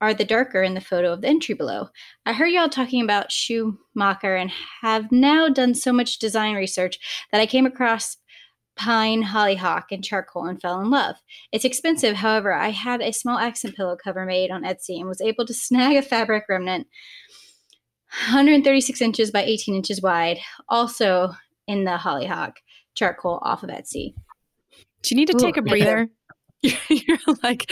are 0.00 0.14
the 0.14 0.24
darker 0.24 0.62
in 0.62 0.74
the 0.74 0.80
photo 0.80 1.12
of 1.12 1.20
the 1.20 1.28
entry 1.28 1.54
below. 1.54 1.88
I 2.24 2.32
heard 2.32 2.48
y'all 2.48 2.68
talking 2.68 3.02
about 3.02 3.30
Schumacher 3.30 4.36
and 4.36 4.50
have 4.80 5.12
now 5.12 5.48
done 5.48 5.74
so 5.74 5.92
much 5.92 6.18
design 6.18 6.54
research 6.54 6.98
that 7.32 7.40
I 7.40 7.46
came 7.46 7.66
across 7.66 8.16
Pyne, 8.76 9.22
hollyhock, 9.22 9.92
and 9.92 10.04
charcoal 10.04 10.46
and 10.46 10.60
fell 10.60 10.80
in 10.80 10.90
love. 10.90 11.16
It's 11.52 11.64
expensive, 11.64 12.16
however, 12.16 12.52
I 12.52 12.70
had 12.70 13.02
a 13.02 13.12
small 13.12 13.38
accent 13.38 13.76
pillow 13.76 13.96
cover 14.02 14.24
made 14.24 14.50
on 14.50 14.62
Etsy 14.62 14.98
and 14.98 15.08
was 15.08 15.20
able 15.20 15.46
to 15.46 15.54
snag 15.54 15.96
a 15.96 16.02
fabric 16.02 16.44
remnant 16.48 16.86
136 18.26 19.00
inches 19.00 19.30
by 19.30 19.42
18 19.42 19.74
inches 19.74 20.02
wide, 20.02 20.38
also 20.68 21.32
in 21.68 21.84
the 21.84 21.96
hollyhock 21.98 22.56
charcoal 22.94 23.38
off 23.42 23.62
of 23.62 23.70
Etsy. 23.70 24.14
Do 25.02 25.14
you 25.14 25.16
need 25.16 25.28
to 25.28 25.38
take 25.38 25.56
a 25.56 25.62
breather? 25.62 26.08
You're 26.62 27.18
like, 27.42 27.64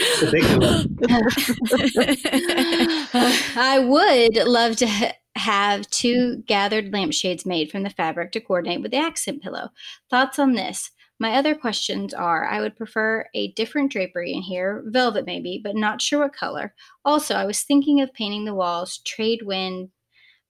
I 3.55 3.79
would 3.79 4.35
love 4.47 4.77
to 4.77 4.87
ha- 4.87 5.13
have 5.39 5.89
two 5.89 6.43
gathered 6.45 6.93
lampshades 6.93 7.45
made 7.45 7.71
from 7.71 7.83
the 7.83 7.89
fabric 7.89 8.31
to 8.33 8.41
coordinate 8.41 8.81
with 8.81 8.91
the 8.91 8.97
accent 8.97 9.41
pillow. 9.41 9.69
Thoughts 10.09 10.37
on 10.37 10.53
this? 10.53 10.91
My 11.19 11.33
other 11.33 11.53
questions 11.53 12.13
are 12.13 12.47
I 12.47 12.61
would 12.61 12.77
prefer 12.77 13.27
a 13.33 13.51
different 13.51 13.91
drapery 13.91 14.31
in 14.33 14.41
here, 14.41 14.83
velvet 14.85 15.25
maybe, 15.25 15.59
but 15.61 15.75
not 15.75 16.01
sure 16.01 16.19
what 16.19 16.33
color. 16.33 16.73
Also, 17.03 17.35
I 17.35 17.45
was 17.45 17.63
thinking 17.63 18.01
of 18.01 18.13
painting 18.13 18.45
the 18.45 18.53
walls 18.53 18.99
Trade 18.99 19.41
Wind 19.43 19.89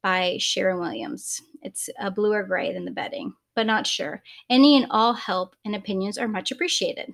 by 0.04 0.38
Sherwin 0.40 0.80
Williams. 0.80 1.42
It's 1.62 1.90
a 2.00 2.12
bluer 2.12 2.44
gray 2.44 2.72
than 2.72 2.86
the 2.86 2.92
bedding, 2.92 3.34
but 3.56 3.66
not 3.66 3.88
sure. 3.88 4.22
Any 4.50 4.78
and 4.78 4.88
all 4.92 5.14
help 5.14 5.56
and 5.66 5.76
opinions 5.76 6.18
are 6.18 6.28
much 6.28 6.52
appreciated. 6.52 7.14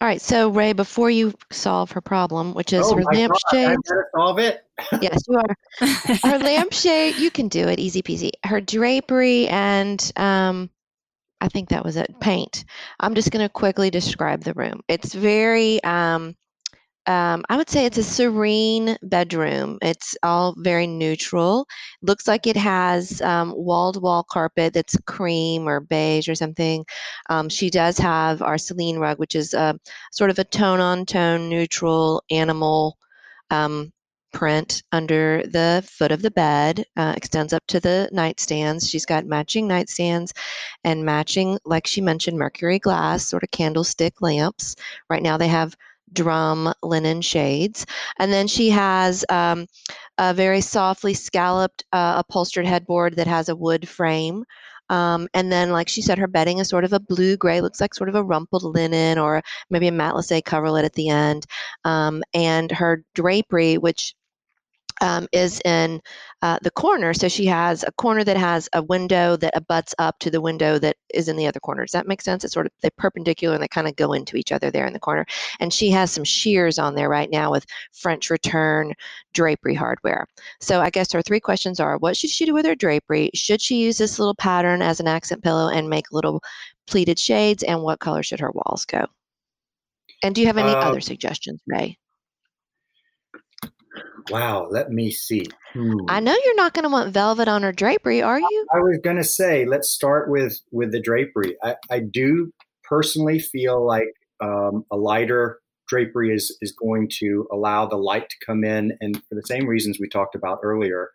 All 0.00 0.08
right, 0.08 0.20
so 0.20 0.50
Ray, 0.50 0.72
before 0.72 1.10
you 1.10 1.34
solve 1.50 1.90
her 1.92 2.00
problem, 2.00 2.52
which 2.54 2.72
is 2.72 2.84
oh 2.86 2.96
her 2.96 3.02
lampshade, 3.12 3.78
solve 4.14 4.38
it. 4.38 4.65
Yes, 5.00 5.22
you 5.28 5.38
are. 5.38 5.86
her 6.24 6.38
lampshade, 6.44 7.16
you 7.16 7.30
can 7.30 7.48
do 7.48 7.68
it, 7.68 7.78
easy 7.78 8.02
peasy. 8.02 8.30
Her 8.44 8.60
drapery 8.60 9.48
and 9.48 10.12
um, 10.16 10.70
I 11.40 11.48
think 11.48 11.68
that 11.68 11.84
was 11.84 11.96
it. 11.96 12.14
Paint. 12.20 12.64
I'm 13.00 13.14
just 13.14 13.30
going 13.30 13.44
to 13.44 13.52
quickly 13.52 13.90
describe 13.90 14.42
the 14.42 14.54
room. 14.54 14.80
It's 14.88 15.12
very, 15.12 15.82
um, 15.84 16.34
um, 17.06 17.44
I 17.48 17.56
would 17.56 17.70
say 17.70 17.84
it's 17.84 17.98
a 17.98 18.02
serene 18.02 18.96
bedroom. 19.02 19.78
It's 19.80 20.16
all 20.22 20.54
very 20.58 20.86
neutral. 20.86 21.66
Looks 22.02 22.26
like 22.26 22.46
it 22.46 22.56
has 22.56 23.20
wall 23.22 23.92
to 23.92 24.00
wall 24.00 24.24
carpet 24.28 24.72
that's 24.72 24.96
cream 25.06 25.68
or 25.68 25.80
beige 25.80 26.28
or 26.28 26.34
something. 26.34 26.84
Um, 27.30 27.48
she 27.48 27.70
does 27.70 27.98
have 27.98 28.42
our 28.42 28.58
Celine 28.58 28.98
rug, 28.98 29.18
which 29.18 29.36
is 29.36 29.54
a, 29.54 29.78
sort 30.10 30.30
of 30.30 30.38
a 30.38 30.44
tone 30.44 30.80
on 30.80 31.06
tone 31.06 31.48
neutral 31.48 32.24
animal 32.30 32.96
um, 33.50 33.92
print 34.36 34.82
under 34.92 35.42
the 35.46 35.82
foot 35.98 36.12
of 36.12 36.20
the 36.22 36.30
bed, 36.30 36.84
uh, 36.96 37.14
extends 37.16 37.52
up 37.52 37.64
to 37.68 37.80
the 37.80 38.08
nightstands. 38.12 38.90
She's 38.90 39.06
got 39.06 39.24
matching 39.26 39.66
nightstands 39.68 40.30
and 40.84 41.04
matching, 41.04 41.58
like 41.64 41.86
she 41.86 42.02
mentioned, 42.02 42.38
mercury 42.38 42.78
glass, 42.78 43.26
sort 43.26 43.44
of 43.44 43.50
candlestick 43.50 44.20
lamps. 44.20 44.76
Right 45.08 45.22
now 45.22 45.38
they 45.38 45.48
have 45.48 45.74
drum 46.12 46.72
linen 46.82 47.22
shades. 47.22 47.86
And 48.18 48.32
then 48.32 48.46
she 48.46 48.70
has 48.70 49.24
um, 49.28 49.66
a 50.18 50.34
very 50.34 50.60
softly 50.60 51.14
scalloped 51.14 51.84
uh, 51.92 52.14
upholstered 52.22 52.66
headboard 52.66 53.16
that 53.16 53.26
has 53.26 53.48
a 53.48 53.56
wood 53.56 53.88
frame 53.88 54.44
Um, 54.88 55.28
and 55.34 55.50
then, 55.50 55.70
like 55.70 55.88
she 55.88 56.02
said, 56.02 56.18
her 56.18 56.28
bedding 56.28 56.58
is 56.58 56.68
sort 56.68 56.84
of 56.84 56.92
a 56.92 57.00
blue 57.00 57.36
gray, 57.36 57.60
looks 57.60 57.80
like 57.80 57.94
sort 57.94 58.08
of 58.08 58.14
a 58.14 58.22
rumpled 58.22 58.62
linen 58.62 59.18
or 59.18 59.42
maybe 59.70 59.88
a 59.88 59.92
matelassé 59.92 60.44
coverlet 60.44 60.84
at 60.84 60.94
the 60.94 61.08
end. 61.08 61.46
Um, 61.84 62.22
and 62.34 62.70
her 62.70 63.02
drapery, 63.14 63.78
which 63.78 64.14
um, 65.00 65.26
is 65.32 65.60
in 65.64 66.00
uh, 66.42 66.58
the 66.62 66.70
corner. 66.70 67.12
So 67.14 67.28
she 67.28 67.46
has 67.46 67.84
a 67.86 67.92
corner 67.92 68.24
that 68.24 68.36
has 68.36 68.68
a 68.72 68.82
window 68.82 69.36
that 69.36 69.56
abuts 69.56 69.94
up 69.98 70.18
to 70.20 70.30
the 70.30 70.40
window 70.40 70.78
that 70.78 70.96
is 71.12 71.28
in 71.28 71.36
the 71.36 71.46
other 71.46 71.60
corner. 71.60 71.84
Does 71.84 71.92
that 71.92 72.06
make 72.06 72.22
sense? 72.22 72.44
It's 72.44 72.54
sort 72.54 72.66
of 72.66 72.72
they're 72.80 72.90
perpendicular 72.96 73.54
and 73.54 73.62
they 73.62 73.68
kind 73.68 73.88
of 73.88 73.96
go 73.96 74.12
into 74.12 74.36
each 74.36 74.52
other 74.52 74.70
there 74.70 74.86
in 74.86 74.92
the 74.92 75.00
corner. 75.00 75.26
And 75.60 75.72
she 75.72 75.90
has 75.90 76.10
some 76.10 76.24
sheers 76.24 76.78
on 76.78 76.94
there 76.94 77.08
right 77.08 77.30
now 77.30 77.50
with 77.50 77.66
French 77.92 78.30
return 78.30 78.94
drapery 79.34 79.74
hardware. 79.74 80.26
So 80.60 80.80
I 80.80 80.90
guess 80.90 81.14
our 81.14 81.22
three 81.22 81.40
questions 81.40 81.80
are: 81.80 81.98
What 81.98 82.16
should 82.16 82.30
she 82.30 82.46
do 82.46 82.54
with 82.54 82.66
her 82.66 82.74
drapery? 82.74 83.30
Should 83.34 83.60
she 83.60 83.76
use 83.76 83.98
this 83.98 84.18
little 84.18 84.34
pattern 84.34 84.82
as 84.82 85.00
an 85.00 85.08
accent 85.08 85.42
pillow 85.42 85.68
and 85.68 85.88
make 85.88 86.12
little 86.12 86.42
pleated 86.86 87.18
shades? 87.18 87.62
And 87.62 87.82
what 87.82 88.00
color 88.00 88.22
should 88.22 88.40
her 88.40 88.52
walls 88.52 88.84
go? 88.84 89.06
And 90.22 90.34
do 90.34 90.40
you 90.40 90.46
have 90.46 90.58
any 90.58 90.72
uh, 90.72 90.76
other 90.76 91.00
suggestions, 91.00 91.60
Ray? 91.66 91.98
Wow, 94.30 94.68
let 94.70 94.90
me 94.90 95.10
see. 95.10 95.46
Hmm. 95.72 95.98
I 96.08 96.20
know 96.20 96.36
you're 96.44 96.56
not 96.56 96.74
going 96.74 96.84
to 96.84 96.88
want 96.88 97.14
velvet 97.14 97.48
on 97.48 97.62
her 97.62 97.72
drapery, 97.72 98.22
are 98.22 98.40
you? 98.40 98.66
I 98.72 98.78
was 98.78 98.98
going 99.02 99.16
to 99.16 99.24
say, 99.24 99.64
let's 99.66 99.90
start 99.90 100.30
with 100.30 100.60
with 100.72 100.92
the 100.92 101.00
drapery. 101.00 101.56
I, 101.62 101.76
I 101.90 102.00
do 102.00 102.52
personally 102.82 103.38
feel 103.38 103.84
like 103.84 104.08
um, 104.40 104.84
a 104.90 104.96
lighter 104.96 105.60
drapery 105.88 106.34
is 106.34 106.56
is 106.60 106.72
going 106.72 107.08
to 107.18 107.46
allow 107.52 107.86
the 107.86 107.96
light 107.96 108.28
to 108.28 108.36
come 108.44 108.64
in, 108.64 108.96
and 109.00 109.16
for 109.28 109.34
the 109.34 109.46
same 109.46 109.66
reasons 109.66 109.98
we 110.00 110.08
talked 110.08 110.34
about 110.34 110.58
earlier, 110.62 111.10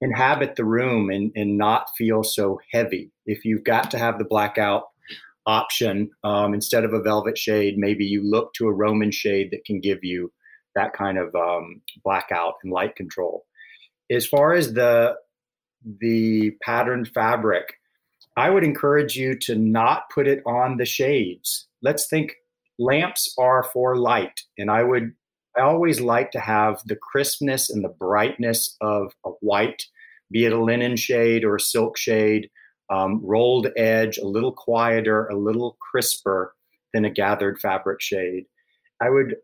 inhabit 0.00 0.56
the 0.56 0.64
room 0.64 1.10
and 1.10 1.32
and 1.34 1.58
not 1.58 1.88
feel 1.98 2.22
so 2.22 2.60
heavy. 2.72 3.10
If 3.26 3.44
you've 3.44 3.64
got 3.64 3.90
to 3.90 3.98
have 3.98 4.18
the 4.18 4.24
blackout 4.24 4.84
option 5.46 6.10
um, 6.22 6.54
instead 6.54 6.84
of 6.84 6.92
a 6.92 7.02
velvet 7.02 7.36
shade, 7.36 7.76
maybe 7.76 8.04
you 8.04 8.22
look 8.22 8.52
to 8.54 8.66
a 8.66 8.72
Roman 8.72 9.10
shade 9.10 9.50
that 9.50 9.64
can 9.64 9.80
give 9.80 9.98
you 10.02 10.30
that 10.74 10.92
kind 10.92 11.18
of 11.18 11.34
um, 11.34 11.82
blackout 12.04 12.54
and 12.62 12.72
light 12.72 12.96
control. 12.96 13.46
As 14.10 14.26
far 14.26 14.52
as 14.52 14.72
the 14.74 15.16
the 16.00 16.52
patterned 16.62 17.08
fabric, 17.08 17.74
I 18.36 18.50
would 18.50 18.64
encourage 18.64 19.16
you 19.16 19.38
to 19.40 19.54
not 19.54 20.10
put 20.14 20.26
it 20.26 20.42
on 20.46 20.76
the 20.76 20.84
shades. 20.84 21.66
Let's 21.82 22.06
think 22.06 22.34
lamps 22.78 23.34
are 23.38 23.62
for 23.62 23.96
light, 23.96 24.42
and 24.58 24.70
I 24.70 24.82
would 24.82 25.12
I 25.56 25.62
always 25.62 26.00
like 26.00 26.30
to 26.32 26.40
have 26.40 26.80
the 26.86 26.96
crispness 26.96 27.70
and 27.70 27.84
the 27.84 27.88
brightness 27.88 28.76
of 28.80 29.12
a 29.24 29.30
white, 29.40 29.84
be 30.30 30.44
it 30.44 30.52
a 30.52 30.62
linen 30.62 30.96
shade 30.96 31.44
or 31.44 31.56
a 31.56 31.60
silk 31.60 31.96
shade, 31.96 32.50
um, 32.88 33.20
rolled 33.24 33.68
edge, 33.76 34.18
a 34.18 34.26
little 34.26 34.52
quieter, 34.52 35.26
a 35.26 35.36
little 35.36 35.76
crisper 35.80 36.54
than 36.92 37.04
a 37.04 37.10
gathered 37.10 37.60
fabric 37.60 38.00
shade. 38.00 38.44
I 39.00 39.10
would 39.10 39.36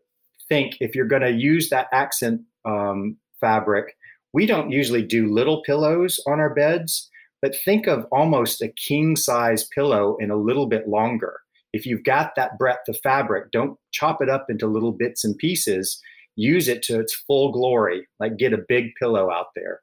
think 0.49 0.77
if 0.79 0.95
you're 0.95 1.05
going 1.05 1.21
to 1.21 1.31
use 1.31 1.69
that 1.69 1.87
accent 1.91 2.41
um, 2.65 3.17
fabric, 3.39 3.95
we 4.33 4.45
don't 4.45 4.71
usually 4.71 5.03
do 5.03 5.31
little 5.31 5.63
pillows 5.63 6.19
on 6.27 6.39
our 6.39 6.53
beds, 6.53 7.09
but 7.41 7.55
think 7.65 7.87
of 7.87 8.05
almost 8.11 8.61
a 8.61 8.67
king 8.67 9.15
size 9.15 9.67
pillow 9.73 10.17
and 10.19 10.31
a 10.31 10.37
little 10.37 10.67
bit 10.67 10.87
longer. 10.87 11.39
If 11.73 11.85
you've 11.85 12.03
got 12.03 12.35
that 12.35 12.57
breadth 12.57 12.87
of 12.87 12.97
fabric, 13.03 13.51
don't 13.51 13.77
chop 13.91 14.21
it 14.21 14.29
up 14.29 14.47
into 14.49 14.67
little 14.67 14.91
bits 14.91 15.23
and 15.23 15.37
pieces. 15.37 15.99
Use 16.35 16.67
it 16.67 16.81
to 16.83 16.99
its 16.99 17.15
full 17.15 17.51
glory. 17.51 18.07
Like 18.19 18.37
get 18.37 18.53
a 18.53 18.63
big 18.67 18.91
pillow 18.99 19.31
out 19.31 19.47
there. 19.55 19.81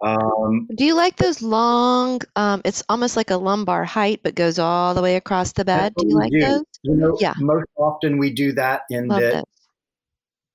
Um, 0.00 0.68
Do 0.76 0.84
you 0.84 0.94
like 0.94 1.16
those 1.16 1.42
long? 1.42 2.20
Um, 2.36 2.62
it's 2.64 2.84
almost 2.88 3.16
like 3.16 3.30
a 3.30 3.36
lumbar 3.36 3.84
height, 3.84 4.20
but 4.22 4.36
goes 4.36 4.58
all 4.58 4.94
the 4.94 5.02
way 5.02 5.16
across 5.16 5.52
the 5.52 5.64
bed. 5.64 5.92
Do 5.96 6.06
you 6.06 6.14
like 6.14 6.30
do. 6.30 6.40
those? 6.40 6.64
You 6.82 6.94
know, 6.94 7.16
yeah. 7.20 7.34
Most 7.38 7.66
often 7.76 8.18
we 8.18 8.32
do 8.32 8.52
that 8.52 8.82
in 8.90 9.08
Love 9.08 9.20
that 9.20 9.44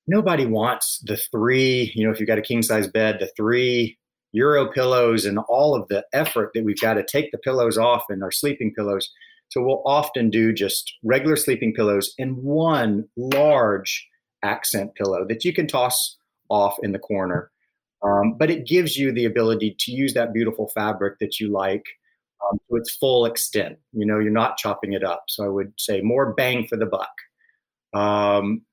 nobody 0.08 0.46
wants 0.46 1.00
the 1.04 1.18
three, 1.18 1.92
you 1.96 2.06
know, 2.06 2.12
if 2.12 2.20
you've 2.20 2.28
got 2.28 2.38
a 2.38 2.44
king 2.44 2.62
size 2.62 2.88
bed, 2.88 3.18
the 3.20 3.32
three 3.38 3.98
Euro 4.34 4.72
pillows 4.72 5.26
and 5.26 5.38
all 5.48 5.76
of 5.76 5.88
the 5.90 6.06
effort 6.12 6.52
that 6.54 6.64
we've 6.64 6.80
got 6.82 6.96
to 6.96 7.04
take 7.04 7.32
the 7.32 7.38
pillows 7.38 7.78
off 7.78 8.06
and 8.10 8.24
our 8.24 8.32
sleeping 8.32 8.74
pillows. 8.76 9.10
So 9.50 9.62
we'll 9.62 9.84
often 9.86 10.30
do 10.30 10.52
just 10.52 10.92
regular 11.04 11.36
sleeping 11.36 11.74
pillows 11.74 12.14
and 12.18 12.38
one 12.38 13.06
large 13.16 14.08
accent 14.44 14.96
pillow 14.96 15.26
that 15.30 15.46
you 15.46 15.54
can 15.54 15.68
toss 15.68 16.18
off 16.50 16.78
in 16.82 16.92
the 16.92 17.00
corner. 17.00 17.52
Um, 18.04 18.36
but 18.38 18.50
it 18.50 18.68
gives 18.68 18.98
you 18.98 19.12
the 19.12 19.26
ability 19.26 19.76
to 19.80 19.92
use 19.92 20.14
that 20.16 20.34
beautiful 20.34 20.68
fabric 20.74 21.20
that 21.20 21.40
you 21.40 21.52
like 21.52 21.86
um, 22.44 22.60
to 22.70 22.76
its 22.76 22.96
full 22.96 23.26
extent. 23.26 23.78
You 23.94 24.06
know, 24.06 24.20
you're 24.20 24.32
not 24.32 24.58
chopping 24.58 24.94
it 24.94 25.04
up. 25.04 25.26
So 25.30 25.46
I 25.46 25.50
would 25.50 25.74
say 25.78 26.02
more 26.02 26.34
bang 26.34 26.68
for 26.68 26.76
the 26.76 26.88
buck. 26.88 27.12
Um, 27.94 28.64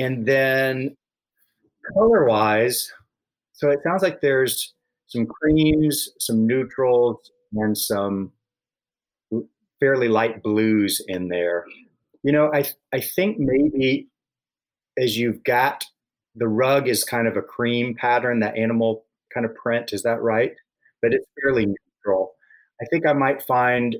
and 0.00 0.26
then 0.26 0.96
color 1.94 2.24
wise, 2.26 2.92
so 3.52 3.70
it 3.70 3.80
sounds 3.84 4.02
like 4.02 4.20
there's 4.20 4.74
some 5.06 5.26
creams, 5.26 6.10
some 6.18 6.46
neutrals, 6.46 7.30
and 7.52 7.76
some 7.76 8.32
fairly 9.80 10.08
light 10.08 10.42
blues 10.42 11.02
in 11.08 11.28
there. 11.28 11.64
You 12.22 12.32
know, 12.32 12.50
I 12.52 12.64
I 12.92 13.00
think 13.00 13.38
maybe 13.38 14.08
as 14.98 15.16
you've 15.16 15.42
got 15.44 15.84
the 16.36 16.48
rug 16.48 16.88
is 16.88 17.04
kind 17.04 17.26
of 17.26 17.36
a 17.36 17.42
cream 17.42 17.94
pattern, 17.94 18.40
that 18.40 18.56
animal 18.56 19.04
kind 19.32 19.46
of 19.46 19.54
print, 19.54 19.92
is 19.92 20.02
that 20.02 20.22
right? 20.22 20.52
But 21.02 21.12
it's 21.12 21.26
fairly 21.42 21.66
neutral. 21.66 22.34
I 22.80 22.84
think 22.86 23.06
I 23.06 23.12
might 23.12 23.42
find 23.42 23.96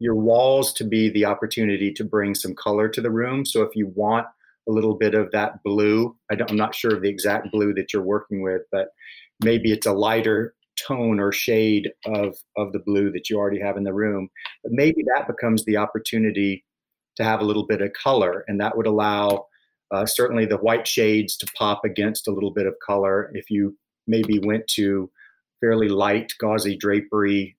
your 0.00 0.14
walls 0.14 0.72
to 0.74 0.84
be 0.84 1.10
the 1.10 1.24
opportunity 1.24 1.92
to 1.92 2.04
bring 2.04 2.34
some 2.34 2.54
color 2.54 2.88
to 2.88 3.00
the 3.00 3.10
room. 3.10 3.44
So 3.44 3.62
if 3.62 3.74
you 3.74 3.88
want 3.94 4.26
a 4.68 4.72
little 4.72 4.94
bit 4.94 5.14
of 5.14 5.30
that 5.32 5.62
blue. 5.64 6.16
I 6.30 6.36
am 6.48 6.56
not 6.56 6.74
sure 6.74 6.94
of 6.94 7.02
the 7.02 7.08
exact 7.08 7.50
blue 7.52 7.72
that 7.74 7.92
you're 7.92 8.02
working 8.02 8.42
with, 8.42 8.62
but 8.70 8.88
maybe 9.42 9.72
it's 9.72 9.86
a 9.86 9.92
lighter 9.92 10.54
tone 10.86 11.18
or 11.18 11.32
shade 11.32 11.90
of 12.06 12.36
of 12.56 12.72
the 12.72 12.78
blue 12.78 13.10
that 13.12 13.28
you 13.28 13.36
already 13.38 13.60
have 13.60 13.76
in 13.76 13.84
the 13.84 13.94
room. 13.94 14.28
But 14.62 14.72
maybe 14.72 15.02
that 15.14 15.26
becomes 15.26 15.64
the 15.64 15.76
opportunity 15.76 16.64
to 17.16 17.24
have 17.24 17.40
a 17.40 17.44
little 17.44 17.66
bit 17.66 17.82
of 17.82 17.92
color, 17.92 18.44
and 18.48 18.60
that 18.60 18.76
would 18.76 18.86
allow 18.86 19.46
uh, 19.90 20.06
certainly 20.06 20.46
the 20.46 20.58
white 20.58 20.86
shades 20.86 21.36
to 21.38 21.46
pop 21.56 21.84
against 21.84 22.28
a 22.28 22.32
little 22.32 22.52
bit 22.52 22.66
of 22.66 22.74
color. 22.84 23.30
If 23.34 23.50
you 23.50 23.76
maybe 24.06 24.38
went 24.38 24.66
to 24.68 25.10
fairly 25.60 25.88
light 25.88 26.32
gauzy 26.38 26.76
drapery, 26.76 27.56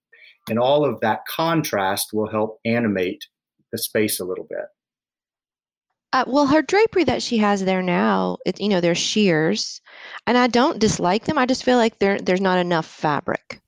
and 0.48 0.58
all 0.58 0.84
of 0.84 1.00
that 1.00 1.20
contrast 1.26 2.12
will 2.12 2.30
help 2.30 2.58
animate 2.64 3.26
the 3.72 3.78
space 3.78 4.20
a 4.20 4.24
little 4.24 4.46
bit. 4.48 4.66
Uh, 6.12 6.24
well, 6.26 6.46
her 6.46 6.62
drapery 6.62 7.04
that 7.04 7.22
she 7.22 7.38
has 7.38 7.64
there 7.64 7.82
now, 7.82 8.36
it, 8.44 8.60
you 8.60 8.68
know, 8.68 8.80
they're 8.80 8.96
sheers, 8.96 9.80
and 10.26 10.36
I 10.36 10.48
don't 10.48 10.80
dislike 10.80 11.24
them. 11.24 11.38
I 11.38 11.46
just 11.46 11.64
feel 11.64 11.76
like 11.76 11.98
there 12.00 12.18
there's 12.18 12.40
not 12.40 12.58
enough 12.58 12.86
fabric. 12.86 13.60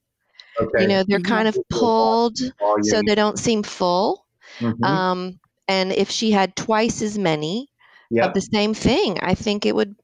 Okay. 0.61 0.82
You 0.82 0.88
know, 0.88 1.05
they're 1.07 1.20
kind 1.20 1.49
of 1.49 1.57
pulled 1.70 2.38
so 2.82 3.03
they 3.07 3.14
don't 3.14 3.38
seem 3.38 3.62
full. 3.62 4.26
Mm-hmm. 4.59 4.84
Um, 4.84 5.40
and 5.68 5.93
if 5.93 6.11
she 6.11 6.30
had 6.30 6.57
twice 6.57 7.01
as 7.01 7.16
many 7.16 7.68
yep. 8.11 8.28
of 8.28 8.34
the 8.34 8.40
same 8.40 8.74
thing, 8.74 9.18
I 9.22 9.34
think 9.34 9.64
it 9.64 9.74
would 9.74 9.95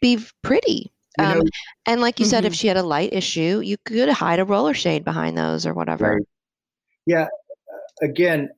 be 0.00 0.18
pretty. 0.42 0.92
You 1.18 1.24
um, 1.24 1.42
and 1.86 2.00
like 2.00 2.18
you 2.18 2.24
mm-hmm. 2.24 2.30
said, 2.30 2.44
if 2.44 2.52
mm-hmm. 2.52 2.58
she 2.58 2.68
had 2.68 2.78
a 2.78 2.82
light 2.82 3.12
issue, 3.12 3.60
you 3.62 3.76
could 3.84 4.08
hide 4.08 4.40
a 4.40 4.44
roller 4.44 4.74
shade 4.74 5.04
behind 5.04 5.36
those 5.36 5.66
or 5.66 5.74
whatever. 5.74 6.14
Right. 6.14 6.22
Yeah. 7.06 7.28
Again, 8.02 8.50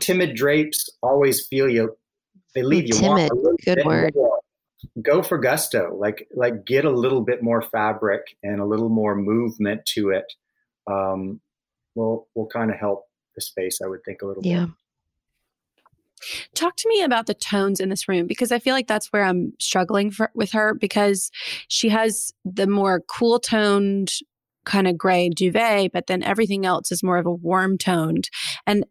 timid 0.00 0.34
drapes 0.34 0.90
always 1.02 1.46
feel 1.46 1.68
you 1.68 1.96
they 2.54 2.62
leave 2.62 2.88
you 2.88 2.94
timid. 2.94 3.30
Good 3.64 3.84
word. 3.84 4.12
More. 4.14 4.40
Go 5.00 5.22
for 5.22 5.38
gusto. 5.38 5.96
Like 5.96 6.26
like 6.34 6.64
get 6.64 6.84
a 6.84 6.90
little 6.90 7.22
bit 7.22 7.42
more 7.42 7.62
fabric 7.62 8.36
and 8.42 8.60
a 8.60 8.64
little 8.64 8.88
more 8.88 9.14
movement 9.14 9.86
to 9.94 10.10
it. 10.10 10.32
Um, 10.90 11.40
will 11.94 12.28
will 12.34 12.46
kind 12.46 12.70
of 12.70 12.78
help 12.78 13.04
the 13.34 13.40
space. 13.40 13.80
I 13.82 13.88
would 13.88 14.04
think 14.04 14.22
a 14.22 14.26
little 14.26 14.44
yeah. 14.44 14.66
bit. 14.66 14.74
Talk 16.54 16.76
to 16.76 16.88
me 16.88 17.02
about 17.02 17.26
the 17.26 17.34
tones 17.34 17.80
in 17.80 17.88
this 17.88 18.08
room 18.08 18.26
because 18.26 18.52
I 18.52 18.60
feel 18.60 18.74
like 18.74 18.86
that's 18.86 19.12
where 19.12 19.24
I'm 19.24 19.54
struggling 19.58 20.10
for, 20.10 20.30
with 20.34 20.52
her 20.52 20.72
because 20.74 21.30
she 21.66 21.88
has 21.88 22.32
the 22.44 22.68
more 22.68 23.00
cool 23.08 23.40
toned 23.40 24.12
kind 24.64 24.86
of 24.86 24.96
gray 24.96 25.28
duvet, 25.28 25.92
but 25.92 26.06
then 26.06 26.22
everything 26.22 26.64
else 26.64 26.92
is 26.92 27.02
more 27.02 27.18
of 27.18 27.26
a 27.26 27.32
warm 27.32 27.76
toned. 27.76 28.30
And 28.66 28.84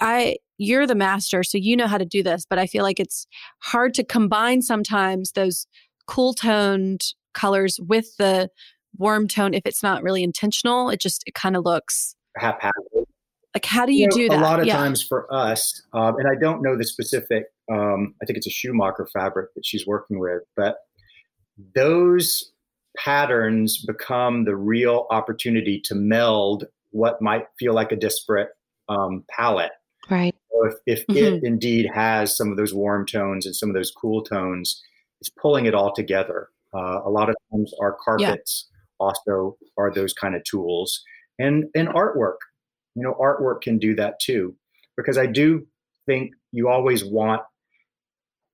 I 0.00 0.36
you're 0.62 0.86
the 0.86 0.94
master, 0.94 1.42
so 1.42 1.58
you 1.58 1.76
know 1.76 1.86
how 1.86 1.98
to 1.98 2.04
do 2.04 2.22
this, 2.22 2.46
but 2.48 2.58
I 2.58 2.66
feel 2.66 2.82
like 2.82 3.00
it's 3.00 3.26
hard 3.60 3.94
to 3.94 4.04
combine 4.04 4.62
sometimes 4.62 5.32
those 5.32 5.66
cool 6.06 6.34
toned 6.34 7.02
colors 7.34 7.78
with 7.86 8.16
the 8.18 8.48
warm 8.98 9.26
tone 9.26 9.54
if 9.54 9.62
it's 9.64 9.82
not 9.82 10.02
really 10.02 10.22
intentional. 10.22 10.90
It 10.90 11.00
just 11.00 11.24
it 11.26 11.34
kind 11.34 11.56
of 11.56 11.64
looks 11.64 12.14
haphazard. 12.36 12.72
Like 13.54 13.66
how 13.66 13.84
do 13.84 13.92
you, 13.92 14.00
you 14.00 14.06
know, 14.06 14.16
do 14.16 14.28
that? 14.30 14.38
A 14.38 14.42
lot 14.42 14.60
of 14.60 14.66
yeah. 14.66 14.76
times 14.76 15.02
for 15.02 15.32
us, 15.32 15.82
um, 15.92 16.16
and 16.18 16.26
I 16.26 16.40
don't 16.40 16.62
know 16.62 16.76
the 16.76 16.84
specific. 16.84 17.44
Um, 17.70 18.14
I 18.22 18.26
think 18.26 18.38
it's 18.38 18.46
a 18.46 18.50
Schumacher 18.50 19.06
fabric 19.12 19.50
that 19.54 19.66
she's 19.66 19.86
working 19.86 20.18
with, 20.18 20.42
but 20.56 20.76
those 21.74 22.52
patterns 22.96 23.84
become 23.84 24.44
the 24.44 24.56
real 24.56 25.06
opportunity 25.10 25.80
to 25.84 25.94
meld 25.94 26.64
what 26.90 27.20
might 27.20 27.46
feel 27.58 27.74
like 27.74 27.92
a 27.92 27.96
disparate 27.96 28.50
um, 28.88 29.24
palette. 29.30 29.72
Right. 30.10 30.34
So 30.52 30.66
if 30.66 30.74
if 30.86 31.06
mm-hmm. 31.06 31.36
it 31.36 31.44
indeed 31.44 31.90
has 31.92 32.36
some 32.36 32.50
of 32.50 32.56
those 32.56 32.74
warm 32.74 33.06
tones 33.06 33.46
and 33.46 33.56
some 33.56 33.68
of 33.68 33.74
those 33.74 33.90
cool 33.90 34.22
tones, 34.22 34.82
it's 35.20 35.30
pulling 35.30 35.66
it 35.66 35.74
all 35.74 35.92
together. 35.94 36.48
Uh, 36.74 37.00
a 37.04 37.10
lot 37.10 37.28
of 37.28 37.36
times, 37.50 37.72
our 37.80 37.96
carpets 38.04 38.68
yeah. 38.70 39.06
also 39.06 39.56
are 39.76 39.92
those 39.92 40.12
kind 40.12 40.34
of 40.34 40.42
tools, 40.44 41.02
and 41.38 41.64
and 41.74 41.88
artwork. 41.88 42.38
You 42.94 43.02
know, 43.02 43.14
artwork 43.20 43.62
can 43.62 43.78
do 43.78 43.94
that 43.96 44.20
too, 44.20 44.54
because 44.96 45.16
I 45.16 45.26
do 45.26 45.66
think 46.06 46.32
you 46.50 46.68
always 46.68 47.04
want 47.04 47.42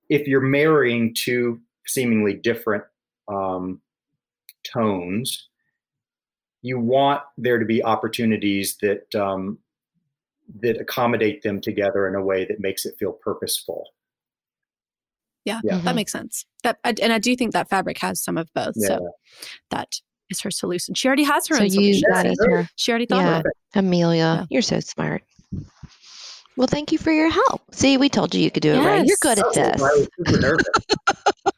if 0.08 0.26
you're 0.26 0.40
marrying 0.40 1.14
two 1.14 1.60
seemingly 1.86 2.34
different 2.34 2.84
um, 3.28 3.80
tones, 4.64 5.48
you 6.62 6.78
want 6.78 7.22
there 7.36 7.58
to 7.58 7.64
be 7.64 7.82
opportunities 7.82 8.76
that 8.80 9.14
um, 9.14 9.58
that 10.60 10.80
accommodate 10.80 11.42
them 11.42 11.60
together 11.60 12.08
in 12.08 12.14
a 12.14 12.22
way 12.22 12.44
that 12.44 12.60
makes 12.60 12.86
it 12.86 12.94
feel 12.98 13.12
purposeful. 13.12 13.84
Yeah, 15.44 15.60
yeah. 15.64 15.74
Mm-hmm. 15.74 15.84
that 15.84 15.94
makes 15.94 16.12
sense. 16.12 16.44
That 16.62 16.78
and 16.84 17.12
I 17.12 17.18
do 17.18 17.34
think 17.36 17.52
that 17.52 17.68
fabric 17.70 17.98
has 17.98 18.22
some 18.22 18.36
of 18.36 18.52
both. 18.54 18.74
Yeah. 18.76 18.88
So 18.88 19.10
that 19.70 19.94
is 20.30 20.40
her 20.42 20.50
solution. 20.50 20.94
She 20.94 21.08
already 21.08 21.24
has 21.24 21.46
her 21.48 21.56
so 21.56 21.62
own 21.62 21.70
solution. 21.70 22.10
That 22.12 22.26
is 22.26 22.38
her. 22.46 22.68
She 22.76 22.90
already 22.90 23.06
thought 23.06 23.24
yeah. 23.24 23.38
of 23.38 23.46
it. 23.46 23.52
Amelia, 23.74 24.18
yeah. 24.18 24.44
you're 24.50 24.62
so 24.62 24.80
smart. 24.80 25.22
Well, 26.56 26.66
thank 26.66 26.90
you 26.90 26.98
for 26.98 27.12
your 27.12 27.30
help. 27.30 27.62
See, 27.72 27.96
we 27.96 28.08
told 28.08 28.34
you 28.34 28.42
you 28.42 28.50
could 28.50 28.62
do 28.62 28.72
it 28.72 28.76
yes. 28.76 28.84
right. 28.84 29.06
You're 29.06 29.16
good 29.20 29.38
at 29.38 29.52
this. 29.54 30.08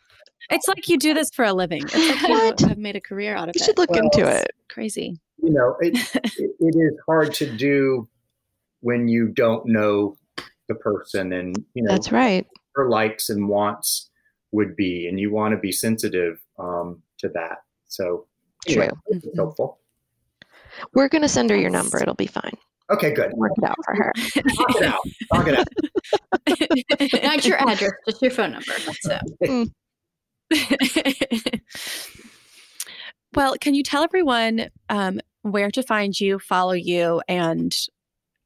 it's 0.50 0.68
like 0.68 0.88
you 0.88 0.98
do 0.98 1.14
this 1.14 1.30
for 1.30 1.46
a 1.46 1.54
living. 1.54 1.82
It's 1.84 2.22
like 2.22 2.60
you 2.60 2.68
have 2.68 2.78
made 2.78 2.96
a 2.96 3.00
career 3.00 3.34
out 3.34 3.48
of 3.48 3.54
you 3.54 3.60
it. 3.60 3.62
You 3.62 3.64
should 3.64 3.78
look 3.78 3.90
well, 3.90 4.02
into 4.04 4.28
it. 4.28 4.50
Crazy. 4.68 5.18
You 5.42 5.50
know, 5.50 5.74
it, 5.80 5.96
it, 6.38 6.50
it 6.60 6.76
is 6.76 6.98
hard 7.06 7.32
to 7.34 7.50
do 7.56 8.06
when 8.80 9.08
you 9.08 9.28
don't 9.28 9.66
know 9.66 10.16
the 10.68 10.74
person 10.74 11.32
and, 11.32 11.56
you 11.74 11.82
know, 11.82 11.92
that's 11.92 12.12
right. 12.12 12.46
Her 12.74 12.88
likes 12.88 13.28
and 13.28 13.48
wants 13.48 14.10
would 14.52 14.76
be, 14.76 15.06
and 15.06 15.18
you 15.18 15.32
want 15.32 15.52
to 15.52 15.58
be 15.58 15.72
sensitive 15.72 16.40
um, 16.58 17.02
to 17.18 17.28
that. 17.30 17.58
So, 17.88 18.26
anyway, 18.66 18.88
True. 18.88 18.98
It's 19.08 19.36
helpful. 19.36 19.78
We're 20.94 21.08
going 21.08 21.22
to 21.22 21.28
send 21.28 21.50
her 21.50 21.56
your 21.56 21.70
number. 21.70 22.00
It'll 22.00 22.14
be 22.14 22.26
fine. 22.26 22.56
Okay, 22.90 23.12
good. 23.12 23.32
Work 23.34 23.52
it 23.56 23.64
out 23.64 23.76
for 23.84 23.94
her. 23.94 24.12
Talk 24.56 24.76
it 24.76 24.82
out. 24.82 25.00
Talk 25.32 25.46
it 25.48 25.58
out. 25.58 27.22
Not 27.22 27.46
your 27.46 27.56
address, 27.58 27.92
just 28.06 28.22
your 28.22 28.30
phone 28.32 28.52
number. 28.52 28.72
So. 29.00 29.18
Mm. 29.42 29.70
well, 33.34 33.54
can 33.60 33.74
you 33.74 33.84
tell 33.84 34.02
everyone 34.02 34.68
um, 34.88 35.20
where 35.42 35.70
to 35.70 35.82
find 35.84 36.18
you, 36.18 36.40
follow 36.40 36.72
you, 36.72 37.22
and 37.28 37.72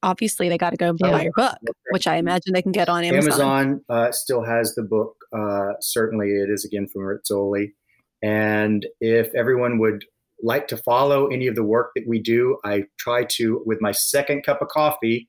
obviously 0.04 0.48
they 0.48 0.58
got 0.58 0.70
to 0.70 0.76
go 0.76 0.90
and 0.90 0.98
buy 0.98 1.22
your 1.22 1.32
book, 1.34 1.56
which 1.90 2.06
I 2.06 2.16
imagine 2.16 2.52
they 2.52 2.62
can 2.62 2.72
get 2.72 2.88
on 2.88 3.02
Amazon. 3.04 3.32
Amazon 3.32 3.84
uh, 3.88 4.12
still 4.12 4.44
has 4.44 4.74
the 4.74 4.82
book. 4.82 5.16
Uh, 5.32 5.72
certainly, 5.80 6.28
it 6.28 6.50
is 6.50 6.64
again 6.64 6.86
from 6.86 7.02
Rizzoli. 7.02 7.72
And 8.22 8.86
if 9.00 9.34
everyone 9.34 9.78
would 9.78 10.04
like 10.42 10.68
to 10.68 10.76
follow 10.76 11.26
any 11.28 11.46
of 11.46 11.54
the 11.54 11.64
work 11.64 11.92
that 11.96 12.04
we 12.06 12.20
do, 12.20 12.58
I 12.64 12.84
try 12.98 13.24
to, 13.32 13.62
with 13.64 13.78
my 13.80 13.92
second 13.92 14.44
cup 14.44 14.60
of 14.60 14.68
coffee, 14.68 15.28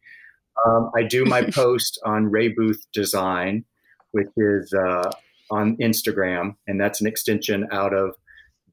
um, 0.66 0.92
I 0.96 1.04
do 1.04 1.26
my 1.26 1.44
post 1.54 2.00
on 2.06 2.26
Ray 2.26 2.50
Booth 2.50 2.86
Design, 2.94 3.66
which 4.12 4.28
is 4.38 4.74
uh, 4.74 5.10
on 5.52 5.78
Instagram, 5.78 6.56
and 6.68 6.80
that's 6.80 7.02
an 7.02 7.08
extension 7.08 7.68
out 7.72 7.94
of 7.94 8.16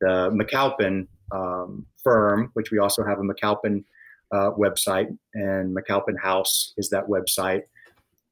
the 0.00 0.30
McAlpine 0.30 1.06
um, 1.32 1.86
firm, 2.02 2.50
which 2.54 2.70
we 2.70 2.78
also 2.78 3.04
have 3.04 3.18
a 3.18 3.22
McAlpine 3.22 3.84
uh, 4.32 4.50
website, 4.52 5.16
and 5.34 5.76
McAlpine 5.76 6.20
House 6.20 6.72
is 6.76 6.88
that 6.90 7.06
website. 7.06 7.62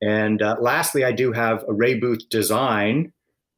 And 0.02 0.40
uh, 0.40 0.56
lastly, 0.60 1.04
I 1.04 1.12
do 1.12 1.32
have 1.32 1.64
a 1.68 1.72
Ray 1.72 1.94
Booth 1.94 2.28
Design 2.30 3.12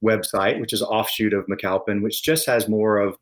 website, 0.05 0.61
which 0.61 0.73
is 0.73 0.83
offshoot 0.83 1.33
of 1.33 1.47
McAlpine, 1.47 2.03
which 2.03 2.23
just 2.23 2.47
has 2.47 2.69
more 2.69 2.99
of 2.99 3.17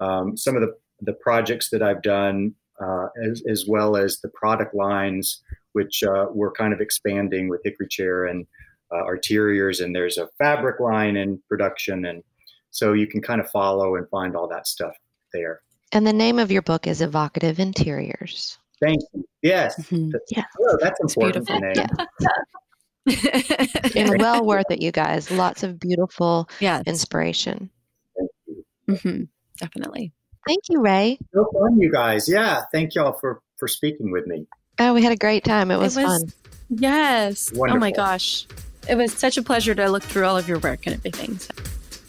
um, 0.00 0.36
some 0.36 0.56
of 0.56 0.62
the, 0.62 0.74
the 1.00 1.12
projects 1.12 1.70
that 1.70 1.82
I've 1.82 2.02
done, 2.02 2.54
uh, 2.80 3.06
as, 3.24 3.42
as, 3.48 3.66
well 3.68 3.96
as 3.96 4.20
the 4.20 4.28
product 4.30 4.74
lines, 4.74 5.40
which 5.72 6.02
uh, 6.02 6.26
we're 6.30 6.50
kind 6.50 6.74
of 6.74 6.80
expanding 6.80 7.48
with 7.48 7.60
Hickory 7.62 7.86
Chair 7.88 8.24
and 8.24 8.44
uh, 8.92 9.04
Arteriors. 9.04 9.80
And 9.80 9.94
there's 9.94 10.18
a 10.18 10.28
fabric 10.38 10.80
line 10.80 11.16
in 11.16 11.40
production. 11.48 12.04
And 12.06 12.24
so 12.72 12.92
you 12.92 13.06
can 13.06 13.22
kind 13.22 13.40
of 13.40 13.48
follow 13.50 13.94
and 13.94 14.08
find 14.08 14.34
all 14.34 14.48
that 14.48 14.66
stuff 14.66 14.94
there. 15.32 15.60
And 15.92 16.04
the 16.04 16.12
name 16.12 16.40
of 16.40 16.50
your 16.50 16.62
book 16.62 16.88
is 16.88 17.00
Evocative 17.00 17.60
Interiors. 17.60 18.58
Thank 18.80 19.00
you. 19.12 19.24
Yes. 19.42 19.76
Mm-hmm. 19.76 20.10
Yeah. 20.30 20.44
Oh, 20.60 20.78
that's 20.80 21.00
important. 21.00 21.48
Yeah. 21.48 21.86
and 23.96 24.20
well 24.20 24.44
worth 24.46 24.70
it, 24.70 24.82
you 24.82 24.92
guys. 24.92 25.30
Lots 25.30 25.62
of 25.62 25.78
beautiful 25.78 26.48
yes. 26.60 26.82
inspiration. 26.86 27.70
Mm-hmm. 28.88 29.24
Definitely. 29.58 30.12
Thank 30.46 30.64
you, 30.68 30.80
Ray. 30.80 31.18
So 31.32 31.50
fun, 31.52 31.80
you 31.80 31.90
guys. 31.90 32.28
Yeah. 32.28 32.62
Thank 32.72 32.94
y'all 32.94 33.16
for 33.20 33.40
for 33.56 33.68
speaking 33.68 34.10
with 34.10 34.26
me. 34.26 34.46
Oh, 34.78 34.92
we 34.92 35.02
had 35.02 35.12
a 35.12 35.16
great 35.16 35.44
time. 35.44 35.70
It 35.70 35.78
was, 35.78 35.96
it 35.96 36.04
was 36.04 36.22
fun. 36.22 36.32
Yes. 36.70 37.52
Wonderful. 37.52 37.76
Oh 37.76 37.80
my 37.80 37.92
gosh. 37.92 38.46
It 38.88 38.96
was 38.96 39.12
such 39.12 39.36
a 39.38 39.42
pleasure 39.42 39.74
to 39.74 39.88
look 39.88 40.02
through 40.02 40.26
all 40.26 40.36
of 40.36 40.48
your 40.48 40.58
work 40.58 40.86
and 40.86 40.94
everything. 40.94 41.38
So. 41.38 41.54